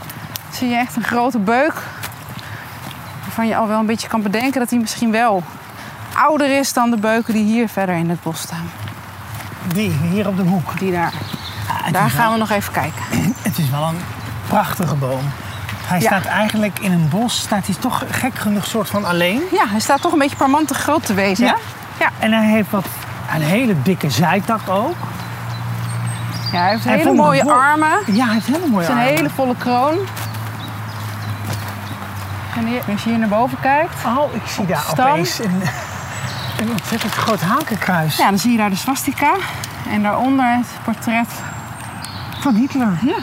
zie 0.52 0.68
je 0.68 0.76
echt 0.76 0.96
een 0.96 1.04
grote 1.04 1.38
beuk. 1.38 1.74
Waarvan 3.20 3.46
je 3.46 3.56
al 3.56 3.68
wel 3.68 3.78
een 3.78 3.86
beetje 3.86 4.08
kan 4.08 4.22
bedenken 4.22 4.60
dat 4.60 4.70
hij 4.70 4.78
misschien 4.78 5.10
wel 5.10 5.42
ouder 6.14 6.58
is 6.58 6.72
dan 6.72 6.90
de 6.90 6.96
beuken 6.96 7.34
die 7.34 7.44
hier 7.44 7.68
verder 7.68 7.94
in 7.94 8.10
het 8.10 8.22
bos 8.22 8.40
staan. 8.40 8.70
Die, 9.74 9.90
hier 9.90 10.28
op 10.28 10.36
de 10.36 10.42
hoek. 10.42 10.78
Die 10.78 10.92
daar. 10.92 11.12
het 11.66 11.92
Daar 11.94 12.10
gaan 12.10 12.22
wel- 12.22 12.32
we 12.32 12.38
nog 12.38 12.50
even 12.50 12.72
kijken. 12.72 13.02
Het 13.42 13.58
is 13.58 13.70
wel 13.70 13.82
een 13.82 13.98
prachtige 14.48 14.94
boom. 14.94 15.20
Hij 15.82 16.00
Ja. 16.00 16.06
staat 16.06 16.24
eigenlijk 16.24 16.78
in 16.78 16.92
een 16.92 17.08
bos, 17.08 17.38
staat 17.40 17.66
hij 17.66 17.74
toch 17.74 18.02
gek 18.10 18.34
genoeg 18.38 18.66
soort 18.66 18.88
van 18.88 19.04
alleen. 19.04 19.42
Ja, 19.52 19.68
hij 19.68 19.80
staat 19.80 20.00
toch 20.00 20.12
een 20.12 20.18
beetje 20.18 20.36
parmantig 20.36 20.76
groot 20.78 21.06
te 21.06 21.14
wezen. 21.14 21.44
Ja. 21.46 21.56
Ja. 21.98 22.10
En 22.18 22.32
hij 22.32 22.46
heeft 22.50 22.70
wat, 22.70 22.86
een 23.34 23.40
hele 23.42 23.82
dikke 23.82 24.10
zijtak 24.10 24.68
ook. 24.68 24.96
ja, 26.52 26.58
hij 26.60 26.70
heeft 26.70 26.84
Hij 26.84 26.96
hele 26.96 27.12
mooie 27.12 27.52
armen. 27.52 27.98
Ja, 28.06 28.24
hij 28.24 28.34
heeft 28.34 28.46
hele 28.46 28.66
mooie 28.66 28.86
Het 28.86 28.88
is 28.88 28.88
een 28.88 29.00
armen. 29.00 29.16
hele 29.16 29.30
volle 29.30 29.54
kroon. 29.56 29.98
En 32.56 32.66
hier, 32.66 32.82
als 32.92 33.04
je 33.04 33.10
hier 33.10 33.18
naar 33.18 33.28
boven 33.28 33.58
kijkt, 33.60 33.94
Oh, 34.06 34.34
ik 34.34 34.42
zie 34.46 34.66
daar 34.66 34.80
stam. 34.90 35.10
opeens 35.10 35.38
een, 35.38 35.62
een 36.60 36.70
ontzettend 36.70 37.12
groot 37.12 37.40
hakenkruis 37.40 38.16
ja, 38.16 38.28
dan 38.28 38.38
zie 38.38 38.50
je 38.52 38.56
daar 38.58 38.70
de 38.70 38.76
swastika. 38.76 39.32
En 39.90 40.02
daaronder 40.02 40.44
het 40.46 40.66
portret. 40.84 41.28
van 42.40 42.54
Hitler. 42.54 42.98
Ja. 43.02 43.16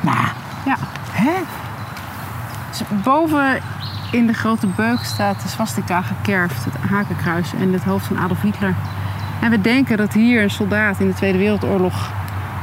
Nou, 0.00 0.16
Ja. 0.64 0.76
hè? 1.12 1.32
Dus 2.70 2.82
boven 3.02 3.60
in 4.14 4.26
de 4.26 4.32
grote 4.32 4.66
beuk 4.66 4.98
staat 5.02 5.42
de 5.42 5.48
swastika 5.48 6.02
gekerfd, 6.02 6.64
het 6.64 6.90
hakenkruis 6.90 7.52
en 7.60 7.72
het 7.72 7.84
hoofd 7.84 8.06
van 8.06 8.18
Adolf 8.18 8.40
Hitler. 8.40 8.74
En 9.40 9.50
we 9.50 9.60
denken 9.60 9.96
dat 9.96 10.12
hier 10.12 10.42
een 10.42 10.50
soldaat 10.50 10.98
in 11.00 11.06
de 11.06 11.14
Tweede 11.14 11.38
Wereldoorlog 11.38 12.10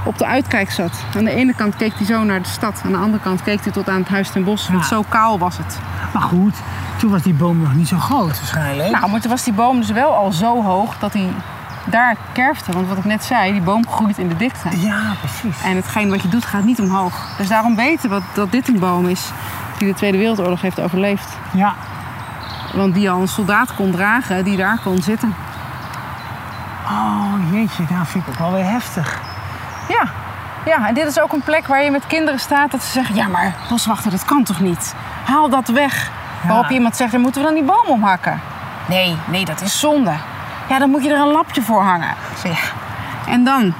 op 0.05 0.17
de 0.17 0.25
uitkijk 0.25 0.71
zat. 0.71 1.03
Aan 1.17 1.23
de 1.23 1.31
ene 1.35 1.53
kant 1.53 1.75
keek 1.75 1.93
hij 1.95 2.05
zo 2.05 2.23
naar 2.23 2.41
de 2.41 2.47
stad, 2.47 2.81
aan 2.85 2.91
de 2.91 2.97
andere 2.97 3.23
kant 3.23 3.41
keek 3.43 3.63
hij 3.63 3.71
tot 3.71 3.89
aan 3.89 3.99
het 3.99 4.09
Huis 4.09 4.29
ten 4.29 4.43
Bosch, 4.43 4.69
want 4.69 4.81
Ja. 4.81 4.87
zo 4.87 5.03
kaal 5.09 5.39
was 5.39 5.57
het. 5.57 5.79
Maar 6.13 6.21
goed, 6.21 6.55
toen 6.97 7.11
was 7.11 7.21
die 7.21 7.33
boom 7.33 7.61
nog 7.61 7.73
niet 7.73 7.87
zo 7.87 7.97
groot 7.97 8.37
waarschijnlijk. 8.39 8.91
Nou, 8.91 9.09
maar 9.11 9.19
toen 9.21 9.31
was 9.31 9.43
die 9.43 9.53
boom 9.53 9.77
dus 9.77 9.91
wel 9.91 10.13
al 10.15 10.31
zo 10.31 10.63
hoog 10.63 10.97
dat 10.99 11.13
hij 11.13 11.27
daar 11.85 12.15
kerfde. 12.31 12.71
Want 12.71 12.87
wat 12.87 12.97
ik 12.97 13.05
net 13.05 13.23
zei, 13.23 13.51
die 13.51 13.61
boom 13.61 13.87
groeit 13.87 14.17
in 14.17 14.27
de 14.27 14.37
dikte. 14.37 14.69
Ja, 14.79 15.13
precies. 15.19 15.63
En 15.63 15.75
hetgeen 15.75 16.09
wat 16.09 16.21
je 16.21 16.27
doet 16.27 16.45
gaat 16.45 16.63
niet 16.63 16.79
omhoog. 16.81 17.27
Dus 17.37 17.47
daarom 17.47 17.75
weten 17.75 18.09
we 18.09 18.19
dat 18.33 18.51
dit 18.51 18.67
een 18.67 18.79
boom 18.79 19.07
is 19.07 19.31
die 19.81 19.89
de 19.91 19.97
Tweede 19.97 20.17
Wereldoorlog 20.17 20.61
heeft 20.61 20.79
overleefd. 20.79 21.37
Ja, 21.51 21.73
Want 22.73 22.93
die 22.93 23.09
al 23.09 23.21
een 23.21 23.27
soldaat 23.27 23.75
kon 23.75 23.91
dragen 23.91 24.43
die 24.43 24.57
daar 24.57 24.79
kon 24.83 25.01
zitten. 25.01 25.35
oh 26.85 27.33
jeetje, 27.51 27.83
nou 27.89 28.05
vind 28.05 28.23
ik 28.23 28.29
ook 28.29 28.39
wel 28.39 28.51
weer 28.51 28.71
heftig. 28.71 29.21
Ja. 29.87 30.03
Ja, 30.65 30.87
en 30.87 30.93
dit 30.93 31.05
is 31.07 31.19
ook 31.19 31.33
een 31.33 31.41
plek 31.41 31.67
waar 31.67 31.83
je 31.83 31.91
met 31.91 32.07
kinderen 32.07 32.39
staat 32.39 32.71
dat 32.71 32.83
ze 32.83 32.91
zeggen... 32.91 33.15
Ja, 33.15 33.27
maar 33.27 33.55
boswachter, 33.69 34.11
dat 34.11 34.25
kan 34.25 34.43
toch 34.43 34.59
niet? 34.59 34.95
Haal 35.25 35.49
dat 35.49 35.67
weg. 35.67 36.11
Ja. 36.41 36.47
Waarop 36.47 36.69
iemand 36.69 36.95
zegt, 36.95 37.11
dan 37.11 37.21
moeten 37.21 37.41
we 37.41 37.47
dan 37.47 37.55
die 37.55 37.65
boom 37.65 37.85
omhakken. 37.87 38.41
Nee, 38.87 39.17
nee, 39.25 39.45
dat 39.45 39.61
is 39.61 39.79
zonde. 39.79 40.13
Ja, 40.69 40.79
dan 40.79 40.89
moet 40.89 41.03
je 41.03 41.09
er 41.13 41.19
een 41.19 41.31
lapje 41.31 41.61
voor 41.61 41.81
hangen. 41.83 42.15
Ja. 42.43 42.51
En 43.27 43.43
dan... 43.43 43.73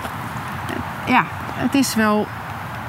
Ja, 1.06 1.24
het 1.56 1.74
is 1.74 1.96
wel 1.96 2.28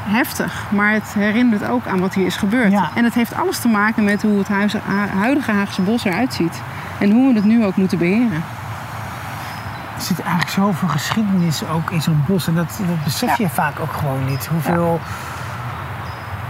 heftig, 0.05 0.65
maar 0.71 0.93
het 0.93 1.15
herinnert 1.15 1.69
ook 1.69 1.87
aan 1.87 2.01
wat 2.01 2.15
hier 2.15 2.27
is 2.27 2.37
gebeurd. 2.37 2.73
Ja. 2.73 2.91
En 2.95 3.05
het 3.05 3.15
heeft 3.15 3.35
alles 3.35 3.59
te 3.59 3.69
maken 3.69 4.05
met 4.05 4.23
hoe 4.23 4.38
het 4.38 4.49
huidige 5.17 5.53
Haagse 5.53 5.83
bos 5.83 6.05
eruit 6.05 6.35
ziet. 6.35 6.62
En 6.99 7.11
hoe 7.11 7.29
we 7.29 7.35
het 7.35 7.45
nu 7.45 7.65
ook 7.65 7.77
moeten 7.77 7.99
beheren. 7.99 8.45
Er 9.97 10.03
zit 10.03 10.21
eigenlijk 10.21 10.51
zoveel 10.51 10.88
geschiedenis 10.88 11.69
ook 11.69 11.91
in 11.91 12.03
zo'n 12.03 12.25
bos. 12.27 12.47
En 12.47 12.55
dat, 12.55 12.81
dat 12.87 13.05
besef 13.05 13.38
je 13.38 13.49
vaak 13.49 13.81
ook 13.81 13.93
gewoon 13.93 14.25
niet. 14.25 14.47
Hoeveel... 14.47 15.01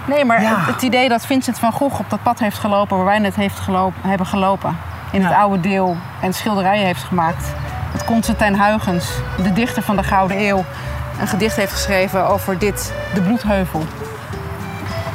Nee, 0.04 0.24
maar 0.24 0.40
het, 0.40 0.66
het 0.66 0.82
idee 0.82 1.08
dat 1.08 1.26
Vincent 1.26 1.58
van 1.58 1.72
Gogh 1.72 1.98
op 1.98 2.10
dat 2.10 2.22
pad 2.22 2.38
heeft 2.38 2.58
gelopen 2.58 2.96
waar 2.96 3.06
wij 3.06 3.18
net 3.18 3.34
heeft 3.34 3.58
gelopen, 3.58 4.08
hebben 4.10 4.26
gelopen. 4.26 4.76
In 5.10 5.24
het 5.24 5.34
oude 5.34 5.60
deel 5.60 5.96
en 6.20 6.32
schilderijen 6.32 6.86
heeft 6.86 7.02
gemaakt. 7.02 7.52
Dat 7.92 8.04
Constantijn 8.04 8.62
Huygens, 8.62 9.12
de 9.42 9.52
dichter 9.52 9.82
van 9.82 9.96
de 9.96 10.02
Gouden 10.02 10.40
Eeuw, 10.40 10.64
een 11.20 11.26
gedicht 11.28 11.56
heeft 11.56 11.72
geschreven 11.72 12.26
over 12.28 12.58
dit, 12.58 12.92
de 13.14 13.20
Bloedheuvel. 13.20 13.84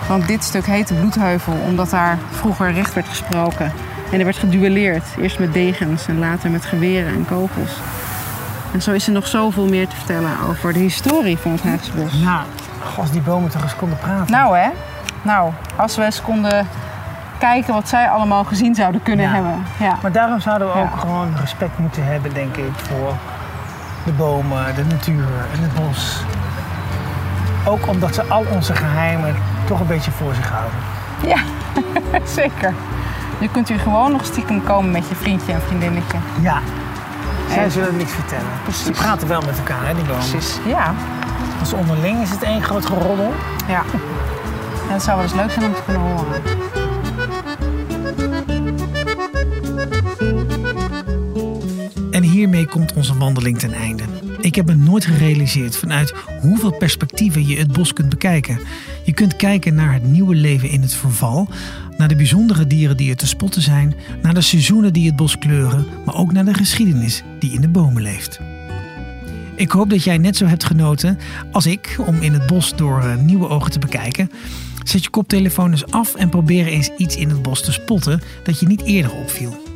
Want 0.07 0.27
dit 0.27 0.43
stuk 0.43 0.65
heet 0.65 0.87
de 0.87 0.93
Bloedheuvel 0.93 1.53
omdat 1.67 1.89
daar 1.89 2.17
vroeger 2.31 2.73
recht 2.73 2.93
werd 2.93 3.07
gesproken. 3.07 3.71
En 4.11 4.17
er 4.19 4.25
werd 4.25 4.37
geduelleerd. 4.37 5.03
Eerst 5.17 5.39
met 5.39 5.53
degens 5.53 6.07
en 6.07 6.19
later 6.19 6.49
met 6.49 6.65
geweren 6.65 7.13
en 7.13 7.25
kogels. 7.25 7.71
En 8.73 8.81
zo 8.81 8.91
is 8.91 9.07
er 9.07 9.13
nog 9.13 9.27
zoveel 9.27 9.65
meer 9.67 9.87
te 9.87 9.95
vertellen 9.95 10.31
over 10.49 10.73
de 10.73 10.79
historie 10.79 11.37
van 11.37 11.51
het 11.51 11.63
Haagse 11.63 11.91
Bos. 11.91 12.11
Ja, 12.13 12.43
als 12.97 13.11
die 13.11 13.21
bomen 13.21 13.49
toch 13.49 13.61
eens 13.63 13.75
konden 13.75 13.97
praten. 13.97 14.31
Nou 14.31 14.57
hè, 14.57 14.67
nou, 15.21 15.51
als 15.75 15.95
we 15.95 16.03
eens 16.03 16.21
konden 16.21 16.67
kijken 17.37 17.73
wat 17.73 17.89
zij 17.89 18.09
allemaal 18.09 18.43
gezien 18.43 18.75
zouden 18.75 19.03
kunnen 19.03 19.25
Ja. 19.25 19.31
hebben. 19.33 19.65
Ja. 19.79 19.97
Maar 20.01 20.11
daarom 20.11 20.39
zouden 20.39 20.67
we 20.67 20.77
Ja. 20.77 20.83
ook 20.83 20.99
gewoon 20.99 21.33
respect 21.39 21.77
moeten 21.77 22.05
hebben, 22.05 22.33
denk 22.33 22.55
ik, 22.57 22.71
voor 22.89 23.13
de 24.07 24.13
bomen, 24.13 24.75
de 24.75 24.83
natuur 24.85 25.25
en 25.53 25.61
het 25.61 25.73
bos. 25.73 26.17
Ook 27.65 27.87
omdat 27.87 28.13
ze 28.15 28.23
al 28.23 28.45
onze 28.51 28.75
geheimen 28.75 29.35
toch 29.65 29.79
een 29.79 29.87
beetje 29.87 30.11
voor 30.11 30.33
zich 30.35 30.49
houden. 30.49 30.79
ja, 31.27 31.37
zeker. 32.41 32.73
Je 33.39 33.49
kunt 33.49 33.67
hier 33.67 33.79
gewoon 33.79 34.11
nog 34.11 34.25
stiekem 34.25 34.63
komen 34.63 34.91
met 34.91 35.07
je 35.09 35.15
vriendje 35.15 35.53
en 35.53 35.61
vriendinnetje. 35.61 36.17
Ja, 36.41 36.59
zij 37.49 37.63
En- 37.63 37.71
zullen 37.71 37.97
niks 37.97 38.11
vertellen. 38.11 38.45
Precies. 38.63 38.85
Ze 38.85 38.91
praten 38.91 39.27
wel 39.27 39.41
met 39.41 39.57
elkaar, 39.57 39.85
hè, 39.87 39.93
die 39.93 40.03
bomen. 40.03 40.29
Precies. 40.29 40.57
Ja, 40.65 40.93
Als 41.59 41.73
onderling 41.73 42.21
is 42.21 42.29
het 42.29 42.43
één 42.43 42.61
groot 42.63 42.85
geroddel. 42.85 43.33
ja. 43.67 43.81
En 44.87 44.93
het 44.93 45.03
zou 45.03 45.15
wel 45.15 45.25
eens 45.25 45.35
leuk 45.35 45.51
zijn 45.51 45.65
om 45.65 45.73
te 45.73 45.81
kunnen 45.85 46.01
horen. 46.01 46.41
Hiermee 52.47 52.67
komt 52.67 52.93
onze 52.93 53.17
wandeling 53.17 53.59
ten 53.59 53.73
einde. 53.73 54.03
Ik 54.41 54.55
heb 54.55 54.65
me 54.65 54.75
nooit 54.75 55.05
gerealiseerd 55.05 55.77
vanuit 55.77 56.13
hoeveel 56.41 56.71
perspectieven 56.71 57.47
je 57.47 57.57
het 57.57 57.71
bos 57.71 57.93
kunt 57.93 58.09
bekijken. 58.09 58.59
Je 59.05 59.13
kunt 59.13 59.35
kijken 59.35 59.75
naar 59.75 59.93
het 59.93 60.03
nieuwe 60.03 60.35
leven 60.35 60.69
in 60.69 60.81
het 60.81 60.93
verval, 60.93 61.49
naar 61.97 62.07
de 62.07 62.15
bijzondere 62.15 62.67
dieren 62.67 62.97
die 62.97 63.09
er 63.09 63.15
te 63.15 63.27
spotten 63.27 63.61
zijn, 63.61 63.95
naar 64.21 64.33
de 64.33 64.41
seizoenen 64.41 64.93
die 64.93 65.07
het 65.07 65.15
bos 65.15 65.37
kleuren, 65.37 65.85
maar 66.05 66.15
ook 66.15 66.31
naar 66.31 66.45
de 66.45 66.53
geschiedenis 66.53 67.23
die 67.39 67.51
in 67.51 67.61
de 67.61 67.69
bomen 67.69 68.01
leeft. 68.01 68.39
Ik 69.55 69.71
hoop 69.71 69.89
dat 69.89 70.03
jij 70.03 70.17
net 70.17 70.37
zo 70.37 70.45
hebt 70.45 70.63
genoten 70.63 71.17
als 71.51 71.65
ik 71.65 71.97
om 72.05 72.21
in 72.21 72.33
het 72.33 72.47
bos 72.47 72.75
door 72.75 73.01
eh, 73.01 73.15
nieuwe 73.15 73.49
ogen 73.49 73.71
te 73.71 73.79
bekijken. 73.79 74.31
Zet 74.83 75.03
je 75.03 75.09
koptelefoon 75.09 75.71
eens 75.71 75.91
af 75.91 76.15
en 76.15 76.29
probeer 76.29 76.67
eens 76.67 76.89
iets 76.97 77.15
in 77.15 77.29
het 77.29 77.41
bos 77.41 77.61
te 77.61 77.71
spotten 77.71 78.21
dat 78.43 78.59
je 78.59 78.67
niet 78.67 78.83
eerder 78.83 79.13
opviel. 79.13 79.66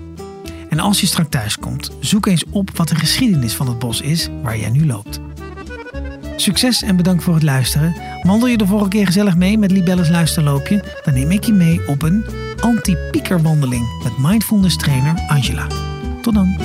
En 0.72 0.80
als 0.80 1.00
je 1.00 1.08
straks 1.08 1.30
thuis 1.30 1.58
komt, 1.58 1.92
zoek 2.00 2.26
eens 2.26 2.44
op 2.50 2.78
wat 2.78 2.88
de 2.88 2.96
geschiedenis 2.96 3.56
van 3.56 3.68
het 3.68 3.80
bos 3.80 4.02
is 4.02 4.30
waar 4.44 4.58
jij 4.58 4.70
nu 4.70 4.86
loopt. 4.86 5.20
Succes 6.36 6.82
en 6.82 6.96
bedankt 6.96 7.24
voor 7.24 7.34
het 7.34 7.44
luisteren. 7.44 7.96
Wandel 8.22 8.48
je 8.48 8.58
de 8.58 8.68
volgende 8.68 8.96
keer 8.96 9.06
gezellig 9.06 9.36
mee 9.36 9.58
met 9.58 9.72
Libelles 9.72 10.10
Luisterloopje? 10.10 10.84
Dan 11.04 11.14
neem 11.14 11.32
ik 11.32 11.44
je 11.44 11.54
mee 11.54 11.88
op 11.88 12.02
een 12.02 12.26
anti-piekerwandeling 12.62 14.04
met 14.04 14.18
mindfulness 14.18 14.78
trainer 14.78 15.24
Angela. 15.28 15.68
Tot 16.22 16.34
dan. 16.34 16.56